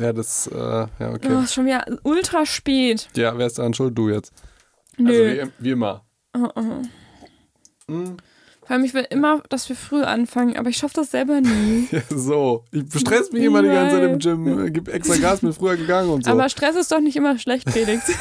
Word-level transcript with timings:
Ja, 0.00 0.14
das, 0.14 0.46
äh, 0.46 0.56
ja, 0.56 0.88
okay. 1.12 1.28
Oh, 1.30 1.40
ist 1.40 1.52
schon 1.52 1.66
wieder 1.66 1.84
ultra 2.04 2.46
spät. 2.46 3.08
Ja, 3.14 3.36
wer 3.36 3.46
ist 3.46 3.58
daran 3.58 3.74
schuld? 3.74 3.96
Du 3.96 4.08
jetzt. 4.08 4.32
Nö. 4.96 5.10
Also 5.10 5.50
wie, 5.58 5.64
wie 5.64 5.70
immer. 5.72 6.04
Oh, 6.34 6.48
oh. 6.54 6.82
Hm. 7.86 8.16
Vor 8.62 8.70
allem, 8.76 8.84
ich 8.84 8.94
will 8.94 9.06
immer, 9.10 9.42
dass 9.48 9.68
wir 9.68 9.76
früh 9.76 10.02
anfangen, 10.02 10.56
aber 10.56 10.70
ich 10.70 10.78
schaffe 10.78 10.94
das 10.94 11.10
selber 11.10 11.40
nie. 11.40 11.88
Ja, 11.92 12.00
so. 12.08 12.64
Ich 12.70 13.00
stress 13.00 13.30
mich 13.32 13.42
immer 13.42 13.62
die 13.62 13.68
ganze 13.68 13.96
Zeit 13.96 14.10
im. 14.10 14.18
Gym, 14.18 14.66
äh, 14.66 14.70
gib 14.70 14.88
extra 14.88 15.16
Gas, 15.16 15.40
bin 15.40 15.52
früher 15.52 15.76
gegangen 15.76 16.08
und 16.08 16.24
so. 16.24 16.30
Aber 16.30 16.48
Stress 16.48 16.76
ist 16.76 16.90
doch 16.90 17.00
nicht 17.00 17.16
immer 17.16 17.38
schlecht, 17.38 17.68
Felix. 17.68 18.10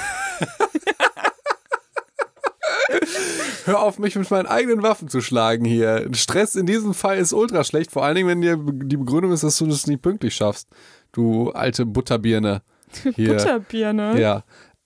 Hör 3.65 3.81
auf, 3.81 3.99
mich 3.99 4.15
mit 4.15 4.29
meinen 4.31 4.47
eigenen 4.47 4.81
Waffen 4.81 5.07
zu 5.07 5.21
schlagen 5.21 5.65
hier. 5.65 6.09
Stress 6.13 6.55
in 6.55 6.65
diesem 6.65 6.93
Fall 6.93 7.17
ist 7.17 7.33
ultra 7.33 7.63
schlecht, 7.63 7.91
vor 7.91 8.03
allen 8.03 8.15
Dingen, 8.15 8.27
wenn 8.27 8.41
dir 8.41 8.57
die 8.57 8.97
Begründung 8.97 9.31
ist, 9.31 9.43
dass 9.43 9.57
du 9.57 9.67
das 9.67 9.87
nicht 9.87 10.01
pünktlich 10.01 10.35
schaffst. 10.35 10.67
Du 11.11 11.51
alte 11.51 11.85
Butterbirne. 11.85 12.61
Hier. 13.15 13.29
Butterbirne. 13.33 14.19
Ja. 14.19 14.43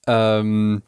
Ähm, 0.08 0.81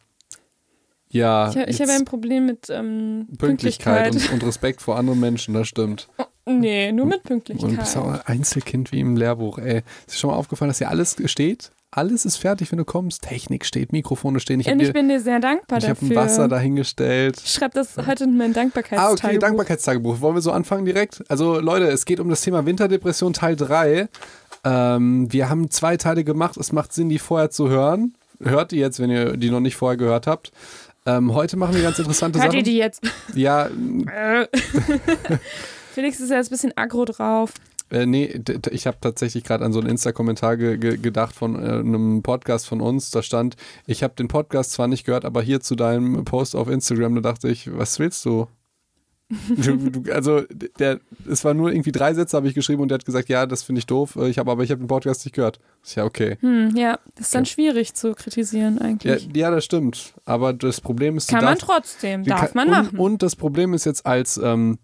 ja. 1.10 1.50
Ich, 1.50 1.56
ich 1.58 1.82
habe 1.82 1.92
ein 1.92 2.06
Problem 2.06 2.46
mit 2.46 2.70
ähm, 2.70 3.28
Pünktlichkeit, 3.38 4.04
Pünktlichkeit. 4.04 4.34
Und, 4.34 4.42
und 4.42 4.48
Respekt 4.48 4.82
vor 4.82 4.98
anderen 4.98 5.20
Menschen, 5.20 5.54
das 5.54 5.68
stimmt. 5.68 6.08
nee, 6.46 6.92
nur 6.92 7.06
mit 7.06 7.30
Und 7.30 7.48
du 7.48 7.54
bist 7.54 7.62
Pünktlichkeit. 7.62 7.98
auch 7.98 8.08
ein 8.12 8.22
Einzelkind 8.26 8.92
wie 8.92 9.00
im 9.00 9.16
Lehrbuch, 9.16 9.58
ey. 9.60 9.84
Ist 10.08 10.16
dir 10.16 10.20
schon 10.20 10.30
mal 10.32 10.36
aufgefallen, 10.36 10.70
dass 10.70 10.80
hier 10.80 10.90
alles 10.90 11.16
steht? 11.26 11.72
Alles 11.92 12.26
ist 12.26 12.36
fertig, 12.36 12.70
wenn 12.74 12.78
du 12.78 12.84
kommst. 12.84 13.22
Technik 13.22 13.66
steht, 13.66 13.94
Mikrofone 13.94 14.42
stehen. 14.42 14.60
Ich 14.60 14.68
habe 14.68 14.74
Und 14.76 14.82
ich 14.82 14.88
dir, 14.90 14.94
bin 14.94 15.08
dir 15.08 15.22
sehr 15.22 15.40
dankbar 15.40 15.78
ich 15.78 15.86
dafür. 15.86 16.10
ein 16.10 16.16
Wasser 16.16 16.50
dahingestellt. 16.50 17.38
Ich 17.42 17.54
schreibe 17.54 17.74
das 17.76 17.96
heute 18.06 18.26
in 18.26 18.36
mein 18.36 18.52
Ah, 18.52 18.56
Dankbarkeitstagebuch. 18.56 19.24
okay, 19.24 19.38
Dankbarkeitstagebuch. 19.40 20.20
Wollen 20.20 20.36
wir 20.36 20.42
so 20.42 20.52
anfangen 20.52 20.84
direkt? 20.84 21.24
Also, 21.30 21.58
Leute, 21.62 21.86
es 21.88 22.04
geht 22.04 22.20
um 22.20 22.28
das 22.28 22.42
Thema 22.42 22.66
Winterdepression 22.66 23.32
Teil 23.32 23.56
3. 23.56 24.10
Ähm, 24.66 25.32
wir 25.32 25.50
haben 25.50 25.70
zwei 25.70 25.96
Teile 25.98 26.24
gemacht. 26.24 26.58
Es 26.58 26.72
macht 26.72 26.92
Sinn, 26.92 27.08
die 27.10 27.20
vorher 27.20 27.50
zu 27.52 27.70
hören. 27.70 28.16
Hört 28.44 28.72
die 28.72 28.78
jetzt, 28.78 29.00
wenn 29.00 29.10
ihr 29.10 29.38
die 29.38 29.50
noch 29.50 29.60
nicht 29.62 29.76
vorher 29.76 29.96
gehört 29.98 30.28
habt. 30.28 30.52
Ähm, 31.06 31.34
heute 31.34 31.56
machen 31.56 31.76
wir 31.76 31.84
ganz 31.84 32.00
interessante 32.00 32.40
Hört 32.40 32.48
Sachen. 32.52 32.58
ihr 32.58 32.64
die 32.64 32.78
jetzt? 32.78 33.02
Ja, 33.36 33.68
Äh. 33.68 34.48
Felix 35.94 36.20
ist 36.20 36.30
ja 36.30 36.38
jetzt 36.38 36.48
ein 36.48 36.50
bisschen 36.50 36.74
aggro 36.78 37.06
drauf. 37.06 37.54
Äh, 37.92 38.06
nee, 38.08 38.42
ich 38.72 38.88
habe 38.88 38.98
tatsächlich 39.00 39.44
gerade 39.44 39.64
an 39.64 39.72
so 39.72 39.80
einen 39.80 39.90
Insta-Kommentar 39.90 40.58
ge 40.58 40.78
ge 40.78 40.98
gedacht 40.98 41.36
von 41.36 41.56
äh, 41.56 41.68
einem 41.80 42.24
Podcast 42.24 42.68
von 42.68 42.82
uns. 42.82 43.12
Da 43.12 43.22
stand, 43.22 43.56
ich 43.86 44.02
habe 44.04 44.16
den 44.16 44.28
Podcast 44.28 44.72
zwar 44.72 44.88
nicht 44.88 45.06
gehört, 45.06 45.24
aber 45.24 45.42
hier 45.44 45.62
zu 45.62 45.76
deinem 45.76 46.26
Post 46.26 46.56
auf 46.56 46.68
Instagram, 46.68 47.16
da 47.16 47.22
dachte 47.22 47.48
ich, 47.48 47.70
was 47.78 48.00
willst 48.00 48.26
du? 48.26 48.48
Du, 49.30 49.78
du 49.90 50.12
also, 50.14 50.44
der, 50.80 51.00
es 51.30 51.44
war 51.44 51.54
nur 51.54 51.72
irgendwie 51.72 51.92
drei 51.92 52.14
Sätze, 52.14 52.38
habe 52.38 52.48
ich 52.48 52.54
geschrieben 52.54 52.82
und 52.82 52.90
der 52.90 53.00
hat 53.00 53.06
gesagt, 53.06 53.28
ja, 53.30 53.46
das 53.46 53.64
finde 53.64 53.80
ich 53.80 53.86
doof. 53.88 54.16
Äh, 54.16 54.30
Ich 54.30 54.38
habe 54.38 54.52
aber 54.52 54.64
ich 54.64 54.70
habe 54.72 54.80
den 54.82 54.88
Podcast 54.88 55.26
nicht 55.26 55.34
gehört. 55.34 55.60
Ist 55.84 55.96
ja 55.96 56.04
okay. 56.06 56.38
Hm, 56.42 56.76
ja, 56.76 57.00
das 57.16 57.28
ist 57.28 57.36
dann 57.36 57.42
Okay. 57.42 57.52
schwierig 57.52 57.94
zu 57.96 58.14
kritisieren 58.14 58.78
Ja, 58.80 58.86
eigentlich. 58.86 59.30
ja, 59.36 59.50
das 59.52 59.66
stimmt. 59.66 60.14
Aber 60.26 60.54
das 60.54 60.80
Problem 60.82 61.18
ist, 61.18 61.30
Kann 61.30 61.44
man 61.44 61.56
darfst- 61.56 61.66
trotzdem, 61.66 62.24
darf 62.24 62.40
kann- 62.40 62.52
man 62.54 62.68
und, 62.68 62.74
machen. 62.74 63.00
Und 63.00 63.24
das 63.24 63.36
Problem 63.36 63.74
ist 63.74 63.86
jetzt 63.86 64.06
als 64.06 64.38
ähm, 64.38 64.78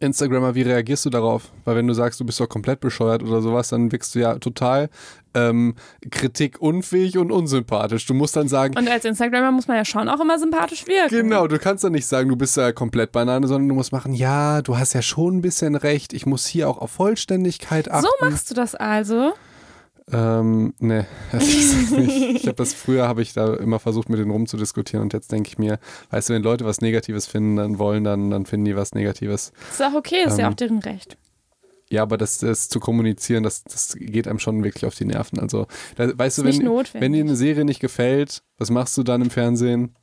Instagrammer, 0.00 0.54
wie 0.54 0.62
reagierst 0.62 1.04
du 1.04 1.10
darauf? 1.10 1.50
Weil 1.64 1.76
wenn 1.76 1.86
du 1.86 1.94
sagst, 1.94 2.20
du 2.20 2.24
bist 2.24 2.40
doch 2.40 2.48
komplett 2.48 2.80
bescheuert 2.80 3.22
oder 3.22 3.40
sowas, 3.42 3.68
dann 3.68 3.90
wirkst 3.92 4.14
du 4.14 4.20
ja 4.20 4.38
total 4.38 4.88
ähm, 5.34 5.74
kritikunfähig 6.10 7.18
und 7.18 7.30
unsympathisch. 7.30 8.06
Du 8.06 8.14
musst 8.14 8.36
dann 8.36 8.48
sagen, 8.48 8.76
Und 8.76 8.88
als 8.88 9.04
Instagrammer 9.04 9.52
muss 9.52 9.68
man 9.68 9.76
ja 9.76 9.84
schon 9.84 10.08
auch 10.08 10.20
immer 10.20 10.38
sympathisch 10.38 10.86
wirken. 10.86 11.14
genau, 11.14 11.46
du 11.46 11.58
kannst 11.58 11.84
dann 11.84 11.92
nicht 11.92 12.06
sagen, 12.06 12.28
du 12.28 12.36
bist 12.36 12.56
ja 12.56 12.72
komplett 12.72 13.12
Banane, 13.12 13.46
sondern 13.46 13.68
du 13.68 13.74
musst 13.74 13.92
machen, 13.92 14.14
ja, 14.14 14.62
du 14.62 14.78
hast 14.78 14.94
ja 14.94 15.02
schon 15.02 15.38
ein 15.38 15.42
bisschen 15.42 15.74
recht, 15.74 16.12
ich 16.12 16.26
muss 16.26 16.46
hier 16.46 16.68
auch 16.68 16.78
auf 16.78 16.90
Vollständigkeit 16.90 17.90
achten. 17.90 18.06
So 18.06 18.26
machst 18.26 18.50
du 18.50 18.54
das 18.54 18.74
also? 18.74 19.32
Ähm, 20.12 20.74
nee, 20.78 21.04
das 21.32 21.48
ist 21.48 21.90
nicht. 21.92 22.36
Ich 22.36 22.46
habe 22.46 22.56
das 22.56 22.74
früher, 22.74 23.06
habe 23.06 23.22
ich 23.22 23.32
da 23.32 23.54
immer 23.54 23.78
versucht, 23.78 24.08
mit 24.08 24.18
denen 24.18 24.30
rumzudiskutieren 24.30 25.02
und 25.02 25.12
jetzt 25.12 25.30
denke 25.32 25.48
ich 25.48 25.58
mir, 25.58 25.78
weißt 26.10 26.28
du, 26.28 26.34
wenn 26.34 26.42
Leute 26.42 26.64
was 26.64 26.80
Negatives 26.80 27.26
finden, 27.26 27.56
dann 27.56 27.78
wollen, 27.78 28.04
dann, 28.04 28.30
dann 28.30 28.46
finden 28.46 28.66
die 28.66 28.76
was 28.76 28.94
Negatives. 28.94 29.52
Ist 29.70 29.82
auch 29.82 29.94
okay, 29.94 30.24
ist 30.26 30.38
ja 30.38 30.46
Ähm, 30.46 30.52
auch 30.52 30.56
deren 30.56 30.78
Recht. 30.78 31.16
Ja, 31.90 32.02
aber 32.02 32.18
das, 32.18 32.38
das 32.38 32.68
zu 32.68 32.80
kommunizieren, 32.80 33.42
das, 33.42 33.64
das 33.64 33.96
geht 33.98 34.28
einem 34.28 34.38
schon 34.38 34.62
wirklich 34.62 34.84
auf 34.84 34.94
die 34.94 35.06
Nerven. 35.06 35.38
Also, 35.40 35.66
da, 35.96 36.16
weißt 36.16 36.38
du, 36.38 36.44
wenn, 36.44 36.68
wenn 37.00 37.12
dir 37.12 37.22
eine 37.22 37.36
Serie 37.36 37.64
nicht 37.64 37.80
gefällt, 37.80 38.42
was 38.58 38.70
machst 38.70 38.96
du 38.98 39.02
dann 39.02 39.22
im 39.22 39.30
Fernsehen? 39.30 39.94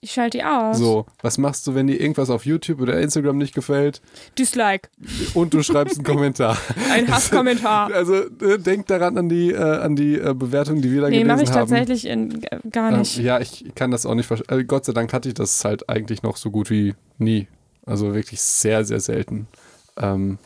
Ich 0.00 0.12
schalte 0.12 0.38
die 0.38 0.44
aus. 0.44 0.78
So, 0.78 1.06
was 1.22 1.38
machst 1.38 1.66
du, 1.66 1.74
wenn 1.74 1.88
dir 1.88 2.00
irgendwas 2.00 2.30
auf 2.30 2.46
YouTube 2.46 2.80
oder 2.80 3.00
Instagram 3.00 3.36
nicht 3.36 3.52
gefällt 3.54 4.00
Dislike. 4.38 4.88
und 5.34 5.52
du 5.54 5.62
schreibst 5.64 5.96
einen 5.96 6.04
Kommentar? 6.16 6.56
Ein 6.92 7.08
Hasskommentar. 7.12 7.90
Also, 7.94 8.14
äh, 8.14 8.58
denk 8.58 8.86
daran 8.86 9.18
an 9.18 9.28
die, 9.28 9.50
äh, 9.50 9.56
an 9.58 9.96
die 9.96 10.14
äh, 10.14 10.34
Bewertung, 10.34 10.80
die 10.82 10.92
wir 10.92 11.00
da 11.00 11.08
Nee, 11.08 11.22
gelesen 11.22 11.28
mache 11.34 11.42
ich 11.42 11.50
haben. 11.50 11.68
tatsächlich 11.68 12.06
in, 12.06 12.42
äh, 12.44 12.58
gar 12.70 12.92
Ähm, 12.92 13.00
nicht. 13.00 13.18
ja, 13.18 13.40
ich 13.40 13.64
kann 13.74 13.90
das 13.90 14.06
auch 14.06 14.14
nicht 14.14 14.26
verstehen. 14.26 14.56
Äh, 14.60 14.64
Gott 14.64 14.84
sei 14.84 14.92
Dank 14.92 15.12
hatte 15.12 15.28
ich 15.28 15.34
das 15.34 15.64
halt 15.64 15.88
eigentlich 15.88 16.22
noch 16.22 16.36
so 16.36 16.50
gut 16.52 16.70
wie 16.70 16.94
nie. 17.18 17.48
Also 17.84 18.14
wirklich 18.14 18.40
sehr, 18.40 18.84
sehr 18.84 19.00
selten. 19.00 19.48
Ähm, 19.96 20.38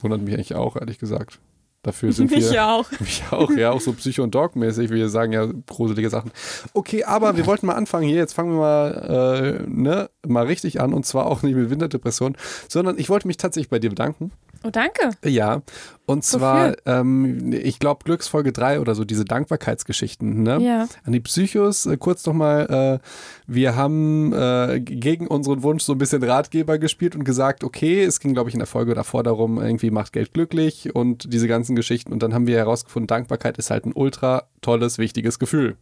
wundert 0.00 0.20
mich 0.22 0.34
eigentlich 0.34 0.54
auch, 0.54 0.76
ehrlich 0.76 0.98
gesagt. 0.98 1.40
Dafür 1.82 2.12
sind 2.12 2.30
Mich 2.30 2.50
wir. 2.50 2.66
auch. 2.66 2.90
Mich 3.00 3.22
auch, 3.30 3.50
ja, 3.52 3.70
auch 3.70 3.80
so 3.80 3.92
Psycho- 3.92 4.22
und 4.22 4.34
Dog-mäßig. 4.34 4.90
Wir 4.90 5.08
sagen 5.08 5.32
ja 5.32 5.46
gruselige 5.66 6.10
Sachen. 6.10 6.30
Okay, 6.74 7.04
aber 7.04 7.36
wir 7.36 7.46
wollten 7.46 7.66
mal 7.66 7.74
anfangen 7.74 8.06
hier. 8.06 8.16
Jetzt 8.18 8.34
fangen 8.34 8.52
wir 8.52 8.58
mal, 8.60 9.62
äh, 9.64 9.70
ne, 9.70 10.10
mal 10.26 10.46
richtig 10.46 10.80
an. 10.80 10.92
Und 10.92 11.06
zwar 11.06 11.26
auch 11.26 11.42
nicht 11.42 11.54
mit 11.54 11.70
Winterdepression, 11.70 12.36
sondern 12.68 12.98
ich 12.98 13.08
wollte 13.08 13.26
mich 13.26 13.38
tatsächlich 13.38 13.70
bei 13.70 13.78
dir 13.78 13.90
bedanken. 13.90 14.30
Oh, 14.62 14.70
danke. 14.70 15.10
Ja, 15.24 15.62
und 16.04 16.22
zwar, 16.22 16.74
ähm, 16.86 17.52
ich 17.52 17.78
glaube, 17.78 18.04
Glücksfolge 18.04 18.52
3 18.52 18.80
oder 18.80 18.94
so, 18.94 19.04
diese 19.04 19.24
Dankbarkeitsgeschichten, 19.24 20.42
ne? 20.42 20.58
Ja. 20.60 20.86
An 21.04 21.12
die 21.12 21.20
Psychos, 21.20 21.86
äh, 21.86 21.96
kurz 21.96 22.26
nochmal, 22.26 23.00
äh, 23.00 23.06
wir 23.46 23.74
haben 23.74 24.32
äh, 24.34 24.80
gegen 24.80 25.28
unseren 25.28 25.62
Wunsch 25.62 25.84
so 25.84 25.92
ein 25.92 25.98
bisschen 25.98 26.22
Ratgeber 26.22 26.78
gespielt 26.78 27.16
und 27.16 27.24
gesagt, 27.24 27.64
okay, 27.64 28.02
es 28.04 28.20
ging, 28.20 28.34
glaube 28.34 28.50
ich, 28.50 28.54
in 28.54 28.60
der 28.60 28.66
Folge 28.66 28.94
davor 28.94 29.22
darum, 29.22 29.58
irgendwie 29.58 29.90
macht 29.90 30.12
Geld 30.12 30.34
glücklich 30.34 30.94
und 30.94 31.32
diese 31.32 31.48
ganzen 31.48 31.74
Geschichten. 31.74 32.12
Und 32.12 32.22
dann 32.22 32.34
haben 32.34 32.46
wir 32.46 32.56
herausgefunden, 32.58 33.06
Dankbarkeit 33.06 33.56
ist 33.56 33.70
halt 33.70 33.86
ein 33.86 33.92
ultra 33.94 34.48
tolles, 34.60 34.98
wichtiges 34.98 35.38
Gefühl. 35.38 35.76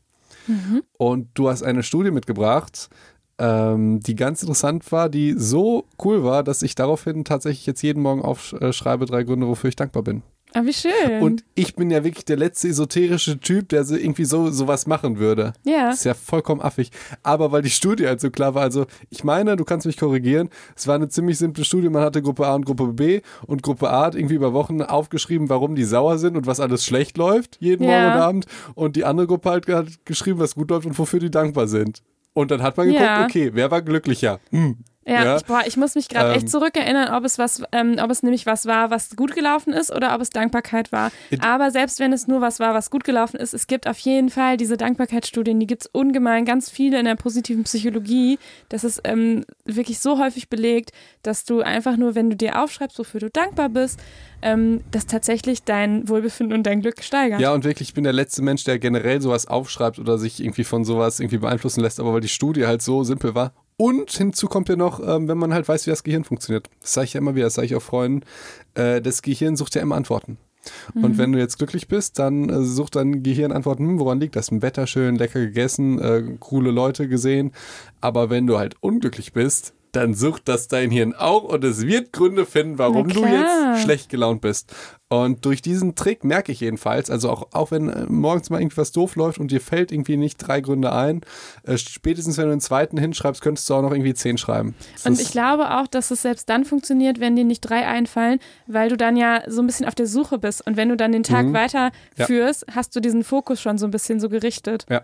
Und 0.96 1.28
du 1.34 1.48
hast 1.48 1.62
eine 1.62 1.82
Studie 1.82 2.10
mitgebracht, 2.10 2.88
ähm, 3.38 4.00
die 4.00 4.16
ganz 4.16 4.42
interessant 4.42 4.90
war, 4.90 5.08
die 5.08 5.34
so 5.36 5.84
cool 6.04 6.24
war, 6.24 6.42
dass 6.42 6.62
ich 6.62 6.74
daraufhin 6.74 7.24
tatsächlich 7.24 7.66
jetzt 7.66 7.82
jeden 7.82 8.02
Morgen 8.02 8.22
aufschreibe, 8.22 9.06
drei 9.06 9.22
Gründe, 9.22 9.46
wofür 9.46 9.68
ich 9.68 9.76
dankbar 9.76 10.02
bin. 10.02 10.22
Ah, 10.54 10.62
wie 10.64 10.72
schön. 10.72 11.20
Und 11.20 11.44
ich 11.54 11.76
bin 11.76 11.90
ja 11.90 12.04
wirklich 12.04 12.24
der 12.24 12.38
letzte 12.38 12.68
esoterische 12.68 13.38
Typ, 13.38 13.68
der 13.68 13.84
so 13.84 13.94
irgendwie 13.94 14.24
so 14.24 14.50
sowas 14.50 14.86
machen 14.86 15.18
würde. 15.18 15.52
ja. 15.66 15.88
Das 15.90 15.98
ist 15.98 16.04
ja 16.04 16.14
vollkommen 16.14 16.62
affig. 16.62 16.90
Aber 17.22 17.52
weil 17.52 17.60
die 17.60 17.68
Studie 17.68 18.06
halt 18.06 18.18
so 18.22 18.30
klar 18.30 18.54
war, 18.54 18.62
also 18.62 18.86
ich 19.10 19.24
meine, 19.24 19.56
du 19.56 19.64
kannst 19.66 19.86
mich 19.86 19.98
korrigieren, 19.98 20.48
es 20.74 20.86
war 20.86 20.94
eine 20.94 21.10
ziemlich 21.10 21.36
simple 21.36 21.64
Studie, 21.64 21.90
man 21.90 22.02
hatte 22.02 22.22
Gruppe 22.22 22.46
A 22.46 22.54
und 22.54 22.64
Gruppe 22.64 22.86
B 22.94 23.20
und 23.46 23.62
Gruppe 23.62 23.90
A 23.90 24.06
hat 24.06 24.14
irgendwie 24.14 24.36
über 24.36 24.54
Wochen 24.54 24.80
aufgeschrieben, 24.80 25.50
warum 25.50 25.74
die 25.74 25.84
sauer 25.84 26.16
sind 26.16 26.34
und 26.34 26.46
was 26.46 26.60
alles 26.60 26.82
schlecht 26.82 27.18
läuft, 27.18 27.58
jeden 27.60 27.84
Ja. 27.84 27.90
Morgen 27.90 28.06
und 28.16 28.22
Abend. 28.22 28.46
Und 28.74 28.96
die 28.96 29.04
andere 29.04 29.26
Gruppe 29.26 29.50
halt 29.50 29.68
hat 29.68 30.06
geschrieben, 30.06 30.38
was 30.38 30.54
gut 30.54 30.70
läuft 30.70 30.86
und 30.86 30.98
wofür 30.98 31.20
die 31.20 31.30
dankbar 31.30 31.68
sind. 31.68 32.02
Und 32.38 32.52
dann 32.52 32.62
hat 32.62 32.76
man 32.76 32.86
geguckt, 32.86 33.04
Ja. 33.04 33.24
okay, 33.24 33.50
wer 33.52 33.68
war 33.72 33.82
glücklicher? 33.82 34.38
Hm. 34.50 34.76
Ja, 35.08 35.24
Ja. 35.24 35.36
Ich, 35.36 35.44
boah, 35.44 35.62
ich 35.66 35.76
muss 35.76 35.94
mich 35.94 36.08
gerade 36.08 36.30
Ähm. 36.30 36.36
echt 36.36 36.50
zurückerinnern, 36.50 37.14
ob 37.14 37.24
es 37.24 37.38
was, 37.38 37.62
ähm, 37.72 37.96
ob 38.02 38.10
es 38.10 38.22
nämlich 38.22 38.44
was 38.46 38.66
war, 38.66 38.90
was 38.90 39.16
gut 39.16 39.34
gelaufen 39.34 39.72
ist 39.72 39.90
oder 39.90 40.14
ob 40.14 40.20
es 40.20 40.30
Dankbarkeit 40.30 40.92
war. 40.92 41.10
Aber 41.40 41.70
selbst 41.70 41.98
wenn 41.98 42.12
es 42.12 42.28
nur 42.28 42.40
was 42.40 42.60
war, 42.60 42.74
was 42.74 42.90
gut 42.90 43.04
gelaufen 43.04 43.38
ist, 43.38 43.54
es 43.54 43.66
gibt 43.66 43.86
auf 43.88 43.98
jeden 44.00 44.28
Fall 44.28 44.56
diese 44.56 44.76
Dankbarkeitsstudien, 44.76 45.58
die 45.58 45.66
gibt 45.66 45.82
es 45.82 45.86
ungemein, 45.92 46.44
ganz 46.44 46.68
viele 46.70 46.98
in 46.98 47.06
der 47.06 47.14
positiven 47.14 47.64
Psychologie. 47.64 48.38
Das 48.68 48.84
ist 48.84 49.00
ähm, 49.04 49.44
wirklich 49.64 49.98
so 50.00 50.18
häufig 50.18 50.48
belegt, 50.48 50.92
dass 51.22 51.44
du 51.44 51.62
einfach 51.62 51.96
nur, 51.96 52.14
wenn 52.14 52.28
du 52.30 52.36
dir 52.36 52.62
aufschreibst, 52.62 52.98
wofür 52.98 53.20
du 53.20 53.30
dankbar 53.30 53.70
bist, 53.70 53.98
ähm, 54.42 54.82
dass 54.90 55.06
tatsächlich 55.06 55.64
dein 55.64 56.08
Wohlbefinden 56.08 56.56
und 56.56 56.64
dein 56.64 56.80
Glück 56.80 57.02
steigert. 57.02 57.40
Ja, 57.40 57.52
und 57.54 57.64
wirklich, 57.64 57.88
ich 57.88 57.94
bin 57.94 58.04
der 58.04 58.12
letzte 58.12 58.42
Mensch, 58.42 58.64
der 58.64 58.78
generell 58.78 59.20
sowas 59.20 59.46
aufschreibt 59.46 59.98
oder 59.98 60.18
sich 60.18 60.40
irgendwie 60.40 60.64
von 60.64 60.84
sowas 60.84 61.18
irgendwie 61.18 61.38
beeinflussen 61.38 61.80
lässt, 61.80 61.98
aber 61.98 62.12
weil 62.12 62.20
die 62.20 62.28
Studie 62.28 62.66
halt 62.66 62.82
so 62.82 63.02
simpel 63.04 63.34
war. 63.34 63.52
Und 63.78 64.10
hinzu 64.10 64.48
kommt 64.48 64.68
ja 64.68 64.76
noch, 64.76 65.00
ähm, 65.00 65.28
wenn 65.28 65.38
man 65.38 65.54
halt 65.54 65.68
weiß, 65.68 65.86
wie 65.86 65.90
das 65.90 66.02
Gehirn 66.02 66.24
funktioniert. 66.24 66.68
Das 66.80 66.94
sage 66.94 67.04
ich 67.06 67.14
ja 67.14 67.18
immer 67.18 67.36
wieder, 67.36 67.46
das 67.46 67.54
sage 67.54 67.66
ich 67.66 67.76
auch 67.76 67.82
Freunden. 67.82 68.24
Äh, 68.74 69.00
das 69.00 69.22
Gehirn 69.22 69.56
sucht 69.56 69.74
ja 69.76 69.82
immer 69.82 69.94
Antworten. 69.94 70.36
Und 70.94 71.18
wenn 71.18 71.32
du 71.32 71.38
jetzt 71.38 71.58
glücklich 71.58 71.88
bist, 71.88 72.18
dann 72.18 72.48
äh, 72.48 72.62
sucht 72.62 72.96
dein 72.96 73.22
Gehirn 73.22 73.52
Antworten, 73.52 73.86
hm, 73.86 74.00
woran 74.00 74.20
liegt 74.20 74.36
das? 74.36 74.48
Im 74.48 74.62
Wetter 74.62 74.86
schön, 74.86 75.16
lecker 75.16 75.40
gegessen, 75.40 75.98
äh, 76.00 76.22
coole 76.40 76.70
Leute 76.70 77.08
gesehen. 77.08 77.52
Aber 78.00 78.30
wenn 78.30 78.46
du 78.46 78.58
halt 78.58 78.74
unglücklich 78.80 79.32
bist, 79.32 79.74
dann 79.92 80.14
sucht 80.14 80.48
das 80.48 80.68
dein 80.68 80.90
Hirn 80.90 81.14
auch 81.14 81.44
und 81.44 81.64
es 81.64 81.86
wird 81.86 82.12
Gründe 82.12 82.44
finden, 82.44 82.78
warum 82.78 83.08
du 83.08 83.24
jetzt 83.24 83.82
schlecht 83.82 84.10
gelaunt 84.10 84.42
bist. 84.42 84.74
Und 85.10 85.46
durch 85.46 85.62
diesen 85.62 85.94
Trick 85.94 86.22
merke 86.22 86.52
ich 86.52 86.60
jedenfalls, 86.60 87.08
also 87.08 87.30
auch, 87.30 87.48
auch 87.52 87.70
wenn 87.70 87.88
äh, 87.88 88.04
morgens 88.08 88.50
mal 88.50 88.60
irgendwas 88.60 88.92
doof 88.92 89.16
läuft 89.16 89.38
und 89.38 89.50
dir 89.50 89.60
fällt 89.62 89.90
irgendwie 89.90 90.18
nicht 90.18 90.36
drei 90.36 90.60
Gründe 90.60 90.92
ein, 90.92 91.22
äh, 91.62 91.78
spätestens 91.78 92.36
wenn 92.36 92.44
du 92.44 92.50
den 92.50 92.60
zweiten 92.60 92.98
hinschreibst, 92.98 93.40
könntest 93.40 93.70
du 93.70 93.74
auch 93.74 93.80
noch 93.82 93.92
irgendwie 93.92 94.12
zehn 94.12 94.36
schreiben. 94.36 94.74
Das 94.92 95.06
Und 95.06 95.18
ich 95.18 95.30
glaube 95.30 95.78
auch, 95.78 95.86
dass 95.86 96.10
es 96.10 96.20
selbst 96.22 96.50
dann 96.50 96.66
funktioniert, 96.66 97.20
wenn 97.20 97.36
dir 97.36 97.44
nicht 97.44 97.60
drei 97.62 97.86
einfallen, 97.86 98.38
weil 98.66 98.90
du 98.90 98.98
dann 98.98 99.16
ja 99.16 99.42
so 99.46 99.62
ein 99.62 99.66
bisschen 99.66 99.86
auf 99.86 99.94
der 99.94 100.06
Suche 100.06 100.38
bist. 100.38 100.66
Und 100.66 100.76
wenn 100.76 100.90
du 100.90 100.96
dann 100.96 101.12
den 101.12 101.22
Tag 101.22 101.46
Mhm. 101.46 101.54
weiterführst, 101.54 102.66
hast 102.74 102.94
du 102.94 103.00
diesen 103.00 103.24
Fokus 103.24 103.62
schon 103.62 103.78
so 103.78 103.86
ein 103.86 103.90
bisschen 103.90 104.20
so 104.20 104.28
gerichtet. 104.28 104.84
Ja. 104.90 105.02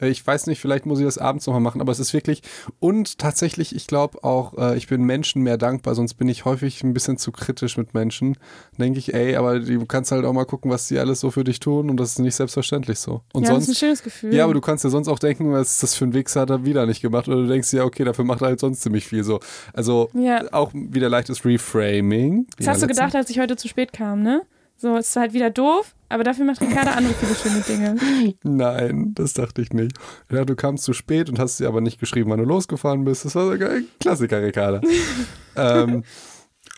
Äh, 0.00 0.08
Ich 0.08 0.26
weiß 0.26 0.46
nicht, 0.46 0.60
vielleicht 0.60 0.86
muss 0.86 0.98
ich 0.98 1.04
das 1.04 1.18
abends 1.18 1.46
nochmal 1.46 1.60
machen, 1.60 1.80
aber 1.80 1.92
es 1.92 1.98
ist 2.00 2.12
wirklich 2.14 2.42
und 2.78 3.18
tatsächlich, 3.18 3.74
ich 3.74 3.86
glaube 3.86 4.22
auch, 4.24 4.56
äh, 4.58 4.76
ich 4.76 4.86
bin 4.88 5.02
Menschen 5.04 5.42
mehr 5.42 5.58
dankbar, 5.58 5.94
sonst 5.94 6.14
bin 6.14 6.28
ich 6.28 6.44
häufig 6.44 6.82
ein 6.82 6.94
bisschen 6.94 7.16
zu 7.18 7.32
kritisch 7.32 7.76
mit 7.76 7.94
Menschen. 7.94 8.36
Denke 8.78 8.98
ich, 8.98 9.14
ey, 9.14 9.36
aber 9.36 9.60
du 9.60 9.86
kannst 9.86 10.12
halt 10.12 10.24
auch 10.24 10.32
mal 10.32 10.44
gucken, 10.44 10.70
was 10.70 10.88
die 10.88 10.98
alles 10.98 11.20
so 11.20 11.30
für 11.30 11.44
dich 11.44 11.60
tun 11.60 11.90
und 11.90 11.96
das 11.98 12.12
ist 12.12 12.18
nicht 12.18 12.34
selbstverständlich 12.34 12.98
so. 12.98 13.22
Und 13.32 13.44
ja, 13.44 13.50
das 13.50 13.58
ist 13.62 13.62
ein 13.62 13.66
sonst, 13.66 13.78
schönes 13.78 14.02
Gefühl. 14.02 14.34
ja, 14.34 14.44
aber 14.44 14.54
du 14.54 14.60
kannst 14.60 14.84
ja 14.84 14.90
sonst 14.90 15.08
auch 15.08 15.18
denken, 15.18 15.52
was 15.52 15.72
ist 15.72 15.82
das 15.82 15.94
für 15.94 16.04
ein 16.04 16.14
Wichser, 16.14 16.40
hat 16.42 16.50
er 16.50 16.64
wieder 16.64 16.86
nicht 16.86 17.00
gemacht 17.02 17.28
oder 17.28 17.36
du 17.38 17.46
denkst 17.48 17.72
ja, 17.72 17.84
okay, 17.84 18.04
dafür 18.04 18.24
macht 18.24 18.40
er 18.42 18.48
halt 18.48 18.60
sonst 18.60 18.80
ziemlich 18.80 19.06
viel 19.06 19.24
so. 19.24 19.40
Also 19.72 20.10
Ja. 20.14 20.44
auch 20.52 20.70
wieder 20.74 21.08
leichtes 21.08 21.44
Reframing. 21.44 22.46
Das 22.58 22.66
hast 22.68 22.82
du 22.82 22.86
gedacht, 22.86 23.14
als 23.14 23.30
ich 23.30 23.38
heute 23.38 23.56
zu 23.56 23.68
spät 23.68 23.92
kam, 23.92 24.22
ne? 24.22 24.42
So, 24.80 24.96
es 24.96 25.08
ist 25.08 25.16
halt 25.16 25.34
wieder 25.34 25.50
doof, 25.50 25.94
aber 26.08 26.24
dafür 26.24 26.46
macht 26.46 26.62
Ricarda 26.62 26.92
andere 26.92 27.12
viele 27.12 27.34
schöne 27.34 27.60
Dinge. 27.60 28.34
Nein, 28.44 29.12
das 29.14 29.34
dachte 29.34 29.60
ich 29.60 29.74
nicht. 29.74 29.92
Ja, 30.32 30.46
du 30.46 30.56
kamst 30.56 30.84
zu 30.84 30.94
spät 30.94 31.28
und 31.28 31.38
hast 31.38 31.60
dir 31.60 31.68
aber 31.68 31.82
nicht 31.82 32.00
geschrieben, 32.00 32.30
wann 32.30 32.38
du 32.38 32.46
losgefahren 32.46 33.04
bist. 33.04 33.26
Das 33.26 33.34
war 33.34 33.44
so 33.44 33.50
ein 33.50 33.88
Klassiker, 34.00 34.42
Ricarda. 34.42 34.80
ähm, 35.56 36.02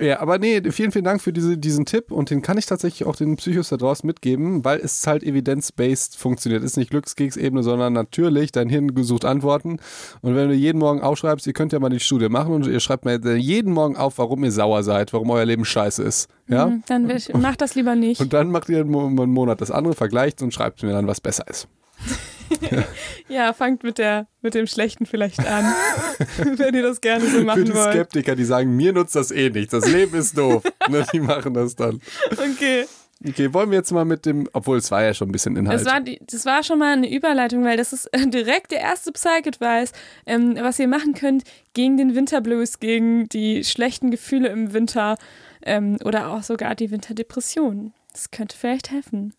ja, 0.01 0.21
aber 0.21 0.39
nee, 0.39 0.63
vielen, 0.71 0.91
vielen 0.91 1.05
Dank 1.05 1.21
für 1.21 1.33
diese, 1.33 1.59
diesen 1.59 1.85
Tipp 1.85 2.11
und 2.11 2.31
den 2.31 2.41
kann 2.41 2.57
ich 2.57 2.67
tatsächlich 2.67 3.07
auch 3.07 3.15
den 3.15 3.37
Psychos 3.37 3.69
da 3.69 3.77
draußen 3.77 4.07
mitgeben, 4.07 4.65
weil 4.65 4.81
es 4.81 5.07
halt 5.07 5.23
evidence-based 5.23 6.17
funktioniert. 6.17 6.65
Ist 6.65 6.77
nicht 6.77 6.91
Glückskeksebene, 6.91 7.63
sondern 7.63 7.93
natürlich, 7.93 8.53
dein 8.53 8.69
Hirn 8.69 8.91
sucht 9.05 9.25
Antworten. 9.25 9.79
Und 10.23 10.35
wenn 10.35 10.49
du 10.49 10.55
jeden 10.55 10.79
Morgen 10.79 11.03
aufschreibst, 11.03 11.47
ihr 11.47 11.53
könnt 11.53 11.73
ja 11.73 11.79
mal 11.79 11.91
die 11.91 12.01
Studie 12.01 12.29
machen 12.29 12.55
und 12.55 12.67
ihr 12.67 12.81
schreibt 12.81 13.05
mir 13.05 13.19
jeden 13.37 13.73
Morgen 13.73 13.97
auf, 13.97 14.19
warum 14.19 14.43
ihr 14.45 14.53
sauer 14.53 14.83
seid, 14.83 15.13
warum 15.13 15.31
euer 15.31 15.45
Leben 15.45 15.65
scheiße 15.65 16.03
ist. 16.03 16.29
Ja? 16.49 16.67
Mhm, 16.67 16.83
Dann 16.87 17.09
will 17.09 17.17
ich, 17.17 17.33
mach 17.35 17.57
das 17.57 17.75
lieber 17.75 17.95
nicht. 17.95 18.21
Und 18.21 18.33
dann 18.33 18.51
macht 18.51 18.69
ihr 18.71 18.81
einen 18.81 18.91
Monat 18.91 19.61
das 19.61 19.71
andere, 19.71 19.95
vergleicht 19.95 20.43
und 20.43 20.55
schreibt 20.55 20.83
mir 20.83 20.93
dann, 20.93 21.07
was 21.07 21.21
besser 21.21 21.47
ist. 21.49 21.69
Ja, 23.29 23.53
fangt 23.53 23.83
mit, 23.83 23.99
der, 23.99 24.27
mit 24.43 24.55
dem 24.55 24.67
Schlechten 24.67 25.07
vielleicht 25.07 25.41
an, 25.47 25.65
wenn 26.57 26.75
ihr 26.75 26.83
das 26.83 27.01
gerne 27.01 27.25
so 27.25 27.39
Für 27.39 27.45
machen 27.45 27.65
die 27.65 27.75
wollt. 27.75 27.93
Skeptiker, 27.93 28.35
die 28.35 28.45
sagen, 28.45 28.77
mir 28.77 28.93
nutzt 28.93 29.15
das 29.15 29.31
eh 29.31 29.51
nicht, 29.51 29.73
das 29.73 29.89
Leben 29.91 30.17
ist 30.17 30.37
doof. 30.37 30.63
ne, 30.89 31.07
die 31.13 31.21
machen 31.21 31.55
das 31.55 31.75
dann. 31.77 32.01
Okay. 32.31 32.87
Okay, 33.27 33.55
wollen 33.55 33.71
wir 33.71 33.79
jetzt 33.79 33.93
mal 33.93 34.05
mit 34.05 34.27
dem, 34.27 34.49
obwohl 34.53 34.79
es 34.79 34.91
war 34.91 35.03
ja 35.03 35.15
schon 35.15 35.29
ein 35.29 35.33
bisschen 35.33 35.57
Inhalt. 35.57 35.81
Das 35.81 35.87
war, 35.87 36.01
die, 36.01 36.21
das 36.27 36.45
war 36.45 36.65
schon 36.65 36.81
mal 36.81 36.95
eine 36.95 37.13
Überleitung, 37.13 37.63
weil 37.65 37.77
das 37.77 37.93
ist 37.93 38.07
äh, 38.07 38.27
direkt 38.27 38.73
der 38.73 38.81
erste 38.81 39.13
Psych-Advice, 39.13 39.93
ähm, 40.27 40.57
was 40.61 40.79
ihr 40.81 40.89
machen 40.89 41.15
könnt 41.15 41.45
gegen 41.73 41.97
den 41.97 42.17
Winterblues, 42.17 42.81
gegen 42.81 43.29
die 43.29 43.63
schlechten 43.63 44.11
Gefühle 44.11 44.49
im 44.49 44.73
Winter 44.73 45.17
ähm, 45.65 45.99
oder 46.05 46.31
auch 46.31 46.43
sogar 46.43 46.75
die 46.75 46.91
Winterdepression. 46.91 47.95
Das 48.13 48.33
könnte 48.33 48.57
vielleicht 48.57 48.91
helfen. 48.91 49.35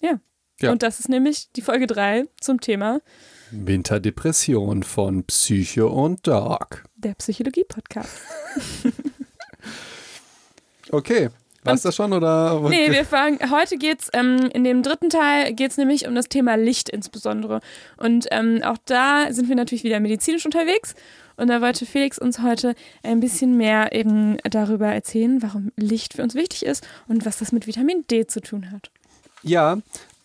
Ja. 0.00 0.18
Ja. 0.62 0.72
Und 0.72 0.82
das 0.82 1.00
ist 1.00 1.08
nämlich 1.08 1.50
die 1.52 1.62
Folge 1.62 1.86
3 1.86 2.26
zum 2.40 2.60
Thema 2.60 3.00
Winterdepression 3.50 4.82
von 4.82 5.24
Psyche 5.24 5.86
und 5.86 6.26
Dog. 6.26 6.84
der 6.96 7.14
Psychologie-Podcast. 7.14 8.10
Okay, 10.90 11.30
war 11.64 11.74
es 11.74 11.82
das 11.82 11.94
schon 11.96 12.12
oder? 12.12 12.60
Nee, 12.68 12.90
wir 12.90 13.04
fangen, 13.04 13.38
heute 13.50 13.78
geht's, 13.78 14.10
ähm, 14.12 14.50
in 14.52 14.64
dem 14.64 14.82
dritten 14.82 15.10
Teil 15.10 15.54
geht's 15.54 15.76
nämlich 15.76 16.06
um 16.06 16.14
das 16.14 16.28
Thema 16.28 16.56
Licht 16.56 16.88
insbesondere. 16.88 17.60
Und 17.96 18.26
ähm, 18.30 18.62
auch 18.62 18.78
da 18.84 19.32
sind 19.32 19.48
wir 19.48 19.56
natürlich 19.56 19.84
wieder 19.84 20.00
medizinisch 20.00 20.44
unterwegs. 20.44 20.94
Und 21.36 21.48
da 21.48 21.62
wollte 21.62 21.86
Felix 21.86 22.18
uns 22.18 22.42
heute 22.42 22.74
ein 23.02 23.20
bisschen 23.20 23.56
mehr 23.56 23.92
eben 23.92 24.36
darüber 24.44 24.88
erzählen, 24.88 25.40
warum 25.42 25.72
Licht 25.76 26.14
für 26.14 26.22
uns 26.22 26.34
wichtig 26.34 26.66
ist 26.66 26.86
und 27.08 27.24
was 27.24 27.38
das 27.38 27.52
mit 27.52 27.66
Vitamin 27.66 28.04
D 28.10 28.26
zu 28.26 28.40
tun 28.40 28.70
hat. 28.70 28.90
Ja, 29.42 29.78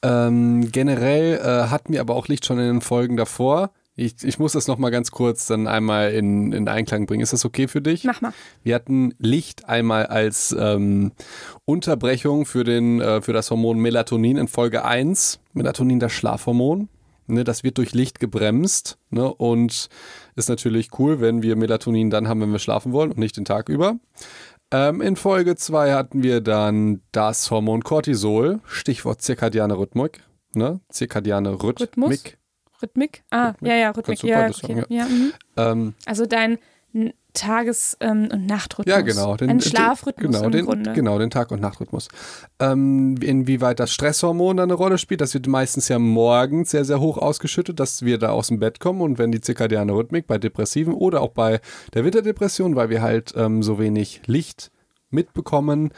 ähm, 0.04 0.72
generell 0.72 1.38
äh, 1.38 1.70
hatten 1.70 1.94
wir 1.94 2.02
aber 2.02 2.16
auch 2.16 2.28
Licht 2.28 2.46
schon 2.46 2.60
in 2.60 2.66
den 2.66 2.82
Folgen 2.82 3.18
davor. 3.18 3.72
Ich, 3.96 4.24
ich 4.24 4.38
muss 4.38 4.52
das 4.52 4.68
nochmal 4.68 4.92
ganz 4.92 5.10
kurz 5.10 5.48
dann 5.48 5.66
einmal 5.68 6.12
in, 6.12 6.52
in 6.52 6.68
Einklang 6.68 7.08
bringen. 7.08 7.24
Ist 7.24 7.34
das 7.34 7.46
okay 7.46 7.68
für 7.68 7.82
dich? 7.82 8.04
Mach 8.04 8.22
mal. 8.22 8.32
Wir 8.64 8.76
hatten 8.76 9.16
Licht 9.18 9.68
einmal 9.68 10.06
als 10.06 10.56
ähm, 10.58 11.14
Unterbrechung 11.66 12.46
für, 12.46 12.64
den, 12.64 13.02
äh, 13.02 13.22
für 13.22 13.34
das 13.34 13.50
Hormon 13.50 13.80
Melatonin 13.80 14.38
in 14.38 14.48
Folge 14.48 14.86
1. 14.86 15.40
Melatonin, 15.54 16.00
das 16.00 16.12
Schlafhormon. 16.14 16.90
Ne, 17.30 17.44
das 17.44 17.66
wird 17.66 17.78
durch 17.78 17.94
Licht 17.94 18.22
gebremst 18.22 18.98
ne, 19.10 19.34
und 19.34 19.90
ist 20.36 20.48
natürlich 20.48 20.98
cool, 20.98 21.20
wenn 21.20 21.42
wir 21.42 21.58
Melatonin 21.58 22.10
dann 22.10 22.30
haben, 22.30 22.40
wenn 22.40 22.54
wir 22.54 22.60
schlafen 22.60 22.94
wollen 22.94 23.12
und 23.12 23.18
nicht 23.18 23.36
den 23.36 23.44
Tag 23.44 23.68
über. 23.68 23.98
Ähm, 24.72 25.02
in 25.02 25.16
Folge 25.16 25.56
2 25.56 25.94
hatten 25.94 26.24
wir 26.24 26.42
dann 26.42 27.02
das 27.12 27.50
Hormon 27.52 27.84
Cortisol, 27.84 28.60
Stichwort 28.66 29.22
zirkadiane 29.22 29.78
Rhythmik. 29.78 30.24
Ne? 30.54 30.82
Zirkadiane 30.90 31.52
Rhythmik. 31.64 31.80
Rhythmus? 31.82 32.24
Rhythmik? 32.82 33.24
Ah, 33.30 33.50
Rhythmik. 33.50 33.72
ja, 33.72 33.78
ja, 33.78 33.90
Rhythmik. 33.92 34.24
Ja, 34.24 34.48
okay. 34.48 34.54
sagen, 34.54 34.86
ja. 34.90 35.06
mhm. 35.06 35.34
Ähm, 35.56 35.94
Also 36.06 36.26
dein 36.26 36.58
Tages- 37.38 37.98
ähm, 38.00 38.30
und 38.32 38.48
Nachtrhythmus. 38.48 38.94
Ja, 38.94 39.02
genau. 39.02 39.36
Den, 39.36 39.50
Ein 39.50 39.62
Schlafrhythmus 39.62 40.32
genau, 40.32 40.46
im 40.46 40.52
den, 40.52 40.66
Grunde. 40.66 40.94
Genau, 40.94 41.20
den 41.20 41.30
Tag- 41.30 41.52
und 41.52 41.62
Nachtrhythmus. 41.62 42.08
Ähm, 42.60 43.16
inwieweit 43.22 43.80
das 43.80 43.92
Stresshormon 43.94 44.58
da 44.58 44.64
eine 44.64 44.74
Rolle 44.74 44.98
spielt, 44.98 45.22
das 45.22 45.34
wird 45.34 45.48
meistens 45.48 45.88
ja 45.88 46.00
morgens 46.00 46.72
sehr, 46.72 46.84
sehr 46.84 47.00
hoch 47.00 47.18
ausgeschüttet, 47.18 47.80
dass 47.80 48.02
wir 48.02 48.18
da 48.18 48.30
aus 48.30 48.48
dem 48.48 48.60
Bett 48.60 48.80
kommen 48.80 49.02
und 49.02 49.20
wenn 49.20 49.32
die 49.32 49.42
zirkadiane 49.42 49.94
Rhythmik 49.94 50.26
bei 50.26 50.38
Depressiven 50.38 50.94
oder 50.94 51.22
auch 51.22 51.32
bei 51.32 51.62
der 51.94 52.04
Winterdepression, 52.04 52.76
weil 52.76 52.90
wir 52.90 53.02
halt 53.02 53.34
ähm, 53.38 53.62
so 53.62 53.78
wenig 53.78 54.22
Licht 54.26 54.72
mitbekommen, 55.12 55.92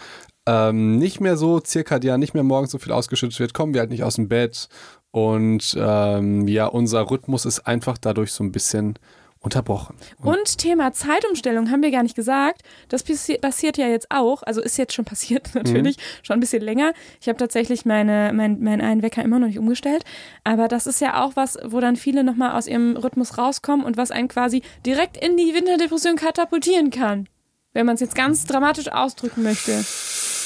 ähm, 0.45 0.97
nicht 0.97 1.21
mehr 1.21 1.37
so 1.37 1.59
zirkadian, 1.59 2.19
nicht 2.19 2.33
mehr 2.33 2.43
morgens 2.43 2.71
so 2.71 2.79
viel 2.79 2.91
ausgeschüttet 2.91 3.39
wird, 3.39 3.53
kommen 3.53 3.73
wir 3.73 3.81
halt 3.81 3.91
nicht 3.91 4.03
aus 4.03 4.15
dem 4.15 4.27
Bett 4.27 4.67
und 5.11 5.75
ähm, 5.79 6.47
ja, 6.47 6.65
unser 6.65 7.09
Rhythmus 7.09 7.45
ist 7.45 7.61
einfach 7.61 7.97
dadurch 7.97 8.33
so 8.33 8.43
ein 8.43 8.51
bisschen 8.51 8.99
unterbrochen. 9.41 9.95
Und 10.21 10.57
Thema 10.57 10.91
Zeitumstellung 10.91 11.71
haben 11.71 11.81
wir 11.81 11.91
gar 11.91 12.03
nicht 12.03 12.15
gesagt. 12.15 12.61
Das 12.89 13.03
passi 13.03 13.37
passiert 13.37 13.77
ja 13.77 13.87
jetzt 13.87 14.07
auch. 14.11 14.43
Also 14.43 14.61
ist 14.61 14.77
jetzt 14.77 14.93
schon 14.93 15.05
passiert 15.05 15.51
natürlich, 15.55 15.97
schon 16.23 16.35
ein 16.35 16.39
bisschen 16.41 16.61
länger. 16.61 16.93
Ich 17.21 17.27
habe 17.29 17.37
tatsächlich 17.37 17.85
meine, 17.85 18.31
mein, 18.33 18.59
meinen 18.59 18.81
einen 18.81 19.01
Wecker 19.01 19.23
immer 19.23 19.39
noch 19.39 19.47
nicht 19.47 19.59
umgestellt. 19.59 20.03
Aber 20.43 20.67
das 20.67 20.87
ist 20.87 20.99
ja 20.99 21.23
auch 21.23 21.35
was, 21.35 21.57
wo 21.65 21.79
dann 21.79 21.95
viele 21.95 22.23
nochmal 22.23 22.51
aus 22.57 22.67
ihrem 22.67 22.97
Rhythmus 22.97 23.37
rauskommen 23.37 23.85
und 23.85 23.95
was 23.97 24.11
einen 24.11 24.27
quasi 24.27 24.61
direkt 24.85 25.15
in 25.15 25.37
die 25.37 25.53
Winterdepression 25.53 26.15
katapultieren 26.17 26.89
kann. 26.89 27.27
Wenn 27.71 27.85
man 27.85 27.95
es 27.95 28.01
jetzt 28.01 28.15
ganz 28.15 28.45
dramatisch 28.45 28.91
ausdrücken 28.91 29.43
möchte. 29.43 29.85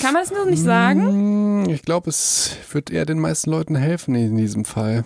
Kann 0.02 0.14
man 0.14 0.24
das 0.24 0.32
nur 0.32 0.46
nicht 0.46 0.62
sagen? 0.62 1.08
Hm, 1.08 1.70
Ich 1.70 1.82
glaube, 1.84 2.10
es 2.10 2.58
wird 2.72 2.92
eher 2.92 3.06
den 3.06 3.20
meisten 3.20 3.50
Leuten 3.50 3.76
helfen 3.76 4.14
in 4.16 4.36
diesem 4.38 4.66
Fall. 4.66 5.06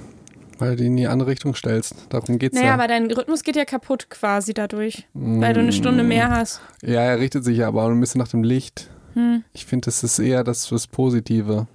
Weil 0.59 0.75
du 0.75 0.83
ihn 0.83 0.91
in 0.93 0.97
die 0.97 1.07
andere 1.07 1.29
Richtung 1.29 1.53
stellst. 1.55 1.95
Darum 2.09 2.39
geht's 2.39 2.55
Naja, 2.55 2.67
ja. 2.67 2.73
aber 2.73 2.87
dein 2.87 3.09
Rhythmus 3.11 3.43
geht 3.43 3.55
ja 3.55 3.65
kaputt 3.65 4.09
quasi 4.09 4.53
dadurch. 4.53 5.07
Weil 5.13 5.53
du 5.53 5.59
eine 5.59 5.71
Stunde 5.71 6.03
mehr 6.03 6.29
hast. 6.29 6.61
Ja, 6.81 7.01
er 7.01 7.19
richtet 7.19 7.43
sich 7.43 7.57
ja 7.57 7.67
aber 7.67 7.83
auch 7.83 7.89
ein 7.89 7.99
bisschen 7.99 8.19
nach 8.19 8.27
dem 8.27 8.43
Licht. 8.43 8.89
Hm. 9.13 9.43
Ich 9.53 9.65
finde, 9.65 9.85
das 9.85 10.03
ist 10.03 10.19
eher 10.19 10.43
das, 10.43 10.67
das 10.69 10.87
Positive. 10.87 11.67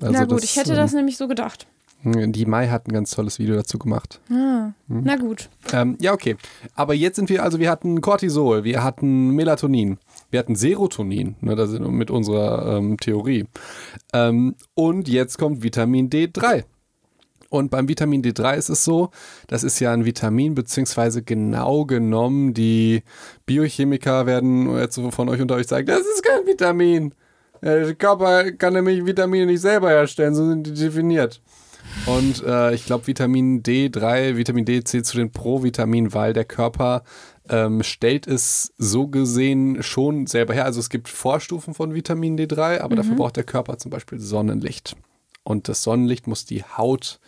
Also 0.00 0.12
Na 0.12 0.24
gut, 0.24 0.38
das, 0.38 0.44
ich 0.44 0.56
hätte 0.56 0.74
das 0.74 0.92
nämlich 0.92 1.16
so 1.16 1.26
gedacht. 1.28 1.66
ähm, 2.04 2.32
Die 2.32 2.44
Mai 2.44 2.68
hat 2.68 2.86
ein 2.88 2.92
ganz 2.92 3.10
tolles 3.12 3.38
Video 3.38 3.54
dazu 3.54 3.78
gemacht. 3.78 4.20
Ah, 4.30 4.72
Na 4.88 5.16
gut. 5.16 5.48
Ähm, 5.72 5.96
ja, 6.00 6.12
okay. 6.12 6.36
Aber 6.74 6.92
jetzt 6.92 7.16
sind 7.16 7.30
wir, 7.30 7.42
also 7.42 7.58
wir 7.58 7.70
hatten 7.70 8.02
Cortisol, 8.02 8.64
wir 8.64 8.84
hatten 8.84 9.30
Melatonin, 9.30 9.98
wir 10.30 10.38
hatten 10.40 10.56
Serotonin, 10.56 11.36
ne, 11.40 11.56
das 11.56 11.70
sind 11.70 11.88
mit 11.90 12.10
unserer 12.10 12.76
ähm, 12.76 12.98
Theorie. 12.98 13.46
Ähm, 14.12 14.54
und 14.74 15.08
jetzt 15.08 15.38
kommt 15.38 15.62
Vitamin 15.62 16.10
D3. 16.10 16.64
Und 17.48 17.70
beim 17.70 17.88
Vitamin 17.88 18.22
D3 18.22 18.56
ist 18.56 18.68
es 18.68 18.84
so, 18.84 19.10
das 19.46 19.64
ist 19.64 19.80
ja 19.80 19.92
ein 19.92 20.04
Vitamin, 20.04 20.54
beziehungsweise 20.54 21.22
genau 21.22 21.84
genommen, 21.84 22.54
die 22.54 23.02
Biochemiker 23.46 24.26
werden 24.26 24.76
jetzt 24.78 25.00
von 25.10 25.28
euch 25.28 25.40
unter 25.40 25.56
euch 25.56 25.66
sagen, 25.66 25.86
das 25.86 26.00
ist 26.00 26.22
kein 26.22 26.46
Vitamin. 26.46 27.14
Der 27.62 27.94
Körper 27.94 28.52
kann 28.52 28.74
nämlich 28.74 29.04
Vitamine 29.04 29.46
nicht 29.46 29.60
selber 29.60 29.88
herstellen, 29.90 30.34
so 30.34 30.46
sind 30.48 30.66
die 30.66 30.74
definiert. 30.74 31.40
Und 32.04 32.42
äh, 32.44 32.74
ich 32.74 32.84
glaube, 32.84 33.06
Vitamin 33.06 33.62
D3, 33.62 34.36
Vitamin 34.36 34.64
D 34.64 34.82
zählt 34.84 35.06
zu 35.06 35.16
den 35.16 35.32
Provitaminen, 35.32 36.12
weil 36.14 36.32
der 36.32 36.44
Körper 36.44 37.02
ähm, 37.48 37.82
stellt 37.82 38.26
es 38.26 38.72
so 38.76 39.08
gesehen 39.08 39.82
schon 39.82 40.26
selber 40.26 40.54
her. 40.54 40.64
Also 40.64 40.80
es 40.80 40.90
gibt 40.90 41.08
Vorstufen 41.08 41.74
von 41.74 41.94
Vitamin 41.94 42.38
D3, 42.38 42.80
aber 42.80 42.96
dafür 42.96 43.14
braucht 43.16 43.36
der 43.36 43.44
Körper 43.44 43.78
zum 43.78 43.90
Beispiel 43.90 44.18
Sonnenlicht. 44.18 44.96
Und 45.46 45.68
das 45.68 45.82
Sonnenlicht 45.84 46.26
muss 46.26 46.44
die 46.44 46.64
Haut 46.64 47.20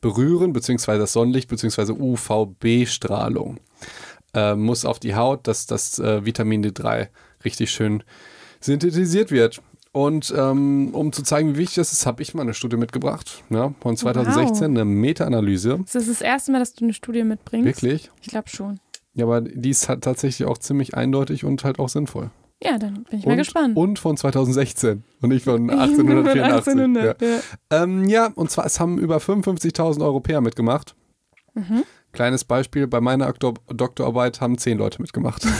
berühren, 0.00 0.54
beziehungsweise 0.54 1.00
das 1.00 1.12
Sonnenlicht, 1.12 1.48
beziehungsweise 1.48 1.92
UVB-Strahlung 1.92 3.58
äh, 4.32 4.54
muss 4.54 4.86
auf 4.86 4.98
die 4.98 5.14
Haut, 5.14 5.46
dass 5.46 5.66
das 5.66 5.98
äh, 5.98 6.24
Vitamin 6.24 6.64
D3 6.64 7.08
richtig 7.44 7.70
schön 7.70 8.02
synthetisiert 8.60 9.30
wird. 9.30 9.60
Und 9.92 10.32
ähm, 10.34 10.94
um 10.94 11.12
zu 11.12 11.22
zeigen, 11.22 11.54
wie 11.54 11.58
wichtig 11.58 11.76
das 11.76 11.92
ist, 11.92 12.06
habe 12.06 12.22
ich 12.22 12.32
mal 12.32 12.42
eine 12.42 12.54
Studie 12.54 12.78
mitgebracht, 12.78 13.42
ja, 13.50 13.74
von 13.80 13.94
2016, 13.96 14.54
Wow. 14.54 14.62
eine 14.62 14.84
Meta-Analyse. 14.86 15.80
Ist 15.84 15.94
das 15.94 16.06
das 16.06 16.20
erste 16.22 16.52
Mal, 16.52 16.60
dass 16.60 16.72
du 16.72 16.84
eine 16.84 16.94
Studie 16.94 17.24
mitbringst? 17.24 17.66
Wirklich? 17.66 18.10
Ich 18.22 18.28
glaube 18.28 18.48
schon. 18.48 18.80
Ja, 19.12 19.24
aber 19.26 19.42
die 19.42 19.70
ist 19.70 19.88
halt 19.90 20.02
tatsächlich 20.04 20.48
auch 20.48 20.58
ziemlich 20.58 20.94
eindeutig 20.94 21.44
und 21.44 21.62
halt 21.64 21.78
auch 21.78 21.88
sinnvoll. 21.90 22.30
Ja, 22.62 22.78
dann 22.78 23.04
bin 23.04 23.18
ich 23.18 23.26
und, 23.26 23.32
mal 23.32 23.36
gespannt. 23.36 23.76
Und 23.76 23.98
von 23.98 24.16
2016 24.16 25.04
und 25.20 25.28
nicht 25.28 25.44
von 25.44 25.70
1884. 25.70 26.42
1800, 26.42 27.22
ja. 27.22 27.28
Ja. 27.28 27.82
Ähm, 27.82 28.08
ja, 28.08 28.32
und 28.34 28.50
zwar, 28.50 28.66
es 28.66 28.80
haben 28.80 28.98
über 28.98 29.18
55.000 29.18 30.02
Europäer 30.02 30.40
mitgemacht. 30.40 30.94
Mhm. 31.54 31.84
Kleines 32.12 32.44
Beispiel, 32.44 32.86
bei 32.86 33.00
meiner 33.00 33.30
Doktorarbeit 33.32 34.40
haben 34.40 34.56
zehn 34.56 34.78
Leute 34.78 35.02
mitgemacht. 35.02 35.46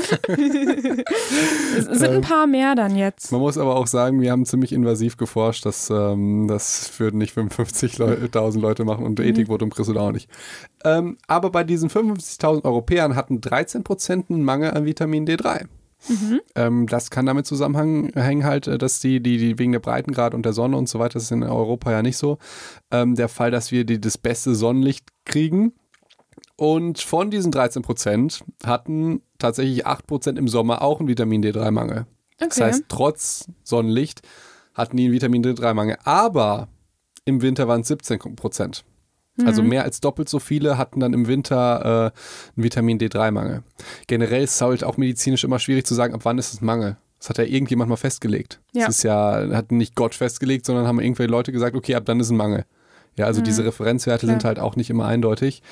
Es 1.76 1.98
sind 1.98 2.10
ein 2.10 2.20
paar 2.20 2.46
mehr 2.46 2.74
dann 2.74 2.96
jetzt. 2.96 3.32
Man 3.32 3.40
muss 3.40 3.58
aber 3.58 3.76
auch 3.76 3.86
sagen, 3.86 4.20
wir 4.20 4.32
haben 4.32 4.44
ziemlich 4.44 4.72
invasiv 4.72 5.16
geforscht, 5.16 5.66
dass 5.66 5.90
ähm, 5.90 6.46
das 6.48 6.98
würden 6.98 7.18
nicht 7.18 7.36
55.000 7.36 8.58
Leute 8.58 8.84
machen 8.84 9.04
und 9.04 9.20
Ethikvotum 9.20 9.70
kriegst 9.70 9.88
du 9.88 9.94
da 9.94 10.00
auch 10.00 10.12
nicht. 10.12 10.28
Ähm, 10.84 11.18
aber 11.26 11.50
bei 11.50 11.64
diesen 11.64 11.90
55.000 11.90 12.64
Europäern 12.64 13.14
hatten 13.16 13.40
13 13.40 13.84
Prozent 13.84 14.30
einen 14.30 14.42
Mangel 14.42 14.72
an 14.72 14.84
Vitamin 14.84 15.26
D3. 15.26 15.66
Ähm, 16.54 16.86
das 16.86 17.10
kann 17.10 17.26
damit 17.26 17.46
zusammenhängen 17.46 18.44
halt, 18.44 18.66
äh, 18.66 18.78
dass 18.78 19.00
die, 19.00 19.20
die, 19.22 19.36
die 19.38 19.58
wegen 19.58 19.72
der 19.72 19.80
Breitengrad 19.80 20.34
und 20.34 20.44
der 20.44 20.52
Sonne 20.52 20.76
und 20.76 20.88
so 20.88 20.98
weiter, 20.98 21.14
das 21.14 21.24
ist 21.24 21.30
in 21.32 21.42
Europa 21.42 21.90
ja 21.92 22.02
nicht 22.02 22.16
so, 22.16 22.38
ähm, 22.90 23.14
der 23.14 23.28
Fall, 23.28 23.50
dass 23.50 23.70
wir 23.70 23.84
die, 23.84 24.00
das 24.00 24.18
beste 24.18 24.54
Sonnenlicht 24.54 25.06
kriegen. 25.24 25.72
Und 26.56 27.00
von 27.00 27.30
diesen 27.30 27.52
13 27.52 27.82
Prozent 27.82 28.44
hatten 28.64 29.22
tatsächlich 29.38 29.86
8 29.86 30.06
Prozent 30.06 30.38
im 30.38 30.46
Sommer 30.48 30.82
auch 30.82 30.98
einen 31.00 31.08
Vitamin 31.08 31.42
D3-Mangel. 31.42 32.06
Das 32.38 32.56
Okay. 32.56 32.64
heißt, 32.64 32.84
trotz 32.88 33.48
Sonnenlicht 33.62 34.22
hatten 34.74 34.96
die 34.96 35.04
einen 35.04 35.12
Vitamin 35.12 35.42
D3-Mangel. 35.44 35.96
Aber 36.04 36.68
im 37.24 37.42
Winter 37.42 37.68
waren 37.68 37.82
es 37.82 37.88
17 37.88 38.18
Prozent. 38.36 38.84
Also 39.46 39.62
mehr 39.62 39.84
als 39.84 40.00
doppelt 40.00 40.28
so 40.28 40.38
viele 40.38 40.78
hatten 40.78 41.00
dann 41.00 41.12
im 41.12 41.26
Winter 41.26 42.12
äh, 42.14 42.56
einen 42.56 42.64
Vitamin 42.64 42.98
D3-Mangel. 42.98 43.62
Generell 44.06 44.42
ist 44.42 44.54
es 44.54 44.60
halt 44.60 44.84
auch 44.84 44.96
medizinisch 44.96 45.44
immer 45.44 45.58
schwierig 45.58 45.86
zu 45.86 45.94
sagen, 45.94 46.14
ab 46.14 46.20
wann 46.24 46.38
ist 46.38 46.52
es 46.52 46.60
ein 46.60 46.66
Mangel. 46.66 46.96
Das 47.18 47.28
hat 47.28 47.38
ja 47.38 47.44
irgendjemand 47.44 47.90
mal 47.90 47.96
festgelegt. 47.96 48.60
Ja. 48.72 48.86
Das 48.86 48.96
ist 48.96 49.02
ja, 49.02 49.48
hat 49.52 49.72
nicht 49.72 49.94
Gott 49.94 50.14
festgelegt, 50.14 50.64
sondern 50.64 50.86
haben 50.86 51.00
irgendwelche 51.00 51.30
Leute 51.30 51.52
gesagt, 51.52 51.76
okay, 51.76 51.94
ab 51.94 52.06
dann 52.06 52.18
ist 52.18 52.30
ein 52.30 52.36
Mangel. 52.36 52.64
Ja, 53.16 53.26
also 53.26 53.42
diese 53.42 53.64
Referenzwerte 53.64 54.26
Klar. 54.26 54.34
sind 54.34 54.44
halt 54.44 54.58
auch 54.58 54.76
nicht 54.76 54.88
immer 54.88 55.04
eindeutig. 55.06 55.62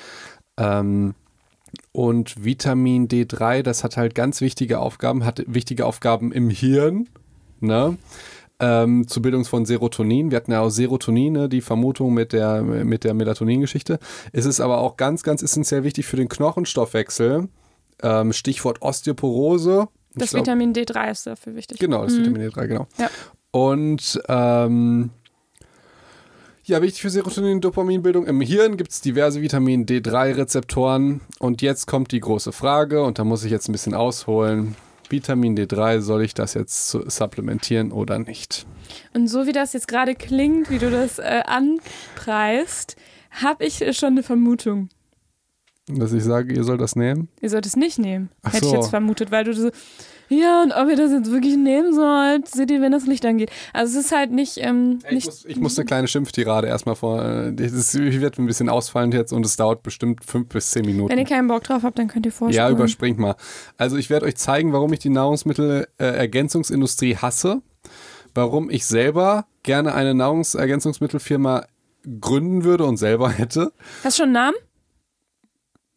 Ähm, 0.57 1.15
und 1.91 2.43
Vitamin 2.43 3.07
D3, 3.07 3.63
das 3.63 3.83
hat 3.83 3.97
halt 3.97 4.15
ganz 4.15 4.41
wichtige 4.41 4.79
Aufgaben, 4.79 5.25
hat 5.25 5.43
wichtige 5.47 5.85
Aufgaben 5.85 6.31
im 6.31 6.49
Hirn, 6.49 7.07
ne? 7.59 7.97
Ähm, 8.61 9.07
zur 9.07 9.21
Bildung 9.21 9.45
von 9.45 9.65
Serotonin. 9.65 10.31
Wir 10.31 10.35
hatten 10.35 10.51
ja 10.51 10.59
auch 10.59 10.69
Serotonin, 10.69 11.31
ne, 11.33 11.49
die 11.49 11.61
Vermutung 11.61 12.13
mit 12.13 12.33
der, 12.33 12.61
mit 12.61 13.05
der 13.05 13.13
Melatonin-Geschichte. 13.13 13.99
Es 14.33 14.45
ist 14.45 14.59
aber 14.59 14.79
auch 14.79 14.97
ganz, 14.97 15.23
ganz 15.23 15.41
essentiell 15.41 15.83
wichtig 15.85 16.05
für 16.07 16.17
den 16.17 16.27
Knochenstoffwechsel. 16.27 17.47
Ähm, 18.03 18.33
Stichwort 18.33 18.81
Osteoporose. 18.81 19.87
Das 20.15 20.31
glaub- 20.31 20.41
Vitamin 20.45 20.73
D3 20.73 21.11
ist 21.11 21.25
dafür 21.27 21.55
wichtig. 21.55 21.79
Genau, 21.79 22.03
das 22.03 22.17
Vitamin 22.17 22.49
D3, 22.49 22.67
genau. 22.67 22.87
Ja. 22.97 23.09
Und 23.51 24.21
ähm, 24.27 25.11
ja, 26.65 26.81
wichtig 26.81 27.01
für 27.01 27.09
Serotonin- 27.09 27.53
und 27.53 27.61
Dopaminbildung. 27.63 28.27
Im 28.27 28.41
Hirn 28.41 28.77
gibt 28.77 28.91
es 28.91 29.01
diverse 29.01 29.41
Vitamin 29.41 29.85
D3-Rezeptoren. 29.85 31.21
Und 31.39 31.61
jetzt 31.61 31.87
kommt 31.87 32.11
die 32.11 32.19
große 32.19 32.51
Frage, 32.51 33.03
und 33.03 33.19
da 33.19 33.23
muss 33.23 33.43
ich 33.43 33.51
jetzt 33.51 33.69
ein 33.69 33.71
bisschen 33.71 33.93
ausholen. 33.93 34.75
Vitamin 35.09 35.57
D3, 35.57 36.01
soll 36.01 36.23
ich 36.23 36.33
das 36.33 36.53
jetzt 36.53 36.89
su- 36.89 37.03
supplementieren 37.09 37.91
oder 37.91 38.19
nicht? 38.19 38.65
Und 39.13 39.27
so 39.27 39.45
wie 39.47 39.51
das 39.51 39.73
jetzt 39.73 39.87
gerade 39.87 40.15
klingt, 40.15 40.69
wie 40.69 40.77
du 40.79 40.89
das 40.91 41.19
äh, 41.19 41.41
anpreist, 41.45 42.95
habe 43.31 43.65
ich 43.65 43.81
äh, 43.81 43.93
schon 43.93 44.09
eine 44.09 44.23
Vermutung. 44.23 44.89
Dass 45.87 46.13
ich 46.13 46.23
sage, 46.23 46.53
ihr 46.53 46.63
sollt 46.63 46.81
das 46.81 46.95
nehmen? 46.95 47.29
Ihr 47.41 47.49
sollt 47.49 47.65
es 47.65 47.75
nicht 47.75 47.97
nehmen. 47.97 48.29
Ach 48.43 48.53
Hätte 48.53 48.67
ich 48.67 48.71
jetzt 48.73 48.89
vermutet, 48.89 49.31
weil 49.31 49.43
du 49.43 49.53
so, 49.53 49.71
ja, 50.29 50.61
und 50.63 50.71
ob 50.71 50.89
ihr 50.89 50.95
das 50.95 51.11
jetzt 51.11 51.31
wirklich 51.31 51.57
nehmen 51.57 51.93
sollt, 51.93 52.47
seht 52.47 52.71
ihr, 52.71 52.81
wenn 52.81 52.91
das 52.91 53.05
Licht 53.07 53.25
angeht. 53.25 53.51
Also 53.73 53.99
es 53.99 54.05
ist 54.05 54.11
halt 54.15 54.31
nicht, 54.31 54.57
ähm, 54.57 54.99
Ich 55.05 55.11
nicht 55.11 55.25
muss, 55.25 55.45
ich 55.45 55.57
muss 55.57 55.77
eine 55.77 55.85
kleine 55.85 56.07
Schimpftirade 56.07 56.67
erstmal 56.67 56.95
vor. 56.95 57.23
äh, 57.23 57.51
Das 57.53 57.93
wird 57.95 58.37
ein 58.39 58.45
bisschen 58.45 58.69
ausfallend 58.69 59.13
jetzt 59.13 59.33
und 59.33 59.45
es 59.45 59.55
dauert 59.57 59.83
bestimmt 59.83 60.23
fünf 60.23 60.47
bis 60.49 60.71
zehn 60.71 60.85
Minuten. 60.85 61.09
wenn 61.11 61.19
ihr 61.19 61.25
keinen 61.25 61.47
Bock 61.47 61.63
drauf 61.63 61.83
habt, 61.83 61.99
dann 61.99 62.07
könnt 62.07 62.25
ihr 62.25 62.31
Ja, 62.31 62.37
vorspulen. 62.37 62.71
überspringt 62.75 63.19
mal. 63.19 63.35
Also 63.77 63.97
ich 63.97 64.09
werde 64.09 64.25
euch 64.25 64.35
zeigen, 64.37 64.71
warum 64.73 64.93
ich 64.93 64.99
die 64.99 65.09
Nahrungsmittelergänzungsindustrie 65.09 67.17
hasse, 67.17 67.61
warum 68.35 68.69
ich 68.69 68.85
selber 68.85 69.45
gerne 69.63 69.93
eine 69.95 70.13
Nahrungsergänzungsmittelfirma 70.13 71.65
gründen 72.21 72.63
würde 72.63 72.85
und 72.85 72.97
selber 72.97 73.29
hätte. 73.29 73.73
Hast 74.03 74.19
du 74.19 74.23
schon 74.23 74.35
einen 74.35 74.53
Namen? 74.53 74.55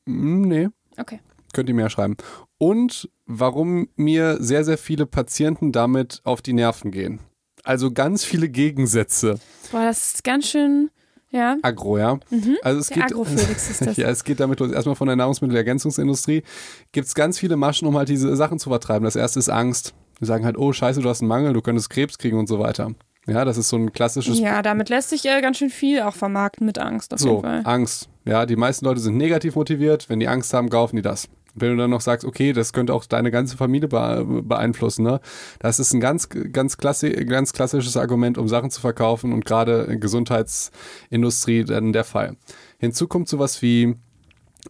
Hm, 0.07 0.43
nee, 0.43 0.69
Okay. 0.99 1.21
könnt 1.53 1.69
ihr 1.69 1.75
mir 1.75 1.83
ja 1.83 1.91
schreiben. 1.91 2.17
Und 2.63 3.11
warum 3.27 3.89
mir 3.97 4.37
sehr, 4.39 4.65
sehr 4.65 4.79
viele 4.79 5.05
Patienten 5.05 5.73
damit 5.73 6.21
auf 6.23 6.43
die 6.43 6.53
Nerven 6.53 6.93
gehen. 6.93 7.19
Also 7.65 7.91
ganz 7.91 8.25
viele 8.25 8.49
Gegensätze. 8.49 9.41
Boah, 9.73 9.87
das 9.87 10.15
ist 10.15 10.23
ganz 10.23 10.47
schön, 10.47 10.89
ja. 11.31 11.57
Agro, 11.63 11.99
ja. 11.99 12.21
Also 12.63 12.79
es 12.79 12.87
Der 12.87 13.07
geht, 13.09 13.11
ist 13.11 13.81
das. 13.85 13.97
Ja, 13.97 14.09
es 14.11 14.23
geht 14.23 14.39
damit 14.39 14.61
los. 14.61 14.71
Erstmal 14.71 14.95
von 14.95 15.09
der 15.09 15.17
Nahrungsmittelergänzungsindustrie 15.17 16.45
gibt 16.93 17.09
es 17.09 17.17
ganz 17.17 17.37
viele 17.37 17.57
Maschen, 17.57 17.89
um 17.89 17.97
halt 17.99 18.09
diese 18.09 18.37
Sachen 18.37 18.61
zu 18.61 18.71
vertreiben. 18.71 19.07
Das 19.07 19.17
erste 19.17 19.41
ist 19.41 19.49
Angst. 19.49 19.93
Die 20.21 20.25
sagen 20.25 20.45
halt, 20.45 20.57
oh 20.57 20.73
scheiße, 20.73 21.01
du 21.01 21.09
hast 21.09 21.21
einen 21.21 21.31
Mangel, 21.31 21.55
du 21.55 21.63
könntest 21.63 21.91
Krebs 21.91 22.17
kriegen 22.17 22.39
und 22.39 22.47
so 22.47 22.61
weiter. 22.61 22.95
Ja, 23.27 23.45
das 23.45 23.57
ist 23.57 23.69
so 23.69 23.77
ein 23.77 23.93
klassisches 23.93 24.41
Ja, 24.41 24.63
damit 24.63 24.89
lässt 24.89 25.11
sich 25.11 25.25
äh, 25.27 25.41
ganz 25.41 25.59
schön 25.59 25.71
viel 25.71 26.03
auch 26.03 26.15
vermarkten 26.15 26.67
mit 26.67 26.79
Angst 26.79 27.15
auf 27.15 27.21
so, 27.21 27.29
jeden 27.29 27.43
Fall. 27.43 27.61
Angst. 27.65 28.09
Ja, 28.25 28.47
die 28.47 28.57
meisten 28.57 28.85
Leute 28.85 29.01
sind 29.01 29.17
negativ 29.17 29.55
motiviert. 29.55 30.09
Wenn 30.09 30.19
die 30.21 30.29
Angst 30.29 30.53
haben, 30.55 30.69
kaufen 30.71 30.97
die 30.97 31.03
das. 31.03 31.29
Wenn 31.55 31.73
du 31.73 31.77
dann 31.77 31.91
noch 31.91 32.01
sagst, 32.01 32.25
okay, 32.25 32.53
das 32.53 32.73
könnte 32.73 32.95
auch 32.95 33.05
deine 33.05 33.31
ganze 33.31 33.57
Familie 33.57 33.89
be 33.89 34.43
beeinflussen, 34.43 35.03
ne? 35.05 35.21
Das 35.59 35.79
ist 35.79 35.93
ein 35.93 36.01
ganz, 36.01 36.29
ganz, 36.31 36.79
klassi 36.79 37.11
ganz 37.27 37.53
klassisches 37.53 37.97
Argument, 37.97 38.39
um 38.39 38.49
Sachen 38.49 38.71
zu 38.71 38.81
verkaufen 38.81 39.33
und 39.33 39.45
gerade 39.45 39.83
in 39.83 40.01
Gesundheitsindustrie 40.01 41.65
dann 41.65 41.93
der 41.93 42.05
Fall. 42.05 42.37
Hinzu 42.79 43.07
kommt 43.07 43.29
sowas 43.29 43.61
wie, 43.61 43.97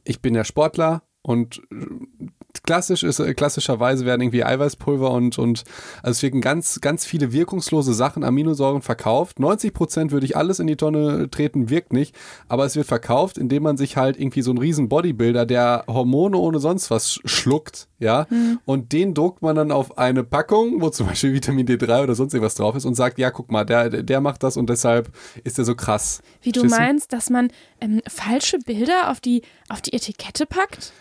ich 0.04 0.20
bin 0.20 0.34
ja 0.34 0.44
Sportler 0.44 1.02
und 1.22 1.62
klassisch 2.64 3.02
ist, 3.02 3.18
äh, 3.18 3.34
klassischerweise 3.34 4.04
werden 4.04 4.20
irgendwie 4.22 4.44
Eiweißpulver 4.44 5.10
und, 5.10 5.38
und 5.38 5.64
also 6.02 6.10
es 6.18 6.22
werden 6.22 6.40
ganz, 6.40 6.80
ganz 6.80 7.04
viele 7.04 7.32
wirkungslose 7.32 7.94
Sachen, 7.94 8.24
Aminosäuren 8.24 8.82
verkauft. 8.82 9.40
90 9.40 9.72
Prozent 9.74 10.12
würde 10.12 10.26
ich 10.26 10.36
alles 10.36 10.58
in 10.60 10.66
die 10.66 10.76
Tonne 10.76 11.30
treten, 11.30 11.70
wirkt 11.70 11.92
nicht, 11.92 12.14
aber 12.48 12.64
es 12.64 12.76
wird 12.76 12.86
verkauft, 12.86 13.38
indem 13.38 13.62
man 13.62 13.76
sich 13.76 13.96
halt 13.96 14.18
irgendwie 14.18 14.42
so 14.42 14.50
einen 14.50 14.58
riesen 14.58 14.88
Bodybuilder, 14.88 15.46
der 15.46 15.84
Hormone 15.88 16.36
ohne 16.36 16.58
sonst 16.58 16.90
was 16.90 17.12
sch- 17.12 17.28
schluckt, 17.28 17.88
ja, 17.98 18.26
und 18.64 18.92
den 18.92 19.14
druckt 19.14 19.42
man 19.42 19.54
dann 19.56 19.70
auf 19.70 19.96
eine 19.96 20.24
Packung, 20.24 20.80
wo 20.80 20.90
zum 20.90 21.06
Beispiel 21.06 21.32
Vitamin 21.34 21.66
D3 21.66 22.02
oder 22.02 22.14
sonst 22.14 22.34
irgendwas 22.34 22.56
drauf 22.56 22.74
ist 22.74 22.84
und 22.84 22.94
sagt, 22.94 23.18
ja, 23.18 23.30
guck 23.30 23.50
mal, 23.52 23.64
der, 23.64 23.88
der 24.02 24.20
macht 24.20 24.42
das 24.42 24.56
und 24.56 24.68
deshalb 24.68 25.10
ist 25.44 25.58
er 25.58 25.64
so 25.64 25.74
krass. 25.76 26.20
Wie 26.42 26.50
du 26.52 26.60
Verstehst 26.60 26.80
meinst, 26.80 27.12
dass 27.12 27.30
man 27.30 27.48
ähm, 27.80 28.00
falsche 28.08 28.58
Bilder 28.58 29.10
auf 29.10 29.20
die, 29.20 29.42
auf 29.68 29.80
die 29.80 29.92
Etikette 29.92 30.46
packt? 30.46 30.92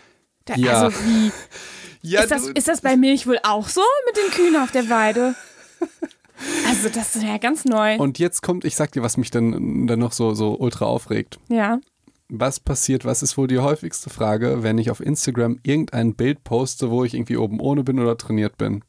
Da, 0.44 0.54
Ja. 0.56 0.82
Also 0.82 0.98
wie, 1.04 1.32
Ja, 2.04 2.22
ist, 2.22 2.32
das, 2.32 2.48
ist 2.48 2.66
das 2.66 2.80
bei 2.80 2.96
Milch 2.96 3.28
wohl 3.28 3.38
auch 3.44 3.68
so 3.68 3.80
mit 4.06 4.16
den 4.16 4.30
Kühen 4.32 4.56
auf 4.56 4.70
der 4.72 4.88
Weide? 4.88 5.34
Also 6.66 6.88
das 6.88 7.14
ist 7.14 7.22
ja 7.22 7.38
ganz 7.38 7.64
neu. 7.64 7.96
und 7.98 8.18
jetzt 8.18 8.42
kommt, 8.42 8.64
ich 8.64 8.74
sag 8.74 8.90
dir, 8.90 9.02
was 9.02 9.16
mich 9.16 9.30
dann, 9.30 9.86
dann 9.86 10.00
noch 10.00 10.10
so, 10.10 10.34
so 10.34 10.56
ultra 10.58 10.86
aufregt. 10.86 11.38
ja. 11.48 11.78
Was 12.34 12.58
passiert, 12.58 13.04
was 13.04 13.22
ist 13.22 13.36
wohl 13.36 13.46
die 13.46 13.58
häufigste 13.58 14.08
Frage, 14.08 14.62
wenn 14.62 14.78
ich 14.78 14.90
auf 14.90 15.00
Instagram 15.00 15.60
irgendein 15.62 16.14
Bild 16.14 16.42
poste, 16.44 16.90
wo 16.90 17.04
ich 17.04 17.12
irgendwie 17.12 17.36
oben 17.36 17.60
ohne 17.60 17.84
bin 17.84 18.00
oder 18.00 18.16
trainiert 18.16 18.56
bin? 18.56 18.82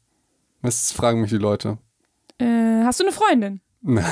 Was 0.62 0.90
fragen 0.92 1.20
mich 1.20 1.28
die 1.28 1.36
Leute? 1.36 1.76
Äh, 2.38 2.84
hast 2.84 3.00
du 3.00 3.04
eine 3.04 3.12
Freundin? 3.12 3.60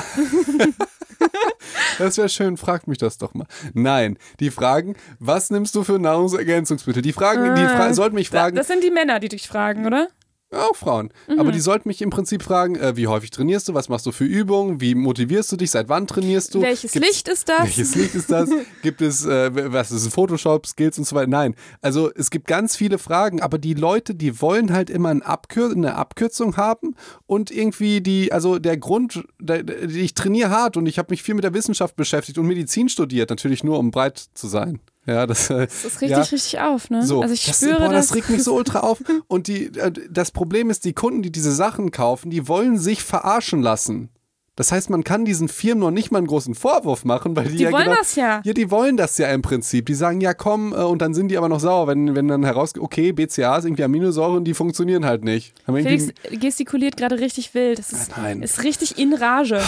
Das 1.99 2.17
wäre 2.17 2.29
schön, 2.29 2.57
fragt 2.57 2.87
mich 2.87 2.97
das 2.97 3.17
doch 3.17 3.33
mal. 3.33 3.47
Nein, 3.73 4.17
die 4.39 4.51
fragen, 4.51 4.95
was 5.19 5.49
nimmst 5.49 5.75
du 5.75 5.83
für 5.83 5.99
Nahrungsergänzungsmittel? 5.99 7.01
Die 7.01 7.13
fragen, 7.13 7.55
die 7.55 7.63
fra 7.63 7.87
Ah, 7.87 7.93
sollten 7.93 8.15
mich 8.15 8.29
fragen, 8.29 8.55
das 8.55 8.67
sind 8.67 8.83
die 8.83 8.91
Männer, 8.91 9.19
die 9.19 9.29
dich 9.29 9.47
fragen, 9.47 9.85
oder? 9.85 10.07
Auch 10.55 10.75
Frauen, 10.75 11.09
aber 11.37 11.51
die 11.51 11.59
sollten 11.59 11.87
mich 11.89 12.01
im 12.01 12.09
Prinzip 12.09 12.43
fragen, 12.43 12.75
äh, 12.75 12.95
wie 12.95 13.07
häufig 13.07 13.31
trainierst 13.31 13.67
du, 13.67 13.73
was 13.73 13.89
machst 13.89 14.05
du 14.05 14.11
für 14.11 14.25
Übungen, 14.25 14.81
wie 14.81 14.95
motivierst 14.95 15.51
du 15.51 15.55
dich, 15.57 15.71
seit 15.71 15.89
wann 15.89 16.07
trainierst 16.07 16.53
du? 16.55 16.61
Welches 16.61 16.91
Gibt's- 16.91 17.07
Licht 17.07 17.27
ist 17.27 17.49
das? 17.49 17.59
Welches 17.61 17.95
Licht 17.95 18.15
ist 18.15 18.31
das? 18.31 18.49
Gibt 18.81 19.01
es, 19.01 19.25
äh, 19.25 19.71
was 19.71 19.91
ist 19.91 20.07
Photoshop, 20.13 20.65
Skills 20.67 20.97
und 20.97 21.05
so 21.05 21.15
weiter? 21.15 21.27
Nein. 21.29 21.55
Also 21.81 22.11
es 22.15 22.29
gibt 22.29 22.47
ganz 22.47 22.75
viele 22.75 22.97
Fragen, 22.97 23.41
aber 23.41 23.57
die 23.57 23.73
Leute, 23.73 24.15
die 24.15 24.41
wollen 24.41 24.73
halt 24.73 24.89
immer 24.89 25.09
ein 25.09 25.21
Abkür 25.21 25.71
eine 25.71 25.95
Abkürzung 25.95 26.57
haben 26.57 26.95
und 27.25 27.51
irgendwie 27.51 28.01
die, 28.01 28.31
also 28.31 28.59
der 28.59 28.77
Grund, 28.77 29.23
der, 29.39 29.67
ich 29.89 30.13
trainiere 30.13 30.49
hart 30.49 30.77
und 30.77 30.85
ich 30.85 30.97
habe 30.99 31.07
mich 31.11 31.23
viel 31.23 31.35
mit 31.35 31.43
der 31.43 31.53
Wissenschaft 31.53 31.95
beschäftigt 31.95 32.37
und 32.37 32.47
Medizin 32.47 32.89
studiert, 32.89 33.29
natürlich 33.29 33.63
nur 33.63 33.79
um 33.79 33.91
breit 33.91 34.23
zu 34.33 34.47
sein. 34.47 34.79
Ja, 35.05 35.27
das, 35.27 35.49
äh, 35.49 35.67
Das 35.67 35.83
ist 35.83 36.01
richtig, 36.01 36.09
ja, 36.09 36.19
richtig 36.21 36.59
auf, 36.59 36.89
ne? 36.89 37.05
so. 37.05 37.21
also 37.21 37.33
ich 37.33 37.45
das, 37.45 37.57
spüre 37.57 37.79
boah, 37.79 37.89
das. 37.91 38.07
das. 38.07 38.15
regt 38.15 38.29
mich 38.29 38.43
so 38.43 38.55
ultra 38.55 38.79
auf. 38.79 39.03
Und 39.27 39.47
die, 39.47 39.65
äh, 39.77 39.91
das 40.09 40.31
Problem 40.31 40.69
ist, 40.69 40.85
die 40.85 40.93
Kunden, 40.93 41.21
die 41.21 41.31
diese 41.31 41.51
Sachen 41.51 41.91
kaufen, 41.91 42.29
die 42.29 42.47
wollen 42.47 42.77
sich 42.77 43.03
verarschen 43.03 43.61
lassen. 43.61 44.09
Das 44.55 44.71
heißt, 44.71 44.91
man 44.91 45.03
kann 45.03 45.25
diesen 45.25 45.47
Firmen 45.47 45.79
noch 45.79 45.89
nicht 45.89 46.11
mal 46.11 46.19
einen 46.19 46.27
großen 46.27 46.53
Vorwurf 46.53 47.05
machen, 47.05 47.35
weil 47.35 47.45
die, 47.45 47.57
Die 47.57 47.63
ja 47.63 47.71
wollen 47.71 47.85
genau, 47.85 47.97
das 47.97 48.15
ja. 48.15 48.41
Ja, 48.43 48.53
die 48.53 48.69
wollen 48.69 48.97
das 48.97 49.17
ja 49.17 49.29
im 49.29 49.41
Prinzip. 49.41 49.87
Die 49.87 49.95
sagen, 49.95 50.21
ja 50.21 50.35
komm, 50.35 50.73
äh, 50.73 50.75
und 50.75 51.01
dann 51.01 51.15
sind 51.15 51.29
die 51.29 51.37
aber 51.37 51.49
noch 51.49 51.59
sauer, 51.59 51.87
wenn, 51.87 52.15
wenn 52.15 52.27
dann 52.27 52.43
herausgeht, 52.43 52.83
okay, 52.83 53.11
BCA 53.13 53.57
ist 53.57 53.65
irgendwie 53.65 53.83
Aminosäuren, 53.83 54.43
die 54.43 54.53
funktionieren 54.53 55.05
halt 55.05 55.23
nicht. 55.23 55.55
Felix 55.65 56.09
gestikuliert 56.31 56.97
gerade 56.97 57.19
richtig 57.19 57.53
wild. 57.55 57.79
Das 57.79 57.91
ist, 57.91 58.15
Nein. 58.15 58.43
ist 58.43 58.63
richtig 58.63 58.99
in 58.99 59.13
Rage. 59.13 59.59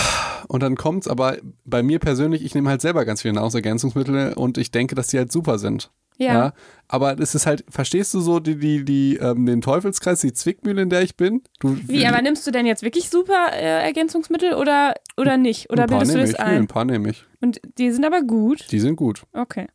und 0.47 0.61
dann 0.61 0.75
kommt's, 0.75 1.07
aber 1.07 1.37
bei 1.65 1.81
mir 1.81 1.97
persönlich, 1.97 2.45
ich 2.45 2.53
nehme 2.53 2.69
halt 2.69 2.81
selber 2.81 3.05
ganz 3.05 3.23
viele 3.23 3.33
Nahrungsergänzungsmittel 3.33 4.33
und 4.33 4.59
ich 4.59 4.69
denke, 4.69 4.93
dass 4.93 5.07
die 5.07 5.17
halt 5.17 5.31
super 5.31 5.57
sind. 5.57 5.89
Ja. 6.17 6.53
aber 6.87 7.19
es 7.19 7.35
ist 7.35 7.45
halt, 7.45 7.65
verstehst 7.69 8.13
du 8.13 8.19
so 8.21 8.39
die, 8.39 8.57
die, 8.57 8.85
die, 8.85 9.17
ähm, 9.17 9.45
den 9.45 9.61
Teufelskreis, 9.61 10.21
die 10.21 10.31
Zwickmühle, 10.33 10.81
in 10.83 10.89
der 10.89 11.01
ich 11.01 11.15
bin? 11.17 11.41
Du, 11.59 11.77
Wie, 11.87 12.05
aber 12.07 12.21
nimmst 12.21 12.45
du 12.47 12.51
denn 12.51 12.65
jetzt 12.65 12.83
wirklich 12.83 13.09
super 13.09 13.49
äh, 13.53 13.83
Ergänzungsmittel 13.83 14.53
oder, 14.53 14.93
oder 15.17 15.37
nicht? 15.37 15.69
Oder 15.71 15.83
ein 15.83 15.89
bildest 15.89 16.13
du 16.15 16.19
das 16.19 16.29
ich, 16.31 16.37
nee, 16.37 16.43
ein? 16.43 16.55
ein 16.63 16.67
paar 16.67 16.85
nehme 16.85 17.09
ich. 17.09 17.25
Und 17.41 17.59
die 17.77 17.91
sind 17.91 18.05
aber 18.05 18.21
gut. 18.21 18.71
Die 18.71 18.79
sind 18.79 18.95
gut. 18.95 19.23
Okay. 19.33 19.67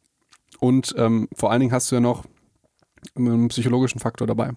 Und 0.61 0.95
ähm, 0.99 1.29
vor 1.35 1.51
allen 1.51 1.61
Dingen 1.61 1.73
hast 1.73 1.91
du 1.91 1.97
ja 1.97 2.01
noch 2.01 2.25
einen 3.17 3.49
psychologischen 3.49 3.99
Faktor 4.01 4.27
dabei. 4.27 4.53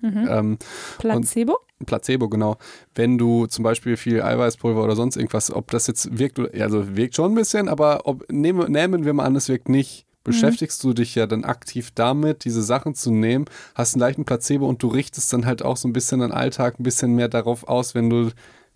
Mhm. 0.00 0.28
Ähm, 0.28 0.58
Placebo? 0.98 1.58
Placebo, 1.86 2.28
genau. 2.28 2.56
Wenn 2.94 3.18
du 3.18 3.46
zum 3.46 3.62
Beispiel 3.62 3.96
viel 3.96 4.22
Eiweißpulver 4.22 4.82
oder 4.82 4.96
sonst 4.96 5.16
irgendwas, 5.16 5.50
ob 5.52 5.70
das 5.70 5.86
jetzt 5.86 6.18
wirkt, 6.18 6.38
oder- 6.38 6.50
also 6.62 6.96
wirkt 6.96 7.14
schon 7.16 7.32
ein 7.32 7.34
bisschen, 7.34 7.68
aber 7.68 8.00
ob, 8.06 8.30
nehmen, 8.30 8.70
nehmen 8.72 9.04
wir 9.04 9.12
mal 9.12 9.24
an, 9.24 9.36
es 9.36 9.48
wirkt 9.48 9.68
nicht, 9.68 10.06
beschäftigst 10.24 10.82
du 10.84 10.92
dich 10.92 11.14
ja 11.14 11.26
dann 11.26 11.44
aktiv 11.44 11.90
damit, 11.94 12.44
diese 12.44 12.62
Sachen 12.62 12.94
zu 12.94 13.10
nehmen, 13.10 13.46
hast 13.74 13.94
einen 13.94 14.00
leichten 14.00 14.24
Placebo 14.24 14.66
und 14.66 14.82
du 14.82 14.88
richtest 14.88 15.32
dann 15.32 15.46
halt 15.46 15.64
auch 15.64 15.76
so 15.76 15.88
ein 15.88 15.92
bisschen 15.92 16.20
deinen 16.20 16.32
Alltag 16.32 16.78
ein 16.78 16.82
bisschen 16.82 17.14
mehr 17.14 17.28
darauf 17.28 17.66
aus, 17.68 17.94
wenn 17.94 18.08
du, 18.10 18.30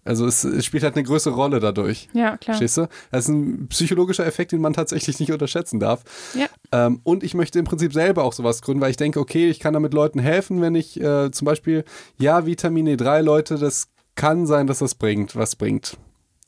also 0.04 0.26
es, 0.26 0.44
es 0.44 0.64
spielt 0.64 0.82
halt 0.82 0.94
eine 0.94 1.04
größere 1.04 1.34
Rolle 1.34 1.60
dadurch. 1.60 2.08
Ja, 2.12 2.36
klar. 2.36 2.56
Verstehst 2.56 2.76
du? 2.78 2.88
Das 3.10 3.24
ist 3.24 3.28
ein 3.28 3.68
psychologischer 3.68 4.26
Effekt, 4.26 4.52
den 4.52 4.60
man 4.60 4.72
tatsächlich 4.72 5.20
nicht 5.20 5.32
unterschätzen 5.32 5.80
darf. 5.80 6.02
Ja. 6.34 6.46
Ähm, 6.72 7.00
und 7.04 7.22
ich 7.22 7.34
möchte 7.34 7.58
im 7.58 7.64
Prinzip 7.64 7.92
selber 7.92 8.24
auch 8.24 8.32
sowas 8.32 8.62
gründen, 8.62 8.80
weil 8.80 8.90
ich 8.90 8.96
denke, 8.96 9.20
okay, 9.20 9.48
ich 9.48 9.60
kann 9.60 9.74
damit 9.74 9.94
Leuten 9.94 10.18
helfen, 10.18 10.60
wenn 10.60 10.74
ich 10.74 11.00
äh, 11.00 11.30
zum 11.30 11.44
Beispiel, 11.44 11.84
ja, 12.18 12.46
Vitamin 12.46 12.88
D3, 12.88 13.22
Leute, 13.22 13.56
das 13.56 13.88
kann 14.14 14.46
sein, 14.46 14.66
dass 14.66 14.78
das 14.78 14.94
bringt, 14.94 15.36
was 15.36 15.56
bringt. 15.56 15.98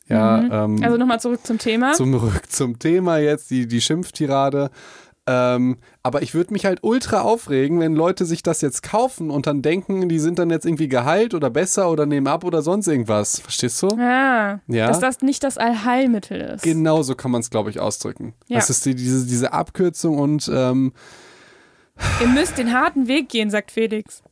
Ja, 0.09 0.65
ähm, 0.65 0.83
Also 0.83 0.97
nochmal 0.97 1.21
zurück 1.21 1.41
zum 1.47 1.59
Thema. 1.59 1.93
zurück 1.93 2.43
zum 2.50 2.79
Thema 2.79 3.19
jetzt, 3.19 3.50
die, 3.50 3.67
die 3.67 3.81
Schimpftirade. 3.81 4.71
Ähm, 5.31 5.77
aber 6.03 6.23
ich 6.23 6.33
würde 6.33 6.55
mich 6.55 6.65
halt 6.65 6.79
ultra 6.81 7.21
aufregen, 7.21 7.81
wenn 7.81 7.95
Leute 7.95 8.25
sich 8.25 8.43
das 8.43 8.62
jetzt 8.62 8.83
kaufen 8.83 9.29
und 9.31 9.47
dann 9.47 9.61
denken, 9.61 10.09
die 10.09 10.21
sind 10.21 10.38
dann 10.38 10.49
jetzt 10.49 10.65
irgendwie 10.65 10.88
geheilt 10.88 11.35
oder 11.35 11.50
besser 11.50 11.91
oder 11.91 12.07
nehmen 12.07 12.27
ab 12.29 12.45
oder 12.45 12.62
sonst 12.62 12.87
irgendwas. 12.88 13.38
Verstehst 13.41 13.83
du? 13.83 13.88
ah, 13.99 14.61
Ja. 14.69 14.87
dass 14.87 15.00
das 15.00 15.21
nicht 15.21 15.45
das 15.45 15.59
Allheilmittel 15.59 16.41
ist. 16.41 16.62
Genau 16.62 17.03
so 17.03 17.15
kann 17.15 17.31
man 17.31 17.43
es, 17.43 17.50
glaube 17.50 17.69
ich, 17.69 17.79
ausdrücken. 17.79 18.33
Ja. 18.47 18.57
Das 18.57 18.71
ist 18.71 18.87
die, 18.87 18.95
diese, 18.95 19.27
diese 19.27 19.53
Abkürzung 19.53 20.19
und 20.19 20.50
ähm, 20.50 20.95
Ihr 22.23 22.29
müsst 22.29 22.57
den 22.57 22.73
harten 22.73 23.09
Weg 23.09 23.29
gehen, 23.29 23.50
sagt 23.50 23.71
Felix. 23.73 24.23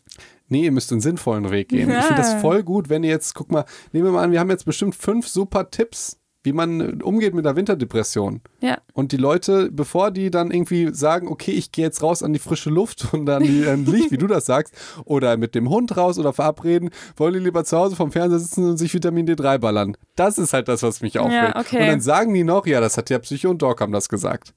Nee, 0.49 0.65
ihr 0.65 0.73
müsst 0.73 0.93
einen 0.93 1.01
sinnvollen 1.01 1.51
Weg 1.51 1.69
gehen. 1.69 1.89
Ich 1.91 1.97
finde 2.05 2.21
das 2.23 2.33
Ja. 2.35 2.39
voll 2.41 2.63
gut, 2.63 2.89
wenn 2.89 3.03
ihr 3.05 3.11
jetzt, 3.11 3.35
guck 3.35 3.51
mal, 3.51 3.65
nehmen 3.93 4.05
wir 4.07 4.13
mal 4.13 4.25
an, 4.25 4.33
wir 4.33 4.41
haben 4.41 4.51
jetzt 4.51 4.65
bestimmt 4.65 4.95
fünf 4.95 5.29
super 5.29 5.71
Tipps, 5.71 6.19
wie 6.43 6.53
man 6.53 6.81
äh, 6.81 7.03
umgeht 7.03 7.35
mit 7.35 7.45
der 7.45 7.57
Winterdepression. 7.57 8.41
Ja. 8.61 8.79
Und 8.93 9.11
die 9.11 9.17
Leute, 9.17 9.69
bevor 9.73 10.13
die 10.13 10.31
dann 10.31 10.53
irgendwie 10.53 10.91
sagen, 10.95 11.27
okay, 11.27 11.51
ich 11.51 11.73
gehe 11.73 11.85
jetzt 11.85 12.05
raus 12.05 12.23
an 12.23 12.33
die 12.33 12.39
frische 12.39 12.71
Luft 12.71 13.13
und 13.13 13.29
an 13.29 13.43
die 13.43 13.67
an 13.67 13.85
Licht, 13.85 14.11
wie 14.13 14.17
du 14.17 14.29
das 14.29 14.47
sagst, 14.47 14.73
oder 15.05 15.37
mit 15.37 15.57
dem 15.57 15.69
Hund 15.69 15.97
raus 15.97 16.21
oder 16.21 16.33
verabreden, 16.33 16.91
wollen 17.17 17.35
die 17.35 17.41
lieber 17.41 17.65
zu 17.65 17.77
Hause 17.77 17.97
vom 17.97 18.13
Fernseher 18.13 18.39
sitzen 18.39 18.65
und 18.71 18.77
sich 18.77 18.95
Vitamin 18.95 19.27
D3 19.27 19.59
ballern. 19.59 19.97
Das 20.15 20.39
ist 20.39 20.53
halt 20.53 20.69
das, 20.69 20.85
was 20.85 21.01
mich 21.01 21.19
aufregt. 21.19 21.57
okay. 21.57 21.81
Und 21.81 21.87
dann 21.89 22.01
sagen 22.01 22.33
die 22.33 22.45
noch, 22.45 22.65
ja, 22.67 22.81
das 22.81 22.97
hat 22.97 23.11
ja 23.11 23.19
Psycho 23.19 23.51
und 23.51 23.61
Doc 23.63 23.81
haben 23.81 23.93
das 23.93 24.09
gesagt. 24.09 24.55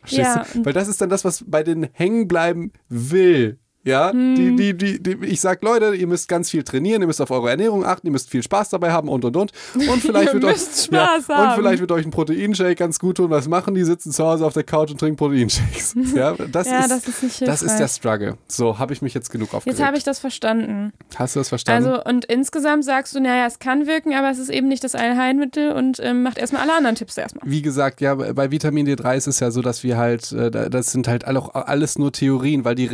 Verstehst 0.00 0.22
Ja. 0.36 0.46
du? 0.54 0.64
Weil 0.66 0.72
das 0.72 0.86
ist 0.86 1.00
dann 1.00 1.08
das, 1.08 1.24
was 1.24 1.44
bei 1.46 1.64
denen 1.64 1.88
hängen 1.92 2.28
bleiben 2.28 2.72
will. 2.88 3.58
Ja, 3.88 4.12
Hm. 4.12 4.34
die, 4.36 4.54
die, 4.56 4.76
die, 4.76 5.02
die, 5.02 5.26
ich 5.26 5.40
sag, 5.40 5.62
Leute, 5.62 5.94
ihr 5.94 6.06
müsst 6.06 6.28
ganz 6.28 6.50
viel 6.50 6.62
trainieren, 6.62 7.00
ihr 7.02 7.06
müsst 7.06 7.20
auf 7.20 7.30
eure 7.30 7.50
Ernährung 7.50 7.84
achten, 7.84 8.06
ihr 8.06 8.12
müsst 8.12 8.30
viel 8.30 8.42
Spaß 8.42 8.68
dabei 8.70 8.92
haben 8.92 9.08
und 9.08 9.24
und 9.24 9.36
und. 9.36 9.52
Und 9.74 10.00
vielleicht 10.02 10.32
wird 10.34 10.44
euch, 10.44 10.58
Spaß 10.58 10.88
ja. 11.28 11.44
Und 11.50 11.56
vielleicht 11.56 11.80
wird 11.80 11.90
euch 11.92 12.04
ein 12.04 12.10
Proteinshake 12.10 12.74
ganz 12.76 12.98
gut 12.98 13.16
tun. 13.16 13.30
Was 13.30 13.48
machen 13.48 13.74
die? 13.74 13.84
Sitzen 13.84 14.12
zu 14.12 14.24
Hause 14.24 14.44
auf 14.46 14.52
der 14.54 14.64
Couch 14.64 14.90
und 14.90 14.98
trinken 15.00 15.16
Proteinshakes. 15.16 15.94
Ja, 16.14 16.34
das, 16.34 16.66
Ja, 16.68 16.80
ist, 16.80 16.90
das 16.90 17.08
ist 17.08 17.22
nicht 17.22 17.42
das 17.48 17.62
ist 17.62 17.76
der. 17.78 17.88
Struggle. 17.88 18.36
So, 18.48 18.78
habe 18.78 18.92
ich 18.92 19.00
mich 19.02 19.14
jetzt 19.14 19.30
genug 19.30 19.54
aufgeregt. 19.54 19.78
Jetzt 19.78 19.86
habe 19.86 19.96
ich 19.96 20.04
das 20.04 20.18
verstanden. 20.18 20.92
Hast 21.16 21.34
du 21.36 21.40
das 21.40 21.48
verstanden? 21.48 21.88
Also, 21.88 22.04
und 22.04 22.24
insgesamt 22.26 22.84
sagst 22.84 23.14
du, 23.14 23.20
naja, 23.20 23.46
es 23.46 23.58
kann 23.58 23.86
wirken, 23.86 24.14
aber 24.14 24.30
es 24.30 24.38
ist 24.38 24.50
eben 24.50 24.68
nicht 24.68 24.84
das 24.84 24.94
Allheilmittel 24.94 25.72
und 25.72 25.98
ähm, 26.02 26.22
macht 26.22 26.38
erstmal 26.38 26.62
alle 26.62 26.74
anderen 26.76 26.96
Tipps 26.96 27.16
erstmal. 27.16 27.50
wie 27.50 27.62
gesagt, 27.62 28.00
ja, 28.00 28.14
bei 28.14 28.50
Vitamin 28.50 28.86
D3 28.86 29.16
ist 29.16 29.26
es 29.26 29.40
ja 29.40 29.50
so, 29.50 29.62
dass 29.62 29.82
wir 29.84 29.96
halt, 29.96 30.32
äh, 30.32 30.50
da- 30.50 30.68
das 30.68 30.92
sind 30.92 31.08
halt 31.08 31.26
auch 31.26 31.54
alles 31.54 31.98
nur 31.98 32.12
Theorien, 32.12 32.64
weil 32.64 32.74
die 32.74 32.86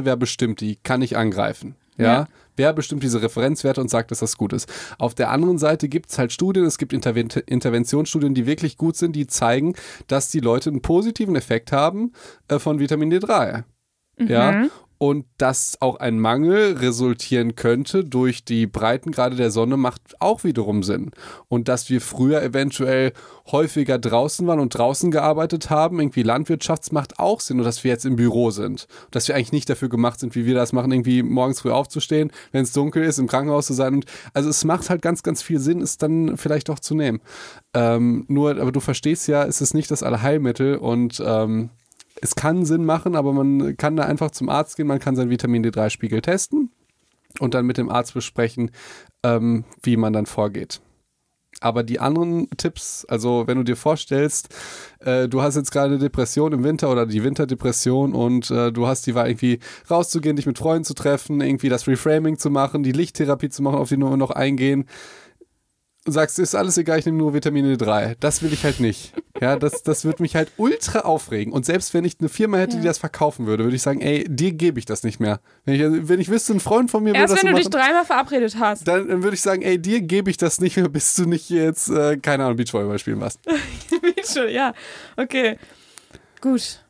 Referenzwerte, 0.00 0.04
wer 0.04 0.16
bestimmt 0.16 0.60
die, 0.60 0.76
kann 0.76 1.02
ich 1.02 1.16
angreifen. 1.16 1.76
Ja. 1.96 2.04
Ja. 2.04 2.28
Wer 2.56 2.72
bestimmt 2.72 3.02
diese 3.02 3.22
Referenzwerte 3.22 3.80
und 3.80 3.88
sagt, 3.88 4.10
dass 4.10 4.20
das 4.20 4.36
gut 4.36 4.52
ist? 4.52 4.68
Auf 4.98 5.14
der 5.14 5.30
anderen 5.30 5.58
Seite 5.58 5.88
gibt 5.88 6.10
es 6.10 6.18
halt 6.18 6.32
Studien, 6.32 6.64
es 6.64 6.78
gibt 6.78 6.92
Interven 6.92 7.28
Interventionsstudien, 7.46 8.34
die 8.34 8.46
wirklich 8.46 8.76
gut 8.76 8.96
sind, 8.96 9.16
die 9.16 9.26
zeigen, 9.26 9.74
dass 10.08 10.30
die 10.30 10.40
Leute 10.40 10.70
einen 10.70 10.82
positiven 10.82 11.36
Effekt 11.36 11.72
haben 11.72 12.12
äh, 12.48 12.58
von 12.58 12.78
Vitamin 12.78 13.12
D3. 13.12 13.64
Ja. 14.18 14.66
Und 15.02 15.24
dass 15.38 15.80
auch 15.80 15.96
ein 15.96 16.20
Mangel 16.20 16.76
resultieren 16.76 17.54
könnte 17.54 18.04
durch 18.04 18.44
die 18.44 18.66
Breitengrade 18.66 19.34
der 19.34 19.50
Sonne 19.50 19.78
macht 19.78 20.02
auch 20.20 20.44
wiederum 20.44 20.82
Sinn. 20.82 21.12
Und 21.48 21.68
dass 21.68 21.88
wir 21.88 22.02
früher 22.02 22.42
eventuell 22.42 23.14
häufiger 23.50 23.98
draußen 23.98 24.46
waren 24.46 24.60
und 24.60 24.76
draußen 24.76 25.10
gearbeitet 25.10 25.70
haben, 25.70 26.00
irgendwie 26.00 26.22
Landwirtschafts 26.22 26.92
macht 26.92 27.18
auch 27.18 27.40
Sinn 27.40 27.60
und 27.60 27.64
dass 27.64 27.82
wir 27.82 27.90
jetzt 27.90 28.04
im 28.04 28.16
Büro 28.16 28.50
sind. 28.50 28.88
Dass 29.10 29.26
wir 29.26 29.36
eigentlich 29.36 29.52
nicht 29.52 29.70
dafür 29.70 29.88
gemacht 29.88 30.20
sind, 30.20 30.34
wie 30.34 30.44
wir 30.44 30.54
das 30.54 30.74
machen, 30.74 30.92
irgendwie 30.92 31.22
morgens 31.22 31.60
früh 31.60 31.70
aufzustehen, 31.70 32.30
wenn 32.52 32.64
es 32.64 32.72
dunkel 32.72 33.02
ist, 33.02 33.18
im 33.18 33.26
Krankenhaus 33.26 33.68
zu 33.68 33.72
sein. 33.72 33.94
Und 33.94 34.04
also 34.34 34.50
es 34.50 34.66
macht 34.66 34.90
halt 34.90 35.00
ganz, 35.00 35.22
ganz 35.22 35.40
viel 35.40 35.60
Sinn, 35.60 35.80
es 35.80 35.96
dann 35.96 36.36
vielleicht 36.36 36.68
auch 36.68 36.78
zu 36.78 36.94
nehmen. 36.94 37.22
Ähm, 37.72 38.26
nur, 38.28 38.60
aber 38.60 38.70
du 38.70 38.80
verstehst 38.80 39.28
ja, 39.28 39.44
es 39.44 39.62
ist 39.62 39.72
nicht 39.72 39.90
das 39.90 40.02
Allheilmittel 40.02 40.76
und 40.76 41.22
ähm, 41.24 41.70
es 42.22 42.34
kann 42.34 42.64
Sinn 42.64 42.84
machen, 42.84 43.16
aber 43.16 43.32
man 43.32 43.76
kann 43.76 43.96
da 43.96 44.04
einfach 44.04 44.30
zum 44.30 44.48
Arzt 44.48 44.76
gehen, 44.76 44.86
man 44.86 44.98
kann 44.98 45.16
seinen 45.16 45.30
Vitamin 45.30 45.64
D3-Spiegel 45.64 46.22
testen 46.22 46.70
und 47.38 47.54
dann 47.54 47.66
mit 47.66 47.78
dem 47.78 47.88
Arzt 47.88 48.14
besprechen, 48.14 48.70
ähm, 49.22 49.64
wie 49.82 49.96
man 49.96 50.12
dann 50.12 50.26
vorgeht. 50.26 50.80
Aber 51.60 51.82
die 51.82 52.00
anderen 52.00 52.48
Tipps, 52.56 53.04
also 53.06 53.46
wenn 53.46 53.58
du 53.58 53.64
dir 53.64 53.76
vorstellst, 53.76 54.54
äh, 55.00 55.28
du 55.28 55.42
hast 55.42 55.56
jetzt 55.56 55.72
gerade 55.72 55.94
eine 55.94 55.98
Depression 55.98 56.52
im 56.52 56.64
Winter 56.64 56.90
oder 56.90 57.06
die 57.06 57.22
Winterdepression 57.22 58.14
und 58.14 58.50
äh, 58.50 58.72
du 58.72 58.86
hast 58.86 59.06
die 59.06 59.14
Wahl, 59.14 59.28
irgendwie 59.28 59.58
rauszugehen, 59.90 60.36
dich 60.36 60.46
mit 60.46 60.58
Freunden 60.58 60.84
zu 60.84 60.94
treffen, 60.94 61.40
irgendwie 61.40 61.68
das 61.68 61.86
Reframing 61.86 62.38
zu 62.38 62.50
machen, 62.50 62.82
die 62.82 62.92
Lichttherapie 62.92 63.50
zu 63.50 63.62
machen, 63.62 63.76
auf 63.78 63.88
die 63.88 63.98
wir 63.98 64.16
noch 64.16 64.30
eingehen. 64.30 64.86
Du 66.10 66.14
sagst, 66.14 66.40
ist 66.40 66.56
alles 66.56 66.76
egal, 66.76 66.98
ich 66.98 67.06
nehme 67.06 67.18
nur 67.18 67.34
Vitamin 67.34 67.64
D3. 67.76 68.16
Das 68.18 68.42
will 68.42 68.52
ich 68.52 68.64
halt 68.64 68.80
nicht. 68.80 69.12
Ja, 69.40 69.54
das, 69.54 69.84
das 69.84 70.04
wird 70.04 70.18
mich 70.18 70.34
halt 70.34 70.50
ultra 70.56 71.00
aufregen. 71.00 71.52
Und 71.52 71.64
selbst 71.64 71.94
wenn 71.94 72.04
ich 72.04 72.16
eine 72.18 72.28
Firma 72.28 72.56
hätte, 72.56 72.72
die 72.78 72.82
Ja. 72.82 72.88
das 72.90 72.98
verkaufen 72.98 73.46
würde, 73.46 73.62
würde 73.62 73.76
ich 73.76 73.82
sagen, 73.82 74.00
ey, 74.00 74.24
dir 74.28 74.50
gebe 74.52 74.80
ich 74.80 74.86
das 74.86 75.04
nicht 75.04 75.20
mehr. 75.20 75.38
Wenn 75.64 75.74
ich, 75.76 76.08
wenn 76.08 76.18
ich 76.18 76.28
wüsste, 76.28 76.52
ein 76.52 76.58
Freund 76.58 76.90
von 76.90 77.04
mir 77.04 77.10
würde 77.10 77.20
Erst 77.20 77.34
das 77.34 77.42
wenn 77.44 77.50
so 77.50 77.56
du 77.56 77.62
dich 77.62 77.72
machen, 77.72 77.80
dreimal 77.80 78.04
verabredet 78.04 78.56
hast. 78.58 78.88
dann, 78.88 79.06
dann 79.06 79.22
würde 79.22 79.34
ich 79.34 79.40
sagen, 79.40 79.62
ey, 79.62 79.80
dir 79.80 80.00
gebe 80.00 80.30
ich 80.30 80.36
das 80.36 80.60
nicht 80.60 80.76
mehr, 80.76 80.88
bis 80.88 81.14
du 81.14 81.26
nicht 81.26 81.48
jetzt, 81.48 81.88
äh, 81.90 82.16
keine 82.16 82.44
Ahnung, 82.44 82.56
Beachvolleyball 82.56 82.98
spielen 82.98 83.20
warst. 83.20 83.38
Schon, 84.34 84.48
ja, 84.50 84.74
okay. 85.16 85.58
Gut. 86.40 86.84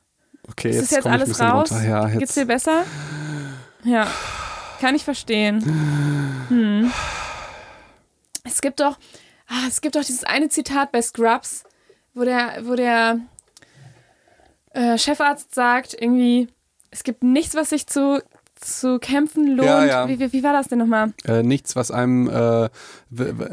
Okay, 0.49 0.71
Ist 0.71 0.77
jetzt, 0.77 0.93
jetzt 0.93 1.03
komm 1.03 1.13
ich 1.13 1.19
alles 1.19 1.29
bisschen 1.29 1.47
raus? 1.47 1.71
runter. 1.71 1.87
Ja, 1.87 2.07
Geht's 2.07 2.21
jetzt. 2.21 2.37
dir 2.37 2.47
besser? 2.47 2.85
Ja. 3.85 4.07
Kann 4.81 4.95
ich 4.95 5.05
verstehen. 5.05 5.63
Hm. 6.49 6.91
Es 8.45 8.61
gibt 8.61 8.81
doch, 8.81 8.99
ah, 9.49 9.67
es 9.69 9.81
gibt 9.81 9.97
doch 9.97 10.05
dieses 10.05 10.25
eine 10.25 10.49
Zitat 10.49 10.93
bei 10.93 11.03
Scrubs, 11.03 11.65
wo 12.15 12.25
der, 12.25 12.61
wo 12.65 12.75
der 12.75 13.21
äh, 14.73 14.99
Chefarzt 14.99 15.55
sagt, 15.55 15.95
irgendwie, 16.01 16.49
es 16.91 17.03
gibt 17.05 17.23
nichts, 17.23 17.55
was 17.55 17.71
sich 17.71 17.87
zu, 17.87 18.23
zu 18.61 18.99
kämpfen 18.99 19.47
lohnt. 19.57 19.67
Ja, 19.69 19.85
ja. 19.85 20.09
Wie, 20.09 20.19
wie, 20.21 20.33
wie 20.33 20.43
war 20.43 20.53
das 20.53 20.69
denn 20.69 20.79
nochmal? 20.79 21.13
Äh, 21.25 21.43
nichts, 21.43 21.77
was 21.77 21.91
einem, 21.91 22.29
äh, 22.29 22.69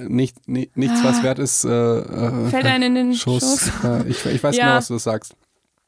nicht, 0.07 0.47
ni- 0.47 0.69
nichts, 0.75 1.03
was 1.03 1.23
wert 1.23 1.39
ist, 1.39 1.63
äh, 1.65 1.69
äh, 1.69 2.03
Ah. 2.09 2.49
Fällt 2.49 2.65
einem 2.65 2.83
in 2.83 2.95
den 2.95 3.13
Schuss. 3.15 3.69
Äh, 3.83 4.07
ich, 4.07 4.25
ich 4.25 4.43
weiß 4.43 4.55
Ja. 4.55 4.65
genau, 4.65 4.75
was 4.77 4.87
du 4.87 4.97
sagst. 4.97 5.35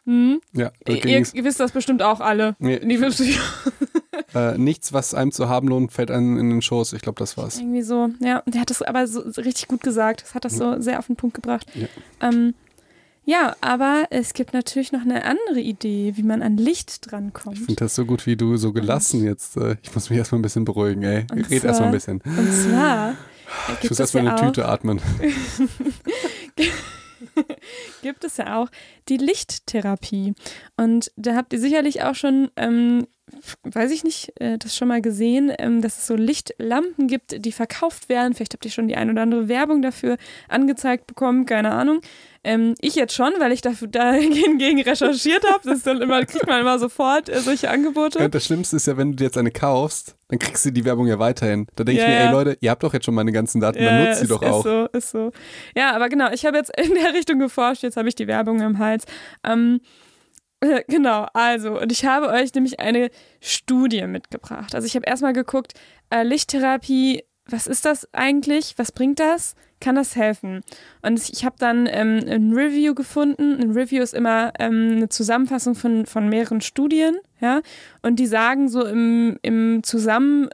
Hm? 0.05 0.41
Ja, 0.53 0.71
Ihr, 0.87 1.05
ihr 1.05 1.43
wisst 1.43 1.59
das 1.59 1.71
bestimmt 1.71 2.01
auch 2.01 2.19
alle. 2.21 2.55
Nee. 2.59 2.79
Äh, 4.35 4.57
nichts, 4.57 4.93
was 4.93 5.13
einem 5.13 5.31
zu 5.31 5.49
haben 5.49 5.67
lohnt, 5.67 5.91
fällt 5.91 6.11
einem 6.11 6.37
in 6.37 6.49
den 6.49 6.61
Schoß. 6.61 6.93
Ich 6.93 7.01
glaube, 7.01 7.19
das 7.19 7.37
war's. 7.37 7.57
Irgendwie 7.59 7.81
so, 7.81 8.09
ja, 8.19 8.43
der 8.45 8.61
hat 8.61 8.69
das 8.69 8.81
aber 8.81 9.07
so, 9.07 9.19
richtig 9.21 9.67
gut 9.67 9.81
gesagt. 9.81 10.21
Das 10.23 10.35
hat 10.35 10.45
das 10.45 10.57
so 10.57 10.79
sehr 10.81 10.99
auf 10.99 11.07
den 11.07 11.15
Punkt 11.15 11.35
gebracht. 11.35 11.65
Ja. 11.75 11.87
Ähm, 12.21 12.53
Ja, 13.25 13.55
aber 13.61 14.05
es 14.09 14.33
gibt 14.33 14.53
natürlich 14.53 14.91
noch 14.91 15.01
eine 15.01 15.23
andere 15.23 15.59
Idee, 15.59 16.13
wie 16.15 16.23
man 16.23 16.41
an 16.41 16.57
Licht 16.57 17.11
drankommt. 17.11 17.57
Ich 17.59 17.65
finde 17.65 17.85
das 17.85 17.93
so 17.93 18.05
gut, 18.05 18.25
wie 18.25 18.35
du 18.35 18.57
so 18.57 18.73
gelassen 18.73 19.23
jetzt. 19.23 19.55
Äh, 19.57 19.75
ich 19.83 19.93
muss 19.93 20.09
mich 20.09 20.17
erstmal 20.17 20.39
ein 20.39 20.41
bisschen 20.41 20.65
beruhigen, 20.65 21.03
ey. 21.03 21.27
Und 21.31 21.49
Red 21.51 21.59
zwar- 21.61 21.69
erstmal 21.69 21.89
ein 21.89 21.93
bisschen. 21.93 22.21
Und 22.25 22.51
zwar 22.53 23.15
Ich 23.83 23.89
muss 23.89 23.99
erstmal 23.99 24.23
ja 24.25 24.31
eine 24.35 24.39
auch, 24.41 24.45
Tüte 24.47 24.67
atmen. 24.67 24.99
gibt 28.01 28.23
es 28.23 28.37
ja 28.37 28.57
auch 28.61 28.69
die 29.09 29.17
Lichttherapie. 29.17 30.33
Und 30.77 31.11
da 31.15 31.35
habt 31.35 31.53
ihr 31.53 31.59
sicherlich 31.59 32.03
auch 32.03 32.15
schon, 32.15 32.49
ähm, 32.55 33.07
weiß 33.63 33.91
ich 33.91 34.03
nicht, 34.03 34.33
äh, 34.39 34.57
das 34.57 34.75
schon 34.75 34.87
mal 34.87 35.01
gesehen, 35.01 35.51
ähm, 35.57 35.81
dass 35.81 35.97
es 35.97 36.07
so 36.07 36.15
Lichtlampen 36.15 37.07
gibt, 37.07 37.45
die 37.45 37.51
verkauft 37.51 38.09
werden. 38.09 38.33
Vielleicht 38.33 38.53
habt 38.53 38.65
ihr 38.65 38.71
schon 38.71 38.87
die 38.87 38.95
ein 38.95 39.09
oder 39.09 39.21
andere 39.21 39.47
Werbung 39.47 39.81
dafür 39.81 40.17
angezeigt 40.47 41.07
bekommen, 41.07 41.45
keine 41.45 41.71
Ahnung. 41.71 42.01
Ähm, 42.43 42.75
ich 42.79 42.95
jetzt 42.95 43.13
schon, 43.13 43.33
weil 43.39 43.51
ich 43.51 43.61
dafür 43.61 43.87
dahingegen 43.91 44.81
recherchiert 44.81 45.43
habe. 45.51 45.59
Das 45.63 45.85
immer, 45.85 46.25
kriegt 46.25 46.47
man 46.47 46.61
immer 46.61 46.79
sofort 46.79 47.29
äh, 47.29 47.39
solche 47.41 47.69
Angebote. 47.69 48.19
Und 48.19 48.33
das 48.33 48.45
Schlimmste 48.45 48.77
ist 48.77 48.87
ja, 48.87 48.97
wenn 48.97 49.11
du 49.11 49.15
dir 49.17 49.25
jetzt 49.25 49.37
eine 49.37 49.51
kaufst, 49.51 50.15
dann 50.29 50.39
kriegst 50.39 50.65
du 50.65 50.71
die 50.71 50.85
Werbung 50.85 51.07
ja 51.07 51.19
weiterhin. 51.19 51.67
Da 51.75 51.83
denke 51.83 52.01
Ja, 52.01 52.07
ich 52.07 52.13
mir, 52.13 52.25
ey 52.25 52.31
Leute, 52.31 52.57
ihr 52.61 52.71
habt 52.71 52.83
doch 52.83 52.93
jetzt 52.93 53.05
schon 53.05 53.15
meine 53.15 53.31
ganzen 53.31 53.59
Daten, 53.59 53.83
dann 53.83 54.05
nutzt 54.05 54.19
sie 54.19 54.23
ist, 54.25 54.31
doch 54.31 54.41
auch. 54.41 54.59
Ist 54.59 54.63
so, 54.63 54.87
ist 54.97 55.09
so. 55.11 55.31
Ja, 55.75 55.91
aber 55.93 56.07
genau, 56.07 56.31
ich 56.31 56.45
habe 56.45 56.57
jetzt 56.57 56.71
in 56.79 56.93
der 56.93 57.13
Richtung 57.13 57.39
geforscht, 57.39 57.83
jetzt 57.83 57.97
habe 57.97 58.07
ich 58.07 58.15
die 58.15 58.27
Werbung 58.27 58.61
im 58.61 58.79
Hals. 58.79 59.05
Ähm, 59.43 59.81
äh, 59.81 60.08
genau, 60.87 61.27
also, 61.33 61.79
und 61.79 61.91
ich 61.91 62.05
habe 62.05 62.27
euch 62.27 62.53
nämlich 62.53 62.79
eine 62.79 63.09
Studie 63.39 64.05
mitgebracht. 64.07 64.75
Also 64.75 64.85
ich 64.85 64.95
habe 64.95 65.05
erstmal 65.05 65.33
geguckt, 65.33 65.73
äh, 66.09 66.23
Lichttherapie, 66.23 67.23
was 67.45 67.67
ist 67.67 67.85
das 67.85 68.07
eigentlich? 68.13 68.75
Was 68.77 68.91
bringt 68.91 69.19
das? 69.19 69.55
Kann 69.79 69.95
das 69.95 70.15
helfen? 70.15 70.61
Und 71.01 71.29
ich 71.29 71.45
habe 71.45 71.55
dann 71.57 71.87
ähm, 71.87 72.19
ein 72.27 72.53
Review 72.53 72.93
gefunden. 72.93 73.59
Ein 73.59 73.71
Review 73.71 74.03
ist 74.03 74.13
immer 74.13 74.51
ähm, 74.59 74.97
eine 74.97 75.09
Zusammenfassung 75.09 75.73
von, 75.73 76.05
von 76.05 76.27
mehreren 76.27 76.61
Studien, 76.61 77.17
ja. 77.39 77.61
Und 78.01 78.17
die 78.17 78.27
sagen 78.27 78.67
so 78.67 78.85
im, 78.85 79.39
im 79.41 79.81
Zusammen, 79.83 80.49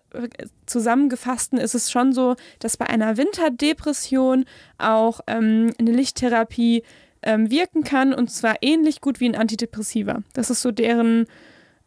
Zusammengefassten 0.67 1.57
ist 1.57 1.73
es 1.73 1.91
schon 1.91 2.13
so, 2.13 2.35
dass 2.59 2.77
bei 2.77 2.85
einer 2.87 3.17
Winterdepression 3.17 4.45
auch 4.77 5.21
ähm, 5.27 5.73
eine 5.79 5.91
Lichttherapie 5.91 6.83
ähm, 7.25 7.51
wirken 7.51 7.83
kann 7.83 8.13
und 8.13 8.31
zwar 8.31 8.55
ähnlich 8.61 9.01
gut 9.01 9.19
wie 9.19 9.27
ein 9.27 9.35
Antidepressiva. 9.35 10.19
Das 10.33 10.49
ist 10.49 10.61
so 10.61 10.71
deren, 10.71 11.25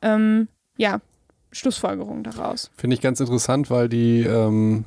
ähm, 0.02 0.48
ja, 0.76 1.00
Schlussfolgerung 1.52 2.24
daraus. 2.24 2.70
Finde 2.76 2.94
ich 2.94 3.00
ganz 3.00 3.20
interessant, 3.20 3.70
weil 3.70 3.88
die, 3.88 4.20
ähm, 4.22 4.84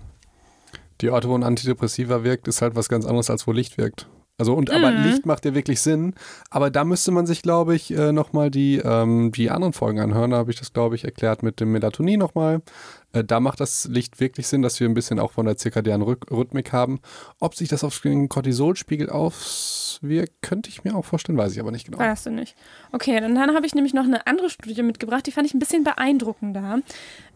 die 1.01 1.09
Orte, 1.09 1.27
wo 1.29 1.35
ein 1.35 1.43
Antidepressiva 1.43 2.23
wirkt, 2.23 2.47
ist 2.47 2.61
halt 2.61 2.75
was 2.75 2.87
ganz 2.87 3.05
anderes, 3.05 3.29
als 3.31 3.47
wo 3.47 3.51
Licht 3.51 3.77
wirkt. 3.77 4.07
Also, 4.37 4.53
und 4.55 4.71
aber 4.71 4.91
Mhm. 4.91 5.03
Licht 5.03 5.25
macht 5.25 5.45
ja 5.45 5.53
wirklich 5.53 5.81
Sinn. 5.81 6.15
Aber 6.49 6.71
da 6.71 6.83
müsste 6.83 7.11
man 7.11 7.27
sich, 7.27 7.41
glaube 7.43 7.75
ich, 7.75 7.91
äh, 7.95 8.11
nochmal 8.11 8.49
die, 8.49 8.77
ähm, 8.77 9.31
die 9.31 9.51
anderen 9.51 9.73
Folgen 9.73 9.99
anhören. 9.99 10.31
Da 10.31 10.37
habe 10.37 10.51
ich 10.51 10.57
das, 10.57 10.73
glaube 10.73 10.95
ich, 10.95 11.03
erklärt 11.03 11.43
mit 11.43 11.59
dem 11.59 11.71
Melatonin 11.71 12.19
nochmal. 12.19 12.61
Äh, 13.13 13.24
da 13.24 13.39
macht 13.39 13.60
das 13.60 13.86
Licht 13.86 14.19
wirklich 14.19 14.47
Sinn, 14.47 14.62
dass 14.62 14.80
wir 14.80 14.88
ein 14.88 14.93
bisschen 14.93 15.19
auch 15.19 15.32
von 15.32 15.45
der 15.45 15.58
zirkadianen 15.58 16.08
Rhyth- 16.08 16.30
Rhythmik 16.32 16.71
haben. 16.71 17.00
Ob 17.39 17.56
sich 17.56 17.69
das 17.69 17.84
auf 17.84 18.00
den 18.00 18.30
Cortisolspiegel 18.30 19.10
auswirkt, 19.10 20.41
könnte 20.41 20.69
ich 20.69 20.84
mir 20.84 20.95
auch 20.95 21.06
vorstellen, 21.06 21.38
weiß 21.38 21.54
ich 21.54 21.60
aber 21.60 21.71
nicht 21.71 21.86
genau. 21.86 22.00
Weißt 22.00 22.26
du 22.26 22.32
nicht. 22.32 22.56
Okay, 22.91 23.19
dann, 23.19 23.36
dann 23.36 23.56
habe 23.56 23.65
ich 23.65 23.76
nämlich 23.76 23.93
noch 23.93 24.06
eine 24.06 24.26
andere 24.28 24.50
Studie 24.50 24.84
mitgebracht, 24.84 25.26
die 25.28 25.32
fand 25.32 25.47
ich 25.47 25.54
ein 25.54 25.60
bisschen 25.60 25.84
beeindruckender. 25.84 26.80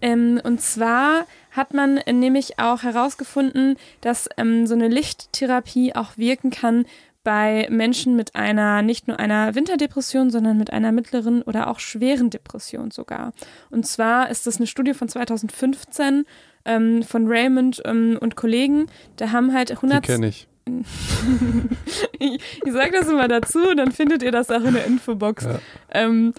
Ähm, 0.02 0.40
und 0.44 0.62
zwar 0.62 1.26
hat 1.52 1.74
man 1.74 2.00
nämlich 2.12 2.60
auch 2.60 2.84
herausgefunden, 2.84 3.78
dass 4.02 4.30
ähm, 4.38 4.68
so 4.68 4.74
eine 4.74 4.88
Lichttherapie 4.88 5.96
auch 5.96 6.18
wirken 6.18 6.50
kann 6.52 6.86
bei 7.26 7.68
Menschen 7.70 8.16
mit 8.16 8.36
einer, 8.36 8.82
nicht 8.82 9.10
nur 9.10 9.20
einer 9.20 9.56
Winterdepression, 9.56 10.30
sondern 10.30 10.58
mit 10.58 10.72
einer 10.72 10.94
mittleren 10.94 11.42
oder 11.42 11.70
auch 11.70 11.80
schweren 11.80 12.30
Depression 12.30 12.92
sogar. 12.92 13.34
Und 13.70 13.86
zwar 13.86 14.30
ist 14.30 14.48
das 14.48 14.58
eine 14.58 14.68
Studie 14.68 14.94
von 14.94 15.10
2015 15.10 16.26
ähm, 16.64 17.04
von 17.04 17.28
Raymond 17.28 17.82
ähm, 17.84 18.18
und 18.22 18.38
Kollegen. 18.38 18.86
Da 19.18 19.32
haben 19.32 19.54
halt 19.54 19.70
Die 19.70 19.74
100 19.74 20.06
kenne 20.06 20.28
ich. 20.28 20.48
ich, 22.20 22.40
ich 22.64 22.74
sage 22.74 22.92
das 22.94 23.10
immer 23.10 23.28
dazu, 23.28 23.60
dann 23.76 23.92
findet 23.92 24.24
ihr 24.24 24.32
das 24.32 24.50
auch 24.50 24.64
in 24.64 24.74
der 24.74 24.86
Infobox. 24.86 25.44
Ja. 25.44 25.60
Ähm, 25.92 26.34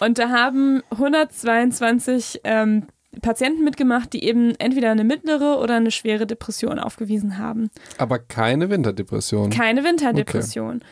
und 0.00 0.18
da 0.18 0.30
haben 0.30 0.82
122 0.90 2.40
ähm, 2.44 2.86
Patienten 3.20 3.62
mitgemacht, 3.62 4.12
die 4.12 4.24
eben 4.24 4.54
entweder 4.58 4.90
eine 4.90 5.04
mittlere 5.04 5.58
oder 5.60 5.76
eine 5.76 5.90
schwere 5.90 6.26
Depression 6.26 6.78
aufgewiesen 6.78 7.38
haben. 7.38 7.70
Aber 7.98 8.18
keine 8.18 8.70
Winterdepression. 8.70 9.50
Keine 9.50 9.84
Winterdepression. 9.84 10.82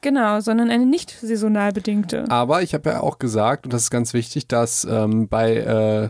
Genau, 0.00 0.40
sondern 0.40 0.70
eine 0.70 0.86
nicht 0.86 1.10
saisonal 1.10 1.72
bedingte. 1.72 2.30
Aber 2.30 2.62
ich 2.62 2.74
habe 2.74 2.90
ja 2.90 3.00
auch 3.00 3.18
gesagt, 3.18 3.64
und 3.64 3.72
das 3.72 3.84
ist 3.84 3.90
ganz 3.90 4.12
wichtig, 4.12 4.46
dass 4.46 4.84
ähm, 4.84 5.28
bei, 5.28 5.56
äh, 5.56 6.08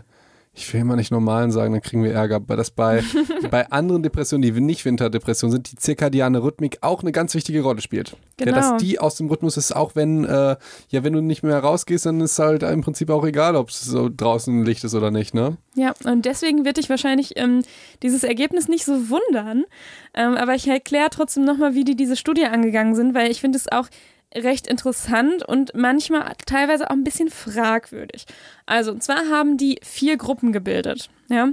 ich 0.55 0.73
will 0.73 0.81
immer 0.81 0.95
nicht 0.95 1.11
normalen 1.11 1.51
sagen, 1.51 1.73
dann 1.73 1.81
kriegen 1.81 2.03
wir 2.03 2.13
Ärger, 2.13 2.37
aber 2.37 2.55
dass 2.55 2.71
bei, 2.71 3.03
bei 3.51 3.69
anderen 3.71 4.03
Depressionen, 4.03 4.41
die 4.41 4.51
nicht 4.61 4.85
Winterdepression 4.85 5.51
sind, 5.51 5.71
die 5.71 5.75
zirkadiane 5.75 6.41
Rhythmik 6.41 6.77
auch 6.81 7.01
eine 7.01 7.11
ganz 7.11 7.35
wichtige 7.35 7.61
Rolle 7.61 7.81
spielt. 7.81 8.15
Genau. 8.37 8.51
Ja, 8.51 8.71
dass 8.71 8.81
die 8.81 8.99
aus 8.99 9.15
dem 9.15 9.27
Rhythmus 9.27 9.57
ist, 9.57 9.75
auch 9.75 9.95
wenn, 9.95 10.23
äh, 10.23 10.55
ja, 10.89 11.03
wenn 11.03 11.13
du 11.13 11.21
nicht 11.21 11.43
mehr 11.43 11.59
rausgehst, 11.59 12.05
dann 12.05 12.21
ist 12.21 12.39
halt 12.39 12.63
im 12.63 12.81
Prinzip 12.81 13.09
auch 13.09 13.25
egal, 13.25 13.55
ob 13.55 13.69
es 13.69 13.81
so 13.81 14.09
draußen 14.09 14.63
Licht 14.63 14.83
ist 14.83 14.95
oder 14.95 15.11
nicht, 15.11 15.33
ne? 15.33 15.57
Ja, 15.75 15.93
und 16.05 16.25
deswegen 16.25 16.63
wird 16.63 16.77
dich 16.77 16.89
wahrscheinlich 16.89 17.33
ähm, 17.35 17.63
dieses 18.01 18.23
Ergebnis 18.23 18.69
nicht 18.69 18.85
so 18.85 19.09
wundern. 19.09 19.65
Ähm, 20.13 20.35
aber 20.35 20.55
ich 20.55 20.67
erkläre 20.67 21.09
trotzdem 21.09 21.43
nochmal, 21.43 21.75
wie 21.75 21.83
die 21.83 21.95
diese 21.95 22.15
Studie 22.15 22.45
angegangen 22.45 22.95
sind, 22.95 23.13
weil 23.13 23.29
ich 23.29 23.41
finde 23.41 23.57
es 23.57 23.69
auch 23.69 23.87
recht 24.35 24.67
interessant 24.67 25.43
und 25.43 25.73
manchmal 25.75 26.33
teilweise 26.45 26.89
auch 26.89 26.95
ein 26.95 27.03
bisschen 27.03 27.29
fragwürdig. 27.29 28.25
Also, 28.65 28.91
und 28.91 29.03
zwar 29.03 29.29
haben 29.29 29.57
die 29.57 29.79
vier 29.81 30.17
Gruppen 30.17 30.51
gebildet, 30.51 31.09
ja, 31.29 31.49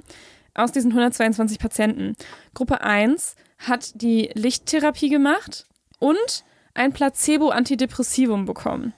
aus 0.55 0.73
diesen 0.73 0.91
122 0.91 1.59
Patienten. 1.59 2.17
Gruppe 2.55 2.83
1 2.83 3.37
hat 3.59 4.01
die 4.01 4.31
Lichttherapie 4.35 5.09
gemacht 5.09 5.67
und 5.99 6.45
ein 6.75 6.93
Placebo-Antidepressivum 6.93 8.45
bekommen. 8.45 8.93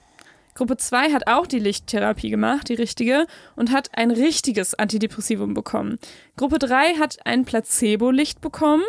Gruppe 0.55 0.77
2 0.77 1.11
hat 1.11 1.27
auch 1.27 1.47
die 1.47 1.59
Lichttherapie 1.59 2.29
gemacht, 2.29 2.69
die 2.69 2.75
richtige, 2.75 3.27
und 3.57 3.71
hat 3.71 3.89
ein 3.93 4.09
richtiges 4.09 4.73
Antidepressivum 4.73 5.53
bekommen. 5.53 5.99
Gruppe 6.37 6.59
3 6.59 6.95
hat 6.95 7.17
ein 7.25 7.43
Placebo-Licht 7.43 8.39
bekommen. 8.39 8.83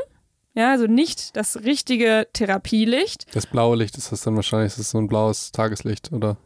Ja, 0.57 0.71
also 0.71 0.87
nicht 0.87 1.37
das 1.37 1.65
richtige 1.65 2.27
Therapielicht. 2.33 3.27
Das 3.35 3.47
blaue 3.47 3.77
Licht 3.77 3.97
ist 3.99 4.11
das 4.11 4.23
dann 4.23 4.37
wahrscheinlich, 4.37 4.73
das 4.73 4.81
ist 4.81 4.91
so 4.91 4.99
ein 4.99 5.07
blaues 5.07 5.53
Tageslicht, 5.53 6.13
oder? 6.13 6.39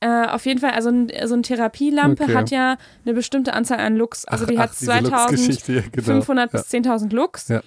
Äh, 0.00 0.26
auf 0.26 0.44
jeden 0.44 0.60
Fall, 0.60 0.72
also 0.72 0.90
ein, 0.90 1.10
so 1.24 1.34
eine 1.34 1.42
Therapielampe 1.42 2.24
Okay. 2.24 2.34
hat 2.34 2.50
ja 2.50 2.76
eine 3.04 3.14
bestimmte 3.14 3.54
Anzahl 3.54 3.78
an 3.78 3.96
Lux. 3.96 4.24
Also 4.26 4.44
die 4.44 4.58
Ach, 4.58 4.64
hat 4.64 4.80
ja, 4.82 5.00
genau. 5.00 5.18
2500 5.24 6.52
Ja. 6.52 6.58
bis 6.60 6.68
10.000 6.70 7.14
Lux. 7.14 7.48
Ja. 7.48 7.62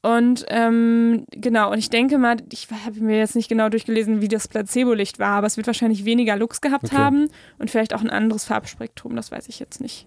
Und 0.00 0.44
ähm, 0.48 1.24
genau, 1.32 1.70
und 1.72 1.78
ich 1.78 1.90
denke 1.90 2.18
mal, 2.18 2.36
ich 2.52 2.68
habe 2.84 3.00
mir 3.00 3.18
jetzt 3.18 3.36
nicht 3.36 3.48
genau 3.48 3.68
durchgelesen, 3.68 4.20
wie 4.20 4.28
das 4.28 4.48
Placebo-Licht 4.48 5.18
war, 5.18 5.32
aber 5.38 5.46
es 5.48 5.56
wird 5.56 5.66
wahrscheinlich 5.66 6.04
weniger 6.04 6.36
Lux 6.36 6.60
gehabt 6.60 6.84
Okay. 6.84 6.96
haben 6.96 7.28
und 7.58 7.70
vielleicht 7.70 7.94
auch 7.94 8.00
ein 8.00 8.10
anderes 8.10 8.44
Farbspektrum, 8.44 9.14
das 9.16 9.30
weiß 9.32 9.48
ich 9.48 9.58
jetzt 9.58 9.80
nicht. 9.80 10.06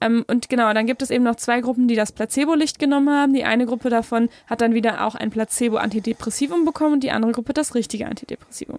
Ähm, 0.00 0.24
und 0.28 0.48
genau, 0.48 0.72
dann 0.72 0.86
gibt 0.86 1.02
es 1.02 1.10
eben 1.10 1.24
noch 1.24 1.36
zwei 1.36 1.60
Gruppen, 1.60 1.88
die 1.88 1.94
das 1.94 2.12
Placebo-Licht 2.12 2.78
genommen 2.78 3.10
haben. 3.10 3.32
Die 3.32 3.44
eine 3.44 3.66
Gruppe 3.66 3.90
davon 3.90 4.28
hat 4.46 4.60
dann 4.60 4.74
wieder 4.74 5.06
auch 5.06 5.14
ein 5.14 5.30
Placebo-Antidepressivum 5.30 6.64
bekommen 6.64 6.94
und 6.94 7.04
die 7.04 7.10
andere 7.10 7.32
Gruppe 7.32 7.52
das 7.52 7.74
richtige 7.74 8.06
Antidepressivum. 8.06 8.78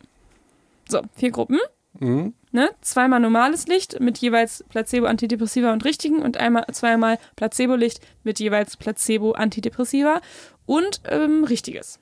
So, 0.88 1.02
vier 1.16 1.32
Gruppen. 1.32 1.60
Mhm. 2.00 2.34
Ne? 2.52 2.70
Zweimal 2.82 3.20
normales 3.20 3.68
Licht 3.68 4.00
mit 4.00 4.18
jeweils 4.20 4.64
Placebo, 4.70 5.08
Antidepressiva 5.08 5.74
und 5.74 5.84
richtigen 5.86 6.22
und 6.22 6.38
einmal 6.38 6.66
zweimal 6.72 7.18
Placebo-Licht 7.36 8.00
mit 8.24 8.40
jeweils 8.40 8.78
Placebo, 8.78 9.32
Antidepressiva 9.32 10.22
und 10.66 11.02
ähm, 11.10 11.44
richtiges. 11.44 12.00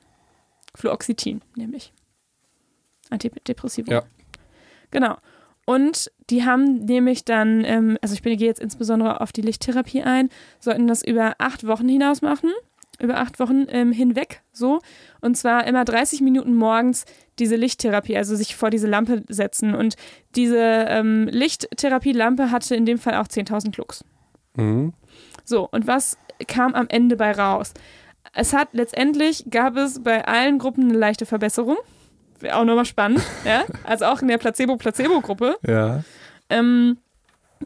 Fluoxetin, 0.76 1.42
nämlich. 1.56 1.94
Antidepressivum. 3.10 3.94
Ja. 3.94 4.04
Genau. 4.92 5.18
Und 5.66 6.12
die 6.30 6.46
haben 6.46 6.86
nämlich 6.86 7.26
dann, 7.26 7.64
ähm, 7.66 7.98
also 8.02 8.14
ich 8.14 8.22
bin, 8.22 8.38
gehe 8.38 8.48
jetzt 8.48 8.62
insbesondere 8.62 9.22
auf 9.22 9.32
die 9.32 9.42
Lichttherapie 9.42 10.04
ein, 10.04 10.30
sollten 10.60 10.88
das 10.88 11.04
über 11.04 11.36
acht 11.40 11.66
Wochen 11.66 11.90
hinaus 11.90 12.22
machen, 12.22 12.52
über 13.00 13.18
acht 13.18 13.40
Wochen 13.40 13.66
ähm, 13.70 13.92
hinweg 13.92 14.44
so. 14.52 14.80
Und 15.22 15.36
zwar 15.36 15.66
immer 15.66 15.84
30 15.84 16.22
Minuten 16.22 16.56
morgens 16.56 17.06
diese 17.40 17.56
Lichttherapie, 17.56 18.16
also 18.16 18.36
sich 18.36 18.56
vor 18.56 18.70
diese 18.70 18.88
Lampe 18.88 19.24
setzen. 19.28 19.74
Und 19.74 19.96
diese 20.36 20.60
ähm, 20.60 21.28
Lichttherapie-Lampe 21.32 22.52
hatte 22.52 22.76
in 22.76 22.86
dem 22.86 23.00
Fall 23.00 23.16
auch 23.16 23.28
10.000 23.28 23.78
Lux. 23.78 24.06
Mhm. 24.56 24.94
So, 25.44 25.68
und 25.70 25.88
was 25.88 26.18
kam 26.48 26.76
am 26.76 26.88
Ende 26.90 27.16
bei 27.18 27.32
raus? 27.32 27.74
Es 28.34 28.54
hat 28.54 28.70
letztendlich, 28.74 29.46
gab 29.50 29.78
es 29.78 30.04
bei 30.04 30.26
allen 30.28 30.60
Gruppen 30.60 30.90
eine 30.90 30.98
leichte 30.98 31.26
Verbesserung. 31.26 31.78
Wäre 32.40 32.58
auch 32.58 32.66
nochmal 32.66 32.86
spannend, 32.86 33.22
ja. 33.46 33.64
Also 33.84 34.06
auch 34.06 34.22
in 34.22 34.28
der 34.28 34.38
Placebo-Placebo-Gruppe. 34.38 35.58
Ja. 35.66 36.04
Ähm, 36.50 36.98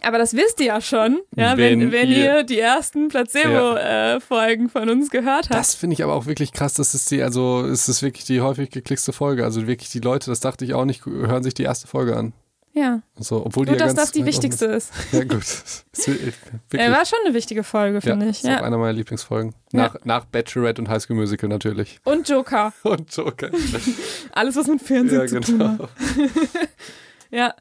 Aber 0.01 0.17
das 0.17 0.35
wisst 0.35 0.59
ihr 0.59 0.67
ja 0.67 0.81
schon, 0.81 1.19
ja, 1.35 1.57
wenn, 1.57 1.79
wenn, 1.79 1.91
wenn 1.91 2.09
ihr, 2.09 2.37
ihr, 2.37 2.43
die 2.43 2.59
ersten 2.59 3.09
Placebo-Folgen 3.09 4.63
ja. 4.63 4.67
äh, 4.67 4.69
von 4.69 4.89
uns 4.89 5.09
gehört 5.09 5.49
habt. 5.49 5.59
Das 5.59 5.75
finde 5.75 5.95
ich 5.95 6.03
aber 6.03 6.13
auch 6.13 6.25
wirklich 6.27 6.53
krass. 6.53 6.75
Das 6.75 6.93
ist 6.93 7.11
die, 7.11 7.23
also 7.23 7.65
es 7.65 7.89
ist 7.89 8.01
wirklich 8.01 8.25
die 8.25 8.41
häufig 8.41 8.69
geklickste 8.69 9.11
Folge. 9.11 9.43
Also 9.43 9.67
wirklich 9.67 9.89
die 9.89 9.99
Leute, 9.99 10.29
das 10.29 10.39
dachte 10.39 10.63
ich 10.63 10.73
auch 10.73 10.85
nicht, 10.85 11.05
hören 11.05 11.43
sich 11.43 11.53
die 11.53 11.63
erste 11.63 11.87
Folge 11.87 12.15
an. 12.15 12.33
Ja. 12.79 13.01
So, 13.17 13.45
obwohl 13.45 13.65
gut, 13.65 13.75
die 13.75 13.79
ja 13.79 13.85
dass 13.85 13.93
das 13.93 14.13
die 14.13 14.25
wichtigste 14.25 14.65
ist. 14.65 14.93
Ja, 15.11 15.25
gut. 15.25 15.43
Er 16.71 16.91
war 16.91 17.05
schon 17.05 17.19
eine 17.25 17.33
wichtige 17.33 17.63
Folge, 17.63 17.99
finde 17.99 18.25
ja, 18.25 18.31
ich. 18.31 18.37
Ist 18.37 18.45
ja. 18.45 18.59
auch 18.59 18.63
einer 18.63 18.77
meiner 18.77 18.93
Lieblingsfolgen. 18.93 19.53
Nach, 19.73 19.95
ja. 19.95 19.99
nach 20.05 20.25
Bachelorette 20.25 20.81
und 20.81 20.87
High 20.87 21.03
School 21.03 21.17
Musical 21.17 21.49
natürlich. 21.49 21.99
Und 22.05 22.29
Joker. 22.29 22.71
und 22.83 23.13
Joker. 23.13 23.51
Alles, 24.31 24.55
was 24.55 24.67
mit 24.67 24.81
Fernsehen 24.81 25.19
ja, 25.19 25.27
zu 25.27 25.41
genau. 25.41 25.75
tun 25.75 25.79
hat. 25.79 25.89
ja. 27.31 27.53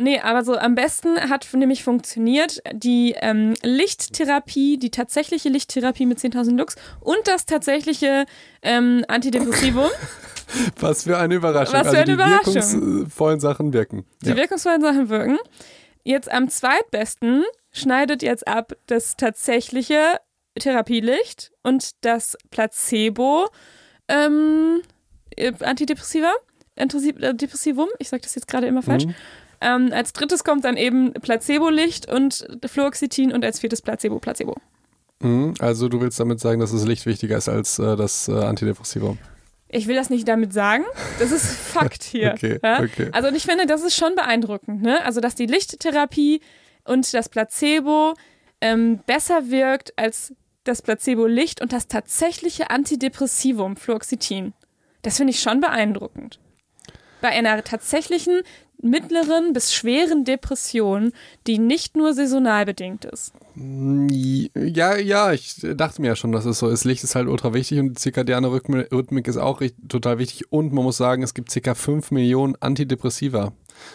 Nee, 0.00 0.20
aber 0.20 0.42
so 0.42 0.56
am 0.56 0.74
besten 0.74 1.20
hat 1.28 1.46
nämlich 1.52 1.84
funktioniert 1.84 2.62
die 2.72 3.14
ähm, 3.20 3.52
Lichttherapie, 3.62 4.78
die 4.78 4.90
tatsächliche 4.90 5.50
Lichttherapie 5.50 6.06
mit 6.06 6.18
10.000 6.18 6.56
Lux 6.56 6.76
und 7.00 7.18
das 7.26 7.44
tatsächliche 7.44 8.24
ähm, 8.62 9.04
Antidepressivum. 9.06 9.90
Was 10.80 11.04
für 11.04 11.18
eine 11.18 11.34
Überraschung. 11.34 11.74
Was 11.74 11.88
für 11.88 11.98
eine 11.98 12.22
also 12.22 12.52
die 12.54 12.62
wirkungsvollen 12.62 13.40
Sachen 13.40 13.72
wirken. 13.72 14.04
Die 14.22 14.30
ja. 14.30 14.36
wirkungsvollen 14.36 14.80
Sachen 14.80 15.08
wirken. 15.08 15.38
Jetzt 16.04 16.30
am 16.30 16.48
zweitbesten 16.48 17.44
schneidet 17.70 18.22
jetzt 18.22 18.46
ab 18.46 18.72
das 18.86 19.16
tatsächliche 19.16 20.18
Therapielicht 20.58 21.52
und 21.62 21.92
das 22.04 22.36
Placebo 22.50 23.48
ähm, 24.08 24.82
Antidepressiva. 25.60 26.32
Depressivum, 26.76 27.88
ich 27.98 28.08
sage 28.08 28.22
das 28.22 28.34
jetzt 28.34 28.48
gerade 28.48 28.66
immer 28.66 28.82
falsch. 28.82 29.06
Mhm. 29.06 29.14
Ähm, 29.60 29.90
als 29.92 30.12
drittes 30.12 30.42
kommt 30.42 30.64
dann 30.64 30.76
eben 30.76 31.12
Placebo-Licht 31.12 32.10
und 32.10 32.46
Fluoxetin 32.66 33.32
und 33.32 33.44
als 33.44 33.60
viertes 33.60 33.80
Placebo, 33.82 34.18
Placebo. 34.18 34.56
Mhm, 35.20 35.54
also 35.60 35.88
du 35.88 36.00
willst 36.00 36.18
damit 36.18 36.40
sagen, 36.40 36.60
dass 36.60 36.72
das 36.72 36.84
Licht 36.84 37.06
wichtiger 37.06 37.36
ist 37.36 37.48
als 37.48 37.78
äh, 37.78 37.96
das 37.96 38.28
äh, 38.28 38.32
Antidepressivum? 38.32 39.18
Ich 39.74 39.88
will 39.88 39.96
das 39.96 40.10
nicht 40.10 40.28
damit 40.28 40.52
sagen. 40.52 40.84
Das 41.18 41.32
ist 41.32 41.46
Fakt 41.72 42.04
hier. 42.04 42.34
okay, 42.34 42.60
ja? 42.62 42.80
okay. 42.80 43.08
Also 43.12 43.28
und 43.28 43.34
ich 43.34 43.44
finde, 43.44 43.66
das 43.66 43.82
ist 43.82 43.96
schon 43.96 44.14
beeindruckend. 44.14 44.82
Ne? 44.82 45.02
Also 45.04 45.20
dass 45.20 45.34
die 45.34 45.46
Lichttherapie 45.46 46.40
und 46.84 47.12
das 47.14 47.28
Placebo 47.28 48.14
ähm, 48.60 49.00
besser 49.06 49.50
wirkt 49.50 49.98
als 49.98 50.34
das 50.64 50.82
Placebo-Licht 50.82 51.60
und 51.60 51.72
das 51.72 51.88
tatsächliche 51.88 52.70
Antidepressivum, 52.70 53.76
Fluoxetin. 53.76 54.52
Das 55.00 55.16
finde 55.16 55.32
ich 55.32 55.40
schon 55.40 55.60
beeindruckend. 55.60 56.38
Bei 57.20 57.30
einer 57.30 57.64
tatsächlichen 57.64 58.42
mittleren 58.82 59.52
bis 59.52 59.72
schweren 59.74 60.24
Depression, 60.24 61.12
die 61.46 61.58
nicht 61.58 61.96
nur 61.96 62.12
saisonal 62.14 62.66
bedingt 62.66 63.04
ist. 63.04 63.32
Ja, 63.54 64.96
ja, 64.96 65.32
ich 65.32 65.56
dachte 65.76 66.00
mir 66.00 66.08
ja 66.08 66.16
schon, 66.16 66.32
dass 66.32 66.44
es 66.44 66.58
so 66.58 66.68
ist. 66.68 66.84
Licht 66.84 67.04
ist 67.04 67.14
halt 67.14 67.28
ultra 67.28 67.54
wichtig 67.54 67.78
und 67.78 67.90
die 67.90 67.94
zirkadiane 67.94 68.50
Rhythmik 68.50 69.28
ist 69.28 69.36
auch 69.36 69.62
total 69.88 70.18
wichtig. 70.18 70.52
Und 70.52 70.72
man 70.72 70.84
muss 70.84 70.96
sagen, 70.96 71.22
es 71.22 71.34
gibt 71.34 71.50
circa 71.50 71.74
5 71.74 72.10
Millionen 72.10 72.56
Antidepressiva. 72.60 73.52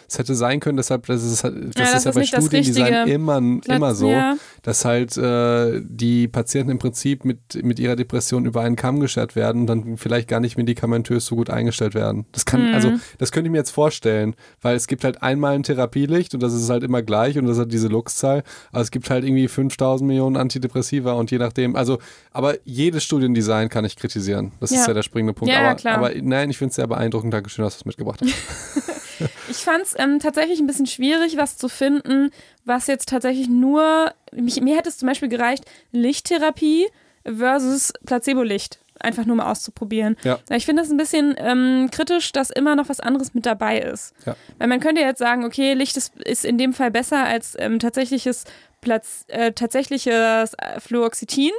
Es 0.08 0.17
hätte 0.19 0.36
sein 0.36 0.60
können, 0.60 0.78
deshalb, 0.78 1.06
das 1.06 1.23
ist, 1.23 1.43
das 1.43 1.54
ja, 1.54 1.71
das 1.76 1.93
ist 1.95 2.06
ja 2.06 2.12
bei 2.12 2.23
Studiendesign 2.23 3.08
immer, 3.08 3.38
immer 3.38 3.95
so, 3.95 4.10
ja. 4.10 4.38
dass 4.62 4.86
halt 4.86 5.17
äh, 5.17 5.82
die 5.84 6.28
Patienten 6.28 6.71
im 6.71 6.80
Prinzip 6.80 7.26
mit, 7.26 7.63
mit 7.63 7.80
ihrer 7.80 7.95
Depression 7.95 8.45
über 8.45 8.62
einen 8.62 8.76
Kamm 8.76 9.00
geschert 9.00 9.36
werden 9.36 9.62
und 9.62 9.67
dann 9.67 9.97
vielleicht 9.97 10.28
gar 10.28 10.39
nicht 10.39 10.58
medikamentös 10.58 11.26
so 11.26 11.36
gut 11.36 11.50
eingestellt 11.50 11.93
werden. 11.93 12.26
Das 12.32 12.45
kann, 12.45 12.69
mhm. 12.69 12.73
also, 12.73 12.93
das 13.17 13.32
könnte 13.32 13.47
ich 13.47 13.52
mir 13.52 13.58
jetzt 13.58 13.71
vorstellen, 13.71 14.36
weil 14.62 14.76
es 14.76 14.88
gibt 14.88 15.04
halt 15.04 15.21
einmal 15.21 15.56
ein 15.56 15.63
Therapielicht 15.63 16.34
und 16.34 16.41
das 16.41 16.54
ist 16.54 16.69
halt 16.69 16.84
immer 16.84 17.02
gleich 17.02 17.38
und 17.38 17.45
das 17.45 17.58
hat 17.58 17.71
diese 17.71 17.88
Luxzahl, 17.88 18.43
aber 18.71 18.82
es 18.82 18.91
gibt 18.91 19.10
halt 19.10 19.23
irgendwie 19.23 19.47
5000 19.47 20.08
Millionen 20.08 20.38
Antidepressiva 20.38 21.13
und 21.13 21.32
je 21.32 21.38
nachdem, 21.38 21.76
also, 21.76 22.00
aber 22.32 22.56
jedes 22.63 23.04
Studiendesign 23.04 23.69
kann 23.69 23.86
ich 23.86 23.95
kritisieren. 23.95 24.52
Das 24.60 24.71
ja. 24.71 24.82
ist 24.82 24.88
ja 24.88 24.93
der 24.93 25.04
springende 25.04 25.34
Punkt. 25.34 25.54
Ja, 25.54 25.62
aber, 25.62 25.76
klar. 25.76 25.97
aber 25.97 26.12
nein, 26.21 26.50
ich 26.50 26.58
finde 26.58 26.69
es 26.69 26.76
sehr 26.76 26.88
beeindruckend. 26.88 27.34
Dankeschön, 27.34 27.63
dass 27.63 27.76
du 27.76 27.82
es 27.82 27.86
mitgebracht 27.86 28.21
hast. 28.21 28.97
ich 29.50 29.58
fand 29.58 29.77
es 29.82 29.96
ähm, 29.98 30.20
tatsächlich 30.20 30.60
ein 30.60 30.68
bisschen 30.68 30.88
schwierig, 30.88 31.38
was 31.38 31.58
zu 31.58 31.70
finden, 31.70 32.32
was 32.66 32.88
jetzt 32.88 33.10
tatsächlich 33.10 33.50
nur, 33.50 34.13
mich, 34.32 34.62
mir 34.62 34.78
hätte 34.78 34.90
es 34.90 34.98
zum 34.98 35.08
Beispiel 35.08 35.30
gereicht, 35.30 35.66
Lichttherapie 35.92 36.88
versus 37.24 37.94
Placebo-Licht 38.06 38.80
einfach 39.00 39.26
nur 39.26 39.36
mal 39.36 39.52
auszuprobieren. 39.52 40.18
Ja. 40.24 40.40
Ich 40.50 40.66
finde 40.66 40.82
das 40.82 40.92
ein 40.92 40.98
bisschen 40.98 41.36
ähm, 41.38 41.90
kritisch, 41.92 42.32
dass 42.32 42.50
immer 42.50 42.76
noch 42.76 42.90
was 42.90 43.00
anderes 43.00 43.34
mit 43.34 43.46
dabei 43.46 43.80
ist. 43.80 44.13
Ja. 44.26 44.36
Weil 44.58 44.68
man 44.68 44.80
könnte 44.80 45.02
jetzt 45.02 45.20
sagen, 45.20 45.46
okay, 45.46 45.74
Licht 45.74 45.98
ist, 45.98 46.16
ist 46.22 46.46
in 46.46 46.58
dem 46.58 46.74
Fall 46.74 46.92
besser 46.92 47.24
als 47.24 47.56
ähm, 47.60 47.80
tatsächliches, 47.80 48.46
Platz, 48.82 49.26
äh, 49.28 49.52
tatsächliches 49.52 50.56
Fluoxetin. 50.80 51.52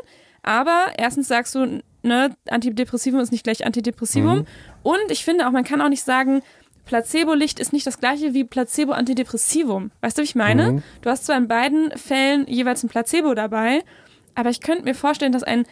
Aber 0.42 0.86
erstens 0.96 1.28
sagst 1.28 1.54
du, 1.54 1.82
ne, 2.02 2.34
Antidepressivum 2.48 3.20
ist 3.20 3.32
nicht 3.32 3.44
gleich 3.44 3.66
Antidepressivum. 3.66 4.38
Mhm. 4.38 4.46
Und 4.82 5.10
ich 5.10 5.24
finde 5.24 5.46
auch, 5.46 5.52
man 5.52 5.64
kann 5.64 5.80
auch 5.80 5.88
nicht 5.88 6.04
sagen, 6.04 6.42
Placebo-Licht 6.88 7.60
ist 7.60 7.74
nicht 7.74 7.86
das 7.86 8.00
gleiche 8.00 8.32
wie 8.32 8.44
Placebo-Antidepressivum. 8.44 9.90
Weißt 10.00 10.16
du, 10.16 10.22
wie 10.22 10.24
ich 10.24 10.34
meine? 10.34 10.72
Mhm. 10.72 10.82
Du 11.02 11.10
hast 11.10 11.26
zwar 11.26 11.36
in 11.36 11.46
beiden 11.46 11.90
Fällen 11.92 12.46
jeweils 12.48 12.82
ein 12.82 12.88
Placebo 12.88 13.34
dabei, 13.34 13.84
aber 14.34 14.48
ich 14.48 14.62
könnte 14.62 14.84
mir 14.84 14.94
vorstellen, 14.94 15.32
dass 15.32 15.42
ein 15.42 15.64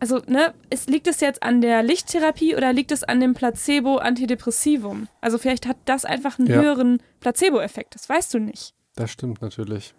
also, 0.00 0.20
ne, 0.28 0.54
es, 0.70 0.86
liegt 0.86 1.08
es 1.08 1.20
jetzt 1.20 1.42
an 1.42 1.60
der 1.60 1.82
Lichttherapie 1.82 2.54
oder 2.54 2.72
liegt 2.72 2.92
es 2.92 3.02
an 3.02 3.18
dem 3.18 3.34
Placebo-Antidepressivum? 3.34 5.08
Also 5.20 5.38
vielleicht 5.38 5.66
hat 5.66 5.76
das 5.86 6.04
einfach 6.04 6.38
einen 6.38 6.46
ja. 6.46 6.60
höheren 6.60 7.02
Placebo-Effekt, 7.18 7.96
das 7.96 8.08
weißt 8.08 8.32
du 8.32 8.38
nicht. 8.38 8.74
Das 8.94 9.10
stimmt 9.10 9.42
natürlich. 9.42 9.94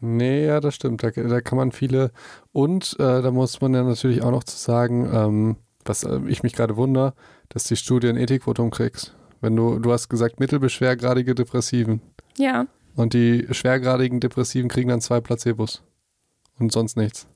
Nee, 0.00 0.46
ja, 0.46 0.60
das 0.60 0.76
stimmt. 0.76 1.02
Da, 1.02 1.10
da 1.10 1.40
kann 1.40 1.58
man 1.58 1.72
viele. 1.72 2.12
Und 2.52 2.94
äh, 3.00 3.20
da 3.20 3.30
muss 3.32 3.60
man 3.60 3.74
ja 3.74 3.82
natürlich 3.82 4.22
auch 4.22 4.30
noch 4.30 4.44
zu 4.44 4.56
sagen, 4.56 5.10
ähm, 5.12 5.56
was 5.84 6.04
äh, 6.04 6.20
ich 6.28 6.42
mich 6.42 6.52
gerade 6.52 6.76
wundere, 6.76 7.14
dass 7.48 7.64
die 7.64 7.76
Studie 7.76 8.08
ein 8.08 8.16
Ethikvotum 8.16 8.70
kriegst. 8.70 9.14
Wenn 9.40 9.56
du, 9.56 9.78
du 9.78 9.92
hast 9.92 10.08
gesagt, 10.08 10.40
mittelbeschwergradige 10.40 11.34
Depressiven. 11.34 12.00
Ja. 12.38 12.66
Und 12.96 13.12
die 13.12 13.46
schwergradigen 13.50 14.20
Depressiven 14.20 14.68
kriegen 14.68 14.88
dann 14.88 15.00
zwei 15.00 15.20
Placebos. 15.20 15.82
Und 16.58 16.72
sonst 16.72 16.96
nichts. 16.96 17.26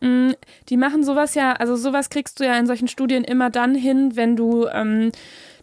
Mm, 0.00 0.30
die 0.68 0.76
machen 0.76 1.04
sowas 1.04 1.34
ja, 1.34 1.52
also 1.52 1.76
sowas 1.76 2.10
kriegst 2.10 2.40
du 2.40 2.44
ja 2.44 2.58
in 2.58 2.66
solchen 2.66 2.88
Studien 2.88 3.24
immer 3.24 3.50
dann 3.50 3.74
hin, 3.74 4.16
wenn 4.16 4.36
du 4.36 4.66
ähm, 4.66 5.12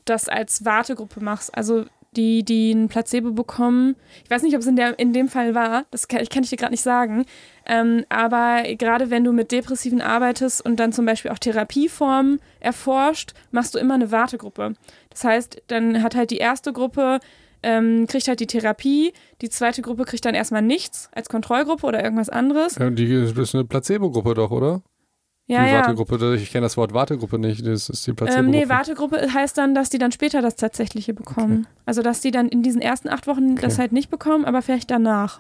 das 0.06 0.30
als 0.30 0.66
Wartegruppe 0.66 1.22
machst. 1.24 1.56
Also 1.56 1.86
die, 2.16 2.44
die 2.44 2.72
ein 2.72 2.88
Placebo 2.88 3.32
bekommen. 3.32 3.96
Ich 4.24 4.32
weiß 4.32 4.44
nicht, 4.44 4.56
ob 4.56 4.62
es 4.62 4.68
in, 4.68 4.76
der, 4.76 4.98
in 4.98 5.14
dem 5.14 5.28
Fall 5.28 5.56
war, 5.56 5.86
das 5.92 6.08
kann, 6.08 6.26
kann 6.26 6.44
ich 6.44 6.50
dir 6.50 6.58
gerade 6.58 6.74
nicht 6.74 6.84
sagen. 6.84 7.26
Ähm, 7.66 8.06
aber 8.10 8.64
gerade 8.76 9.10
wenn 9.10 9.24
du 9.24 9.32
mit 9.32 9.52
Depressiven 9.52 10.02
arbeitest 10.02 10.66
und 10.66 10.80
dann 10.80 10.92
zum 10.92 11.06
Beispiel 11.06 11.32
auch 11.32 11.40
Therapieformen 11.40 12.40
erforscht, 12.60 13.34
machst 13.52 13.76
du 13.76 13.80
immer 13.80 13.94
eine 13.94 14.12
Wartegruppe. 14.12 14.74
Das 15.10 15.24
heißt, 15.24 15.62
dann 15.68 16.02
hat 16.02 16.16
halt 16.16 16.32
die 16.32 16.38
erste 16.38 16.74
Gruppe 16.74 17.20
ähm, 17.62 18.08
kriegt 18.08 18.28
halt 18.28 18.40
die 18.40 18.48
Therapie. 18.48 19.14
Die 19.42 19.50
zweite 19.50 19.82
Gruppe 19.82 20.06
kriegt 20.06 20.26
dann 20.26 20.36
erstmal 20.36 20.62
nichts 20.62 21.10
als 21.14 21.30
Kontrollgruppe 21.30 21.86
oder 21.86 22.04
irgendwas 22.04 22.30
anderes. 22.30 22.76
Ja, 22.76 22.90
die 22.90 23.06
ist 23.06 23.54
eine 23.54 23.66
Placebo-Gruppe 23.66 24.34
doch, 24.34 24.52
oder? 24.52 24.82
Ja, 25.50 25.66
die 25.66 25.72
ja. 25.72 25.80
Wartegruppe, 25.80 26.36
ich 26.36 26.52
kenne 26.52 26.66
das 26.66 26.78
Wort 26.78 26.94
Wartegruppe 26.94 27.40
nicht, 27.40 27.66
das 27.66 27.90
ist 27.90 28.06
die 28.06 28.14
Placebo-Gruppe. 28.14 28.56
Ähm, 28.56 28.62
nee, 28.62 28.70
Wartegruppe 28.70 29.34
heißt 29.34 29.58
dann, 29.58 29.74
dass 29.74 29.90
die 29.90 29.98
dann 29.98 30.12
später 30.12 30.44
das 30.44 30.56
Tatsächliche 30.56 31.16
bekommen. 31.16 31.66
Okay. 31.66 31.82
Also, 31.88 32.04
dass 32.04 32.22
die 32.22 32.30
dann 32.30 32.48
in 32.50 32.62
diesen 32.62 32.82
ersten 32.82 33.10
acht 33.10 33.26
Wochen 33.26 33.54
okay. 33.54 33.62
das 33.64 33.80
halt 33.80 33.92
nicht 33.92 34.12
bekommen, 34.12 34.46
aber 34.46 34.62
vielleicht 34.62 34.92
danach. 34.92 35.40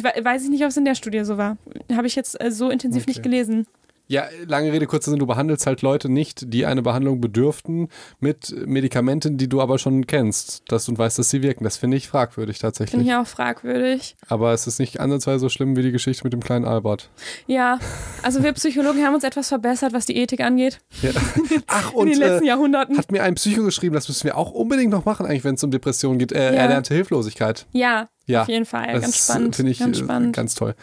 Weiß 0.00 0.44
ich 0.44 0.48
nicht, 0.48 0.62
ob 0.62 0.68
es 0.68 0.76
in 0.76 0.84
der 0.84 0.94
Studie 0.94 1.24
so 1.24 1.38
war. 1.38 1.56
Habe 1.92 2.06
ich 2.06 2.14
jetzt 2.14 2.40
äh, 2.40 2.52
so 2.52 2.70
intensiv 2.70 3.02
okay. 3.02 3.10
nicht 3.10 3.22
gelesen. 3.24 3.66
Ja, 4.08 4.24
lange 4.46 4.72
Rede, 4.72 4.86
kurzer 4.86 5.10
Sinn, 5.10 5.20
du 5.20 5.26
behandelst 5.26 5.66
halt 5.66 5.82
Leute 5.82 6.08
nicht, 6.08 6.52
die 6.52 6.66
eine 6.66 6.82
Behandlung 6.82 7.20
bedürften, 7.20 7.88
mit 8.20 8.54
Medikamenten, 8.66 9.38
die 9.38 9.48
du 9.48 9.60
aber 9.60 9.78
schon 9.78 10.06
kennst, 10.06 10.64
dass 10.68 10.84
du 10.86 10.96
weißt, 10.96 11.18
dass 11.18 11.30
sie 11.30 11.42
wirken. 11.42 11.64
Das 11.64 11.76
finde 11.76 11.96
ich 11.96 12.08
fragwürdig 12.08 12.58
tatsächlich. 12.58 12.90
Finde 12.90 13.06
ich 13.06 13.14
auch 13.14 13.26
fragwürdig. 13.26 14.16
Aber 14.28 14.52
es 14.52 14.66
ist 14.66 14.78
nicht 14.78 15.00
ansatzweise 15.00 15.38
so 15.40 15.48
schlimm 15.48 15.76
wie 15.76 15.82
die 15.82 15.92
Geschichte 15.92 16.24
mit 16.24 16.32
dem 16.32 16.42
kleinen 16.42 16.64
Albert. 16.64 17.10
Ja, 17.46 17.78
also 18.22 18.42
wir 18.42 18.52
Psychologen 18.52 19.04
haben 19.04 19.14
uns 19.14 19.24
etwas 19.24 19.48
verbessert, 19.48 19.92
was 19.92 20.06
die 20.06 20.16
Ethik 20.16 20.40
angeht. 20.40 20.80
Ja. 21.00 21.10
Ach, 21.66 21.92
und 21.92 22.08
In 22.08 22.12
den 22.12 22.20
letzten 22.20 22.44
äh, 22.44 22.48
Jahrhunderten. 22.48 22.98
hat 22.98 23.12
mir 23.12 23.22
ein 23.22 23.34
Psycho 23.36 23.62
geschrieben, 23.62 23.94
das 23.94 24.08
müssen 24.08 24.24
wir 24.24 24.36
auch 24.36 24.50
unbedingt 24.50 24.90
noch 24.90 25.04
machen, 25.04 25.26
eigentlich, 25.26 25.44
wenn 25.44 25.54
es 25.54 25.64
um 25.64 25.70
Depressionen 25.70 26.18
geht. 26.18 26.32
Äh, 26.32 26.54
ja. 26.54 26.60
Erlernte 26.62 26.94
Hilflosigkeit. 26.94 27.66
Ja, 27.72 28.08
ja, 28.26 28.42
auf 28.42 28.48
jeden 28.48 28.66
Fall. 28.66 28.92
Das 28.92 29.02
ganz 29.02 29.24
spannend. 29.24 29.56
Finde 29.56 29.72
ich 29.72 29.78
ganz, 29.78 29.98
äh, 29.98 30.04
spannend. 30.04 30.36
ganz 30.36 30.54
toll. 30.54 30.74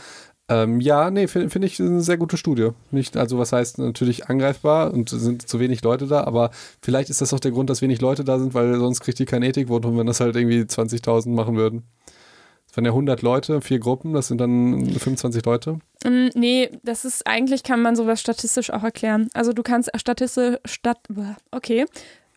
Ähm, 0.49 0.81
ja, 0.81 1.11
nee, 1.11 1.27
finde 1.27 1.49
find 1.49 1.63
ich 1.63 1.79
eine 1.79 2.01
sehr 2.01 2.17
gute 2.17 2.35
Studie. 2.35 2.69
Nicht, 2.91 3.17
also 3.17 3.37
was 3.37 3.51
heißt 3.51 3.77
natürlich 3.77 4.29
angreifbar 4.29 4.91
und 4.91 5.09
sind 5.09 5.47
zu 5.47 5.59
wenig 5.59 5.83
Leute 5.83 6.07
da, 6.07 6.23
aber 6.23 6.49
vielleicht 6.81 7.11
ist 7.11 7.21
das 7.21 7.33
auch 7.33 7.39
der 7.39 7.51
Grund, 7.51 7.69
dass 7.69 7.83
wenig 7.83 8.01
Leute 8.01 8.23
da 8.23 8.39
sind, 8.39 8.53
weil 8.55 8.79
sonst 8.79 9.01
kriegt 9.01 9.19
die 9.19 9.25
kein 9.25 9.43
Ethikvotum, 9.43 9.97
wenn 9.97 10.07
das 10.07 10.19
halt 10.19 10.35
irgendwie 10.35 10.61
20.000 10.61 11.29
machen 11.29 11.55
würden. 11.55 11.83
Das 12.67 12.77
waren 12.77 12.85
ja 12.85 12.91
100 12.91 13.21
Leute, 13.21 13.61
vier 13.61 13.79
Gruppen, 13.79 14.13
das 14.13 14.27
sind 14.27 14.39
dann 14.39 14.85
25 14.85 15.45
Leute. 15.45 15.79
Mm, 16.03 16.27
nee, 16.35 16.69
das 16.83 17.05
ist 17.05 17.25
eigentlich, 17.25 17.63
kann 17.63 17.81
man 17.81 17.95
sowas 17.95 18.19
statistisch 18.19 18.71
auch 18.71 18.83
erklären. 18.83 19.29
Also 19.33 19.53
du 19.53 19.63
kannst 19.63 19.89
statistisch, 19.95 20.57
stat, 20.65 20.99
okay, 21.51 21.85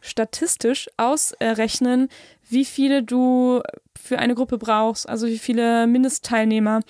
statistisch 0.03 0.89
ausrechnen, 0.97 2.09
wie 2.49 2.65
viele 2.65 3.03
du 3.03 3.63
für 3.99 4.19
eine 4.19 4.35
Gruppe 4.35 4.59
brauchst, 4.59 5.09
also 5.09 5.27
wie 5.27 5.39
viele 5.39 5.87
Mindestteilnehmer. 5.87 6.81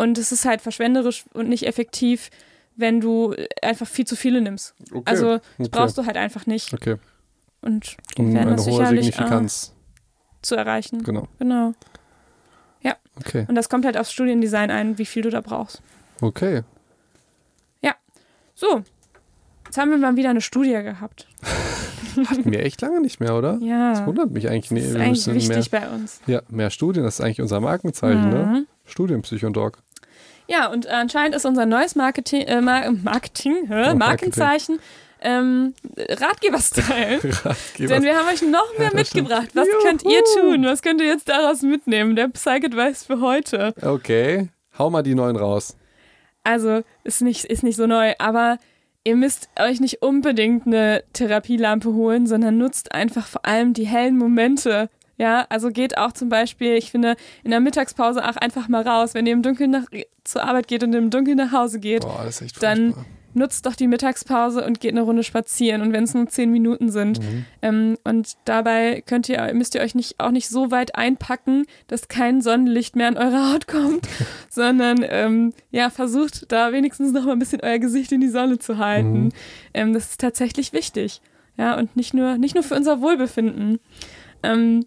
Und 0.00 0.18
es 0.18 0.32
ist 0.32 0.44
halt 0.44 0.60
verschwenderisch 0.60 1.24
und 1.34 1.48
nicht 1.48 1.66
effektiv, 1.66 2.30
wenn 2.76 3.00
du 3.00 3.34
einfach 3.62 3.86
viel 3.86 4.06
zu 4.06 4.16
viele 4.16 4.40
nimmst. 4.40 4.74
Okay. 4.90 5.02
Also 5.04 5.38
das 5.38 5.42
okay. 5.58 5.68
brauchst 5.70 5.98
du 5.98 6.06
halt 6.06 6.16
einfach 6.16 6.46
nicht. 6.46 6.72
Okay. 6.72 6.96
Und 7.60 7.96
Um 8.16 8.32
werden 8.32 8.48
eine 8.48 8.56
das 8.56 8.66
hohe 8.66 8.78
sicherlich 8.78 9.06
Signifikanz. 9.06 9.74
zu 10.42 10.54
erreichen. 10.56 11.02
Genau. 11.02 11.28
Genau. 11.38 11.74
Okay. 13.16 13.44
Und 13.48 13.54
das 13.54 13.68
kommt 13.68 13.84
halt 13.84 13.98
aufs 13.98 14.12
Studiendesign 14.12 14.70
ein, 14.70 14.96
wie 14.96 15.04
viel 15.04 15.20
du 15.20 15.28
da 15.28 15.42
brauchst. 15.42 15.82
Okay. 16.22 16.62
So, 18.60 18.82
jetzt 19.64 19.78
haben 19.78 19.90
wir 19.90 19.96
mal 19.96 20.16
wieder 20.16 20.28
eine 20.28 20.42
Studie 20.42 20.72
gehabt. 20.82 21.26
Hatten 22.26 22.52
wir 22.52 22.62
echt 22.62 22.82
lange 22.82 23.00
nicht 23.00 23.18
mehr, 23.18 23.34
oder? 23.34 23.54
Das 23.54 23.62
Ja, 23.62 24.06
wundert 24.06 24.30
mich 24.32 24.50
eigentlich. 24.50 24.70
Nee, 24.70 24.80
das 24.80 24.90
ist 24.90 24.96
eigentlich 25.28 25.48
wichtig 25.48 25.72
mehr, 25.72 25.80
bei 25.80 25.88
uns. 25.88 26.20
ja, 26.26 26.42
mehr 26.50 26.68
Studien, 26.68 27.02
das 27.04 27.14
ist 27.14 27.20
eigentlich 27.24 27.40
unser 27.40 27.60
Markenzeichen, 27.60 28.28
ne? 28.28 28.44
Mhm. 28.44 28.66
Studienpsychondog. 28.84 29.78
Ja, 30.50 30.68
und 30.70 30.86
anscheinend 30.88 31.36
ist 31.36 31.46
unser 31.46 31.64
neues 31.64 31.94
Marketing, 31.94 32.42
äh, 32.42 32.60
Mar 32.60 32.90
Marketing, 32.90 33.68
hä? 33.68 33.90
Oh, 33.92 33.94
Markenzeichen 33.94 34.80
ähm, 35.20 35.74
Ratgeber-Style. 35.96 37.20
Denn 37.78 38.02
wir 38.02 38.16
haben 38.16 38.28
euch 38.28 38.42
noch 38.42 38.76
mehr 38.78 38.88
Ja, 38.88 38.94
mitgebracht. 38.94 39.48
Was 39.54 39.68
Juhu. 39.68 39.78
könnt 39.82 40.02
ihr 40.04 40.22
tun? 40.38 40.64
Was 40.64 40.82
könnt 40.82 41.00
ihr 41.00 41.06
jetzt 41.06 41.28
daraus 41.28 41.62
mitnehmen? 41.62 42.16
Der 42.16 42.28
Psych-Advice 42.28 43.04
für 43.04 43.20
heute. 43.20 43.74
Okay, 43.82 44.48
hau 44.78 44.90
mal 44.90 45.02
die 45.02 45.14
neuen 45.14 45.36
raus. 45.36 45.76
Also, 46.42 46.82
ist 47.04 47.20
nicht, 47.22 47.44
ist 47.44 47.62
nicht 47.62 47.76
so 47.76 47.86
neu, 47.86 48.14
aber 48.18 48.58
ihr 49.04 49.14
müsst 49.16 49.50
euch 49.58 49.80
nicht 49.80 50.02
unbedingt 50.02 50.66
eine 50.66 51.04
Therapielampe 51.12 51.92
holen, 51.92 52.26
sondern 52.26 52.58
nutzt 52.58 52.92
einfach 52.92 53.26
vor 53.26 53.44
allem 53.44 53.74
die 53.74 53.86
hellen 53.86 54.16
Momente. 54.16 54.88
Ja, 55.20 55.44
also 55.50 55.68
geht 55.68 55.98
auch 55.98 56.12
zum 56.12 56.30
Beispiel, 56.30 56.76
ich 56.76 56.90
finde, 56.90 57.14
in 57.44 57.50
der 57.50 57.60
Mittagspause 57.60 58.26
auch 58.26 58.36
einfach 58.36 58.68
mal 58.68 58.80
raus. 58.80 59.12
Wenn 59.12 59.26
ihr 59.26 59.34
im 59.34 59.42
Dunkeln 59.42 59.70
nach, 59.70 59.84
zur 60.24 60.42
Arbeit 60.42 60.66
geht 60.66 60.82
und 60.82 60.94
im 60.94 61.10
Dunkeln 61.10 61.36
nach 61.36 61.52
Hause 61.52 61.78
geht, 61.78 62.04
Boah, 62.04 62.26
Dann- 62.60 62.94
nutzt 63.34 63.66
doch 63.66 63.76
die 63.76 63.86
Mittagspause 63.86 64.64
und 64.64 64.80
geht 64.80 64.92
eine 64.92 65.02
Runde 65.02 65.22
spazieren. 65.22 65.82
Und 65.82 65.92
wenn 65.92 66.04
es 66.04 66.14
nur 66.14 66.26
zehn 66.26 66.50
Minuten 66.50 66.90
sind. 66.90 67.20
Mhm. 67.20 67.44
Ähm, 67.60 67.98
und 68.02 68.38
dabei 68.46 69.02
könnt 69.06 69.28
ihr, 69.28 69.52
müsst 69.52 69.74
ihr 69.74 69.82
euch 69.82 69.94
nicht, 69.94 70.18
auch 70.20 70.30
nicht 70.30 70.48
so 70.48 70.70
weit 70.70 70.94
einpacken, 70.94 71.66
dass 71.86 72.08
kein 72.08 72.40
Sonnenlicht 72.40 72.96
mehr 72.96 73.08
an 73.08 73.18
eure 73.18 73.52
Haut 73.52 73.68
kommt, 73.68 74.08
sondern 74.48 75.04
ähm, 75.06 75.52
ja, 75.70 75.90
versucht 75.90 76.50
da 76.50 76.72
wenigstens 76.72 77.12
noch 77.12 77.26
mal 77.26 77.32
ein 77.32 77.38
bisschen 77.38 77.60
euer 77.62 77.78
Gesicht 77.78 78.10
in 78.10 78.22
die 78.22 78.28
Sonne 78.30 78.58
zu 78.58 78.78
halten. 78.78 79.24
Mhm. 79.24 79.32
Ähm, 79.74 79.92
das 79.92 80.12
ist 80.12 80.20
tatsächlich 80.22 80.72
wichtig. 80.72 81.20
Ja, 81.58 81.76
und 81.76 81.94
nicht 81.94 82.14
nur, 82.14 82.38
nicht 82.38 82.54
nur 82.54 82.64
für 82.64 82.74
unser 82.74 83.02
Wohlbefinden. 83.02 83.80
Ähm, 84.42 84.86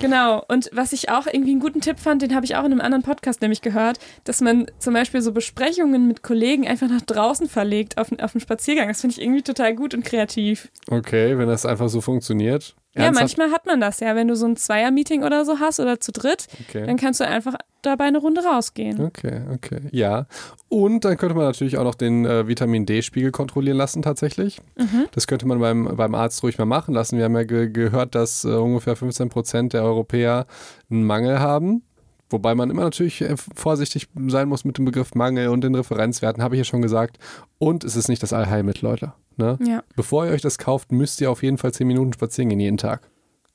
Genau, 0.00 0.44
und 0.48 0.70
was 0.72 0.92
ich 0.92 1.08
auch 1.10 1.26
irgendwie 1.26 1.52
einen 1.52 1.60
guten 1.60 1.80
Tipp 1.80 1.98
fand, 1.98 2.22
den 2.22 2.34
habe 2.34 2.44
ich 2.44 2.56
auch 2.56 2.64
in 2.64 2.72
einem 2.72 2.80
anderen 2.80 3.02
Podcast 3.02 3.40
nämlich 3.42 3.62
gehört, 3.62 3.98
dass 4.24 4.40
man 4.40 4.66
zum 4.78 4.92
Beispiel 4.94 5.22
so 5.22 5.32
Besprechungen 5.32 6.08
mit 6.08 6.22
Kollegen 6.22 6.66
einfach 6.66 6.88
nach 6.88 7.02
draußen 7.02 7.48
verlegt 7.48 7.96
auf, 7.98 8.10
auf 8.12 8.34
einen 8.34 8.40
Spaziergang. 8.40 8.88
Das 8.88 9.00
finde 9.00 9.14
ich 9.14 9.22
irgendwie 9.22 9.42
total 9.42 9.74
gut 9.74 9.94
und 9.94 10.04
kreativ. 10.04 10.68
Okay, 10.88 11.38
wenn 11.38 11.48
das 11.48 11.64
einfach 11.64 11.88
so 11.88 12.00
funktioniert. 12.00 12.74
Ja, 12.96 13.04
Ernsthaft? 13.06 13.36
manchmal 13.38 13.50
hat 13.56 13.66
man 13.66 13.80
das 13.80 14.00
ja, 14.00 14.14
wenn 14.14 14.28
du 14.28 14.36
so 14.36 14.46
ein 14.46 14.56
Zweier-Meeting 14.56 15.24
oder 15.24 15.44
so 15.44 15.58
hast 15.58 15.80
oder 15.80 15.98
zu 16.00 16.12
dritt, 16.12 16.46
Okay. 16.68 16.86
dann 16.86 16.96
kannst 16.96 17.20
du 17.20 17.26
einfach 17.26 17.54
dabei 17.82 18.04
eine 18.04 18.18
Runde 18.18 18.42
rausgehen. 18.44 19.00
Okay, 19.00 19.42
okay. 19.52 19.80
Ja. 19.90 20.26
Und 20.68 21.04
dann 21.04 21.16
könnte 21.16 21.34
man 21.34 21.44
natürlich 21.44 21.76
auch 21.76 21.84
noch 21.84 21.96
den 21.96 22.24
äh, 22.24 22.46
Vitamin 22.48 22.86
D-Spiegel 22.86 23.30
kontrollieren 23.32 23.76
lassen, 23.76 24.00
tatsächlich. 24.02 24.60
Mhm. 24.78 25.06
Das 25.12 25.26
könnte 25.26 25.46
man 25.46 25.58
beim, 25.60 25.96
beim 25.96 26.14
Arzt 26.14 26.42
ruhig 26.42 26.56
mal 26.58 26.64
machen 26.66 26.94
lassen. 26.94 27.18
Wir 27.18 27.24
haben 27.24 27.34
ja 27.36 27.44
ge 27.44 27.68
gehört, 27.68 28.14
dass 28.14 28.44
äh, 28.44 28.48
ungefähr 28.48 28.96
15 28.96 29.28
Prozent 29.28 29.72
der 29.72 29.82
Europäer 29.82 30.46
einen 30.90 31.04
Mangel 31.04 31.40
haben. 31.40 31.82
Wobei 32.30 32.54
man 32.54 32.70
immer 32.70 32.82
natürlich 32.82 33.20
äh, 33.20 33.34
vorsichtig 33.54 34.08
sein 34.28 34.48
muss 34.48 34.64
mit 34.64 34.78
dem 34.78 34.84
Begriff 34.86 35.14
Mangel 35.14 35.48
und 35.48 35.62
den 35.62 35.74
Referenzwerten, 35.74 36.42
habe 36.42 36.54
ich 36.54 36.60
ja 36.60 36.64
schon 36.64 36.80
gesagt. 36.82 37.18
Und 37.58 37.84
es 37.84 37.96
ist 37.96 38.08
nicht 38.08 38.22
das 38.22 38.32
Allheilmittel, 38.32 38.88
Leute. 38.88 39.12
Ne? 39.36 39.58
Ja, 39.62 39.82
Bevor 39.96 40.26
ihr 40.26 40.32
euch 40.32 40.42
das 40.42 40.58
kauft, 40.58 40.92
müsst 40.92 41.20
ihr 41.20 41.30
auf 41.30 41.42
jeden 41.42 41.58
Fall 41.58 41.72
10 41.72 41.86
Minuten 41.86 42.12
spazieren 42.12 42.48
gehen 42.50 42.60
jeden 42.60 42.78
Tag. 42.78 43.08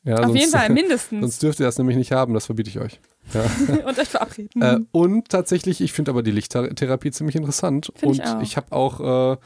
Ja, 0.04 0.16
auf 0.16 0.26
sonst, 0.28 0.40
jeden 0.40 0.52
Fall, 0.52 0.70
mindestens. 0.74 1.22
Sonst 1.22 1.44
dürft 1.44 1.60
ihr 1.60 1.66
das 1.66 1.78
nämlich 1.78 1.98
nicht 1.98 2.12
haben, 2.12 2.34
das 2.34 2.46
verbiete 2.46 2.70
ich 2.70 2.80
euch. 2.80 3.00
Ja. 3.34 3.42
und 3.86 4.00
euch 4.00 4.08
verabreden. 4.08 4.62
Äh, 4.62 4.80
und 4.92 5.30
tatsächlich, 5.30 5.82
ich 5.82 5.94
finde 5.94 6.12
aber 6.12 6.24
die 6.24 6.32
Lichttherapie 6.32 7.12
ziemlich 7.12 7.36
interessant. 7.36 7.92
Find 7.96 8.16
ich 8.16 8.22
und 8.22 8.28
auch. 8.28 8.42
ich 8.42 8.58
habe 8.58 8.72
auch, 8.72 9.34
äh, 9.34 9.38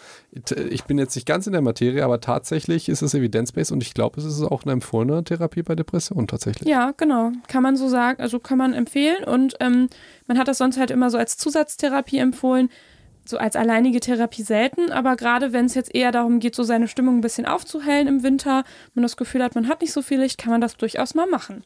ich 0.70 0.84
bin 0.86 0.98
jetzt 0.98 1.16
nicht 1.16 1.26
ganz 1.26 1.48
in 1.48 1.54
der 1.54 1.62
Materie, 1.62 2.04
aber 2.06 2.22
tatsächlich 2.22 2.88
ist 2.88 3.02
es 3.02 3.14
evidenzbased 3.14 3.72
und 3.72 3.84
ich 3.84 3.94
glaube, 3.94 4.20
es 4.22 4.26
ist 4.26 4.42
auch 4.42 4.64
eine 4.64 4.74
empfohlene 4.74 5.24
Therapie 5.24 5.64
bei 5.64 5.76
Depressionen 5.76 6.28
tatsächlich. 6.28 6.70
Ja, 6.70 6.94
genau. 6.96 7.32
Kann 7.48 7.64
man 7.64 7.76
so 7.76 7.90
sagen, 7.90 8.22
also 8.22 8.40
kann 8.40 8.58
man 8.58 8.74
empfehlen. 8.74 9.24
Und 9.26 9.56
ähm, 9.60 9.90
man 10.28 10.38
hat 10.38 10.48
das 10.48 10.60
sonst 10.60 10.78
halt 10.78 10.92
immer 10.92 11.10
so 11.10 11.18
als 11.18 11.38
Zusatztherapie 11.38 12.20
empfohlen, 12.20 12.70
so 13.26 13.38
als 13.38 13.56
alleinige 13.56 14.00
Therapie 14.00 14.44
selten. 14.44 14.92
Aber 14.92 15.16
gerade 15.16 15.54
wenn 15.54 15.66
es 15.66 15.76
jetzt 15.76 15.94
eher 15.94 16.12
darum 16.12 16.40
geht, 16.40 16.56
so 16.56 16.64
seine 16.64 16.88
Stimmung 16.88 17.18
ein 17.18 17.22
bisschen 17.22 17.46
aufzuhellen 17.46 18.08
im 18.08 18.24
Winter, 18.24 18.64
man 18.94 19.04
das 19.04 19.18
Gefühl 19.18 19.44
hat, 19.44 19.56
man 19.56 19.68
hat 19.68 19.82
nicht 19.82 19.94
so 19.94 20.02
viel 20.02 20.20
Licht, 20.20 20.38
kann 20.38 20.52
man 20.52 20.62
das 20.62 20.78
durchaus 20.78 21.16
mal 21.16 21.28
machen. 21.28 21.64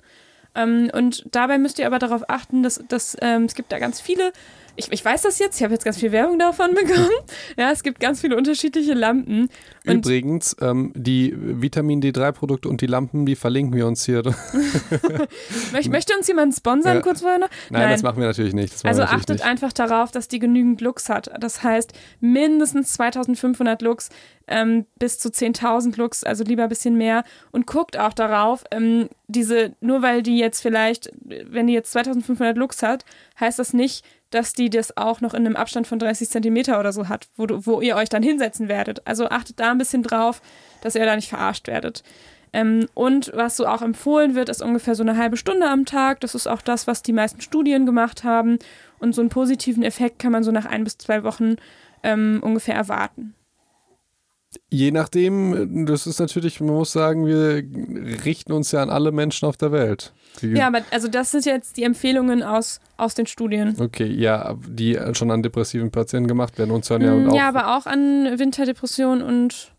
Ähm, 0.56 0.90
und 0.94 1.26
dabei 1.32 1.58
müsst 1.58 1.80
ihr 1.80 1.86
aber 1.86 2.00
darauf 2.00 2.30
achten, 2.30 2.64
dass, 2.64 2.84
dass 2.88 3.16
ähm, 3.22 3.46
es 3.46 3.56
gibt 3.56 3.72
da 3.72 3.80
ganz 3.80 4.02
viele. 4.02 4.34
Ich, 4.76 4.92
ich 4.92 5.04
weiß 5.04 5.24
das 5.24 5.40
jetzt, 5.40 5.58
ich 5.58 5.64
habe 5.64 5.74
jetzt 5.74 5.86
ganz 5.86 5.98
viel 5.98 6.12
Werbung 6.12 6.40
davon 6.40 6.74
bekommen. 6.76 7.10
Ja, 7.58 7.72
es 7.72 7.84
gibt 7.84 8.00
ganz 8.00 8.22
viele 8.22 8.36
unterschiedliche 8.36 8.94
Lampen. 8.94 9.50
Und 9.88 10.06
Übrigens, 10.06 10.56
ähm, 10.62 10.92
die 10.96 11.34
Vitamin 11.36 12.02
D3-Produkte 12.02 12.70
und 12.70 12.82
die 12.82 12.88
Lampen, 12.88 13.26
die 13.26 13.36
verlinken 13.36 13.76
wir 13.76 13.88
uns 13.88 14.06
hier. 14.06 14.24
möcht, 15.72 15.90
möchte 15.90 16.16
uns 16.18 16.28
jemand 16.28 16.56
sponsern 16.56 16.98
Ja. 16.98 17.02
kurz 17.02 17.22
vorher 17.22 17.40
noch? 17.40 17.50
Nein, 17.70 17.90
das 17.90 18.04
machen 18.04 18.20
wir 18.20 18.28
natürlich 18.28 18.54
nicht. 18.54 18.74
Also 18.86 19.02
natürlich 19.02 19.20
achtet 19.20 19.36
nicht. 19.38 19.46
einfach 19.46 19.74
darauf, 19.74 20.12
dass 20.12 20.28
die 20.28 20.40
genügend 20.40 20.82
Lux 20.82 21.10
hat. 21.10 21.32
Das 21.40 21.64
heißt 21.64 21.94
mindestens 22.20 22.94
2500 22.94 23.82
Lux 23.82 24.10
ähm, 24.48 24.86
bis 24.98 25.20
zu 25.20 25.30
10.000 25.30 25.98
Lux, 25.98 26.24
also 26.24 26.44
lieber 26.44 26.64
ein 26.64 26.70
bisschen 26.70 26.98
mehr. 26.98 27.24
Und 27.52 27.68
guckt 27.68 27.98
auch 27.98 28.14
darauf, 28.14 28.64
ähm, 28.72 29.10
diese, 29.28 29.74
nur 29.82 30.02
weil 30.02 30.24
die 30.24 30.38
jetzt 30.38 30.62
vielleicht, 30.62 31.12
wenn 31.22 31.68
die 31.68 31.74
jetzt 31.74 31.92
2500 31.92 32.58
Lux 32.58 32.82
hat, 32.82 33.04
heißt 33.40 33.60
das 33.60 33.74
nicht, 33.74 34.06
dass 34.30 34.54
die 34.54 34.70
das 34.70 34.96
auch 34.98 35.22
noch 35.22 35.34
in 35.34 35.46
einem 35.46 35.56
Abstand 35.56 35.88
von 35.88 36.00
30 36.00 36.30
Zentimeter 36.30 36.80
oder 36.80 36.92
so 36.92 37.08
hat, 37.08 37.28
wo, 37.38 37.46
du, 37.46 37.66
wo 37.66 37.80
ihr 37.80 37.96
euch 37.96 38.10
dann 38.10 38.24
hinsetzen 38.24 38.68
werdet. 38.68 39.06
Also 39.08 39.30
achtet 39.30 39.60
da 39.60 39.72
ein 39.72 39.77
bisschen 39.78 40.04
drauf, 40.04 40.42
dass 40.82 40.96
ihr 40.96 41.06
da 41.06 41.16
nicht 41.16 41.30
verarscht 41.30 41.68
werdet. 41.68 42.04
Ähm, 42.54 42.88
und 42.94 43.32
was 43.34 43.58
so 43.58 43.68
auch 43.68 43.82
empfohlen 43.82 44.36
wird, 44.36 44.50
ist 44.50 44.62
ungefähr 44.62 44.96
so 44.96 45.04
eine 45.04 45.18
halbe 45.18 45.38
Stunde 45.38 45.70
am 45.70 45.86
Tag. 45.86 46.22
Das 46.22 46.36
ist 46.36 46.48
auch 46.48 46.62
das, 46.62 46.88
was 46.88 47.04
die 47.04 47.14
meisten 47.14 47.42
Studien 47.42 47.86
gemacht 47.86 48.24
haben. 48.24 48.58
Und 49.00 49.14
so 49.14 49.22
einen 49.22 49.30
positiven 49.30 49.84
Effekt 49.84 50.20
kann 50.20 50.32
man 50.32 50.44
so 50.44 50.52
nach 50.52 50.66
ein 50.66 50.84
bis 50.84 50.98
zwei 50.98 51.24
Wochen 51.24 51.58
ähm, 52.04 52.40
ungefähr 52.42 52.76
erwarten. 52.76 53.36
Je 54.70 54.92
nachdem, 54.92 55.86
das 55.86 56.08
ist 56.08 56.20
natürlich, 56.20 56.60
man 56.62 56.74
muss 56.76 56.92
sagen, 56.92 57.26
wir 57.26 57.64
richten 58.26 58.54
uns 58.54 58.72
ja 58.72 58.82
an 58.82 58.90
alle 58.90 59.12
Menschen 59.12 59.48
auf 59.48 59.58
der 59.58 59.72
Welt. 59.72 60.14
Die, 60.42 60.52
Ja, 60.52 60.68
aber 60.68 60.82
also 60.92 61.08
das 61.08 61.32
sind 61.32 61.46
jetzt 61.46 61.78
die 61.78 61.84
Empfehlungen 61.84 62.44
aus, 62.44 62.80
aus 62.96 63.14
den 63.14 63.28
Studien. 63.28 63.76
Okay, 63.80 64.06
ja, 64.08 64.56
die 64.68 64.98
schon 65.14 65.32
an 65.32 65.44
depressiven 65.44 65.92
Patienten 65.92 66.28
gemacht 66.28 66.58
werden. 66.58 66.72
Uns 66.72 66.90
hören 66.90 67.02
ja, 67.02 67.14
Mm, 67.14 67.30
auch, 67.30 67.36
ja, 67.36 67.50
aber 67.50 67.78
auch 67.78 67.86
an 67.86 68.40
Winterdepression 68.40 69.22
und 69.22 69.74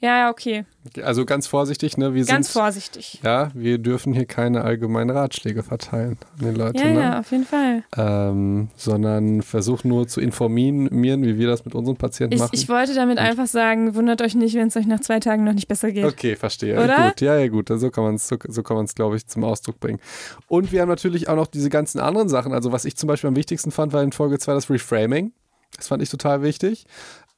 ja, 0.00 0.18
ja, 0.18 0.30
okay. 0.30 0.64
Also 1.02 1.24
ganz 1.24 1.46
vorsichtig, 1.46 1.96
ne? 1.96 2.12
Wir 2.14 2.24
Ganz 2.24 2.52
sind, 2.52 2.60
vorsichtig. 2.60 3.20
Ja, 3.22 3.50
wir 3.54 3.78
dürfen 3.78 4.12
hier 4.12 4.26
keine 4.26 4.62
allgemeinen 4.62 5.10
Ratschläge 5.10 5.62
verteilen 5.62 6.18
an 6.38 6.44
den 6.44 6.56
Leuten, 6.56 6.78
Ja, 6.78 6.84
ne? 6.86 7.00
ja, 7.00 7.20
auf 7.20 7.30
jeden 7.30 7.44
Fall. 7.44 7.84
Ähm, 7.96 8.68
sondern 8.76 9.42
versuchen 9.42 9.88
nur 9.88 10.08
zu 10.08 10.20
informieren, 10.20 10.90
wie 10.90 11.38
wir 11.38 11.46
das 11.46 11.64
mit 11.64 11.74
unseren 11.74 11.96
Patienten 11.96 12.34
Ich, 12.34 12.40
machen. 12.40 12.50
ich 12.52 12.68
wollte 12.68 12.94
damit 12.94 13.18
Gut. 13.18 13.26
einfach 13.26 13.46
sagen, 13.46 13.94
wundert 13.94 14.22
euch 14.22 14.34
nicht, 14.34 14.54
wenn 14.54 14.68
es 14.68 14.76
euch 14.76 14.86
nach 14.86 15.00
zwei 15.00 15.20
Tagen 15.20 15.44
noch 15.44 15.52
nicht 15.54 15.68
besser 15.68 15.92
geht. 15.92 16.04
Okay, 16.04 16.34
verstehe. 16.36 16.82
Oder? 16.82 17.08
Gut, 17.10 17.20
ja, 17.20 17.38
ja, 17.38 17.46
gut. 17.48 17.68
So 17.72 17.90
kann 17.90 18.04
man 18.04 18.16
es, 18.16 18.26
so, 18.26 18.36
so 18.48 18.62
kann 18.62 18.76
man 18.76 18.86
es, 18.86 18.94
glaube 18.94 19.16
ich, 19.16 19.26
zum 19.28 19.44
Ausdruck 19.44 19.78
bringen. 19.78 20.00
Und 20.48 20.72
wir 20.72 20.80
haben 20.82 20.88
natürlich 20.88 21.28
auch 21.28 21.36
noch 21.36 21.46
diese 21.46 21.70
ganzen 21.70 22.00
anderen 22.00 22.28
Sachen. 22.28 22.52
Also 22.52 22.72
was 22.72 22.84
ich 22.84 22.96
zum 22.96 23.06
Beispiel 23.06 23.28
am 23.28 23.36
wichtigsten 23.36 23.70
fand, 23.70 23.92
war 23.92 24.02
in 24.02 24.12
Folge 24.12 24.38
2 24.38 24.54
das 24.54 24.68
Reframing. 24.68 25.32
Das 25.76 25.88
fand 25.88 26.02
ich 26.02 26.10
total 26.10 26.42
wichtig. 26.42 26.84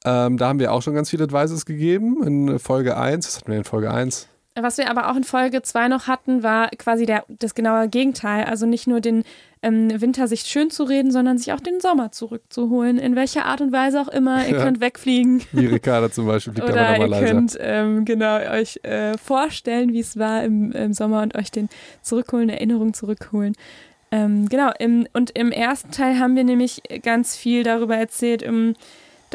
Ähm, 0.05 0.37
da 0.37 0.47
haben 0.47 0.59
wir 0.59 0.71
auch 0.71 0.81
schon 0.81 0.93
ganz 0.93 1.09
viele 1.09 1.23
Advices 1.23 1.65
gegeben. 1.65 2.23
In 2.25 2.59
Folge 2.59 2.95
1, 2.97 3.25
was 3.27 3.37
hatten 3.37 3.51
wir 3.51 3.57
in 3.57 3.63
Folge 3.63 3.91
1? 3.91 4.27
Was 4.57 4.77
wir 4.77 4.89
aber 4.89 5.11
auch 5.11 5.17
in 5.17 5.25
Folge 5.25 5.61
2 5.63 5.89
noch 5.89 6.07
hatten, 6.07 6.41
war 6.41 6.69
quasi 6.69 7.05
der, 7.05 7.25
das 7.27 7.55
genaue 7.55 7.89
Gegenteil. 7.89 8.45
Also 8.45 8.65
nicht 8.65 8.87
nur 8.87 9.01
den 9.01 9.23
ähm, 9.61 9.89
Winter 9.99 10.29
sich 10.29 10.41
schön 10.43 10.69
zu 10.69 10.83
reden, 10.85 11.11
sondern 11.11 11.37
sich 11.37 11.51
auch 11.51 11.59
den 11.59 11.81
Sommer 11.81 12.13
zurückzuholen. 12.13 12.97
In 12.97 13.17
welcher 13.17 13.45
Art 13.45 13.59
und 13.59 13.73
Weise 13.73 13.99
auch 13.99 14.07
immer. 14.07 14.47
Ihr 14.47 14.55
Ja. 14.55 14.63
könnt 14.63 14.79
wegfliegen. 14.79 15.41
Wie 15.51 15.65
Ricarda 15.65 16.09
zum 16.09 16.27
Beispiel, 16.27 16.53
fliegt 16.53 16.69
aber 16.69 16.73
Oder 16.79 16.91
nochmal 16.91 17.07
ihr 17.07 17.07
leiser. 17.09 17.33
könnt 17.33 17.57
ähm, 17.59 18.05
genau 18.05 18.37
euch 18.49 18.79
äh, 18.83 19.17
vorstellen, 19.17 19.91
wie 19.91 19.99
es 19.99 20.17
war 20.17 20.43
im, 20.45 20.71
im 20.71 20.93
Sommer 20.93 21.21
und 21.23 21.35
euch 21.35 21.51
den 21.51 21.67
zurückholen, 22.01 22.47
Erinnerungen 22.47 22.93
zurückholen. 22.93 23.55
Ähm, 24.11 24.47
genau, 24.47 24.71
im, 24.79 25.05
und 25.11 25.31
im 25.31 25.51
ersten 25.51 25.91
Teil 25.91 26.17
haben 26.17 26.37
wir 26.37 26.45
nämlich 26.45 26.81
ganz 27.01 27.35
viel 27.35 27.63
darüber 27.63 27.97
erzählt, 27.97 28.41
ähm, 28.41 28.75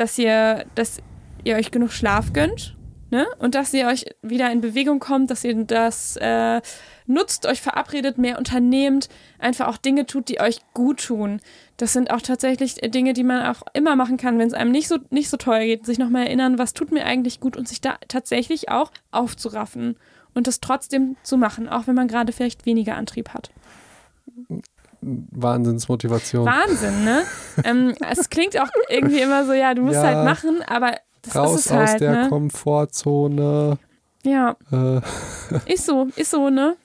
dass 0.01 0.19
ihr, 0.19 0.65
dass 0.75 1.03
ihr 1.45 1.57
euch 1.57 1.71
genug 1.71 1.93
Schlaf 1.93 2.33
gönnt. 2.33 2.75
Ne? 3.11 3.27
Und 3.39 3.55
dass 3.55 3.75
ihr 3.75 3.87
euch 3.87 4.07
wieder 4.23 4.51
in 4.51 4.61
Bewegung 4.61 4.99
kommt, 4.99 5.31
dass 5.31 5.45
ihr 5.45 5.65
das 5.65 6.17
äh, 6.17 6.63
nutzt, 7.07 7.45
euch 7.45 7.61
verabredet, 7.61 8.19
mehr 8.19 8.39
unternehmt, 8.39 9.09
einfach 9.39 9.67
auch 9.67 9.77
Dinge 9.77 10.07
tut, 10.07 10.29
die 10.29 10.41
euch 10.41 10.61
gut 10.75 11.05
tun. 11.05 11.41
Das 11.77 11.93
sind 11.93 12.11
auch 12.13 12.23
tatsächlich 12.23 12.77
Dinge, 12.77 13.13
die 13.13 13.25
man 13.25 13.45
auch 13.47 13.63
immer 13.75 13.97
machen 13.97 14.17
kann, 14.17 14.39
wenn 14.39 14.47
es 14.47 14.55
einem 14.55 14.71
nicht 14.71 14.89
so, 14.89 14.99
nicht 15.11 15.29
so 15.29 15.37
toll 15.37 15.61
geht, 15.67 15.85
sich 15.85 15.99
nochmal 15.99 16.27
erinnern, 16.27 16.57
was 16.57 16.73
tut 16.73 16.93
mir 16.93 17.05
eigentlich 17.05 17.41
gut 17.41 17.57
und 17.57 17.69
sich 17.69 17.81
da 17.81 17.99
tatsächlich 18.07 18.69
auch 18.69 18.93
aufzuraffen 19.11 19.97
und 20.35 20.47
das 20.47 20.61
trotzdem 20.61 21.17
zu 21.25 21.37
machen, 21.37 21.69
auch 21.69 21.89
wenn 21.89 21.97
man 21.97 22.09
gerade 22.09 22.33
vielleicht 22.33 22.65
weniger 22.65 22.95
Antrieb 22.95 23.31
hat. 23.31 23.51
Wahnsinnsmotivation. 25.03 26.47
Wahnsinn, 26.47 27.05
ne? 27.05 27.23
ähm, 27.65 27.95
es 28.11 28.29
klingt 28.31 28.59
auch 28.61 28.69
irgendwie 28.89 29.21
immer 29.21 29.45
so, 29.47 29.53
ja, 29.53 29.75
du 29.75 29.83
musst 29.83 29.95
Ja. 29.97 30.03
halt 30.03 30.25
machen, 30.25 30.63
aber 30.67 30.93
das 31.23 31.35
Raus 31.37 31.55
ist 31.61 31.67
es 31.67 31.73
halt, 31.73 31.89
aus 31.91 31.97
der 31.97 32.13
ne? 32.25 32.29
Komfortzone. 32.29 33.79
Ja, 34.25 34.57
Äh, 34.71 35.01
ist 35.73 35.87
so, 35.87 36.09
ist 36.17 36.31
so, 36.31 36.51
ne? 36.51 36.77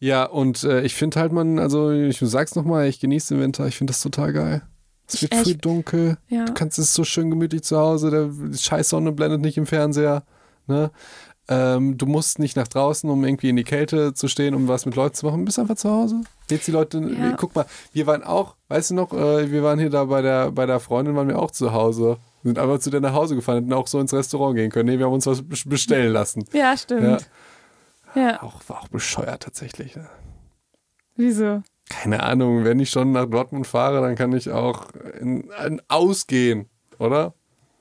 ja, 0.00 0.24
und 0.24 0.62
äh, 0.64 0.82
ich 0.82 0.94
finde 0.94 1.18
halt, 1.20 1.32
man, 1.32 1.58
also 1.58 1.90
ich 1.90 2.18
sag's 2.20 2.54
nochmal, 2.54 2.86
ich 2.86 3.00
genieße 3.00 3.34
den 3.34 3.42
Winter, 3.42 3.66
ich 3.66 3.76
finde 3.76 3.92
das 3.92 4.02
total 4.02 4.32
geil. 4.32 4.62
Es 5.08 5.22
wird 5.22 5.32
Ich- 5.34 5.40
früh 5.42 5.54
dunkel, 5.54 6.18
Ja. 6.28 6.44
du 6.44 6.52
kannst 6.52 6.78
es 6.78 6.92
so 6.92 7.02
schön 7.04 7.30
gemütlich 7.30 7.62
zu 7.62 7.78
Hause, 7.78 8.10
der 8.10 8.26
die 8.26 8.58
scheiß 8.58 8.90
Sonne 8.90 9.12
blendet 9.12 9.40
nicht 9.40 9.56
im 9.56 9.66
Fernseher. 9.66 10.22
Ne? 10.66 10.90
Ähm, 11.50 11.96
du 11.96 12.04
musst 12.06 12.38
nicht 12.38 12.56
nach 12.56 12.68
draußen, 12.68 13.08
um 13.08 13.24
irgendwie 13.24 13.48
in 13.48 13.56
die 13.56 13.64
Kälte 13.64 14.12
zu 14.12 14.28
stehen, 14.28 14.54
um 14.54 14.68
was 14.68 14.84
mit 14.84 14.96
Leuten 14.96 15.14
zu 15.14 15.24
machen. 15.26 15.38
Du 15.40 15.44
bist 15.46 15.58
einfach 15.58 15.76
zu 15.76 15.88
Hause. 15.90 16.20
Jetzt 16.50 16.66
die 16.66 16.72
Leute, 16.72 16.98
Ja. 16.98 17.32
guck 17.38 17.54
mal, 17.54 17.64
wir 17.92 18.06
waren 18.06 18.22
auch, 18.22 18.54
weißt 18.68 18.90
du 18.90 18.94
noch, 18.94 19.12
äh, 19.14 19.50
wir 19.50 19.62
waren 19.62 19.78
hier 19.78 19.88
da 19.90 20.04
bei 20.04 20.20
der, 20.20 20.50
bei 20.52 20.66
der 20.66 20.78
Freundin, 20.78 21.16
waren 21.16 21.28
wir 21.28 21.38
auch 21.38 21.50
zu 21.50 21.72
Hause. 21.72 22.18
Sind 22.44 22.58
einfach 22.58 22.78
zu 22.80 22.90
der 22.90 23.00
nach 23.00 23.14
Hause 23.14 23.34
gefahren, 23.34 23.56
hätten 23.64 23.72
auch 23.72 23.86
so 23.86 23.98
ins 23.98 24.12
Restaurant 24.12 24.56
gehen 24.56 24.70
können. 24.70 24.88
Nee, 24.90 24.98
wir 24.98 25.06
haben 25.06 25.12
uns 25.14 25.26
was 25.26 25.42
bes- 25.42 25.68
bestellen 25.68 26.12
lassen. 26.12 26.44
Ja, 26.52 26.76
stimmt. 26.76 27.28
Ja, 28.14 28.42
Auch, 28.42 28.60
war 28.68 28.80
auch 28.82 28.88
bescheuert 28.88 29.42
tatsächlich. 29.42 29.96
ne? 29.96 30.06
wieso? 31.16 31.62
Keine 31.88 32.22
Ahnung, 32.22 32.64
wenn 32.64 32.80
ich 32.80 32.90
schon 32.90 33.12
nach 33.12 33.26
Dortmund 33.26 33.66
fahre, 33.66 34.00
dann 34.02 34.14
kann 34.14 34.32
ich 34.34 34.50
auch 34.50 34.86
in, 35.20 35.50
in 35.66 35.80
ausgehen, 35.88 36.68
oder? 36.98 37.32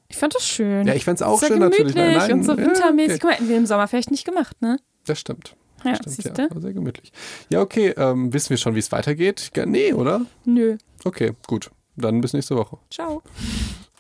Ich 0.10 0.18
fand 0.18 0.34
das 0.36 0.48
schön. 0.48 0.88
Ja, 0.88 0.94
ich 0.94 1.04
fand's 1.06 1.22
auch 1.22 1.36
Ist 1.36 1.42
ja 1.44 1.48
schön 1.50 1.60
natürlich. 1.60 1.94
gemütlich 1.94 2.18
Nein, 2.18 2.32
und 2.34 2.44
so 2.44 2.54
ja, 2.54 2.58
wintermäßig. 2.58 3.12
okay. 3.16 3.20
Guck 3.20 3.30
mal, 3.30 3.36
hätten 3.36 3.50
wir 3.50 3.58
im 3.58 3.66
Sommer 3.66 3.88
vielleicht 3.88 4.12
nicht 4.12 4.26
gemacht, 4.26 4.62
ne? 4.62 4.78
Das 5.06 5.20
stimmt. 5.20 5.56
Ja, 5.84 5.96
Stimmt, 5.96 6.16
siehst 6.16 6.38
ja. 6.38 6.48
sehr 6.60 6.74
gemütlich. 6.74 7.12
Ja, 7.50 7.62
okay. 7.62 7.94
Ähm, 7.98 8.34
wissen 8.34 8.50
wir 8.50 8.58
schon, 8.58 8.74
wie 8.76 8.80
es 8.80 8.92
weitergeht? 8.92 9.52
Ja, 9.56 9.66
nee, 9.66 9.94
oder? 9.94 10.22
Nö. 10.44 10.78
Okay, 11.04 11.34
gut. 11.46 11.70
Dann 11.96 12.22
bis 12.22 12.34
nächste 12.34 12.56
Woche. 12.56 12.78
Ciao. 12.90 13.22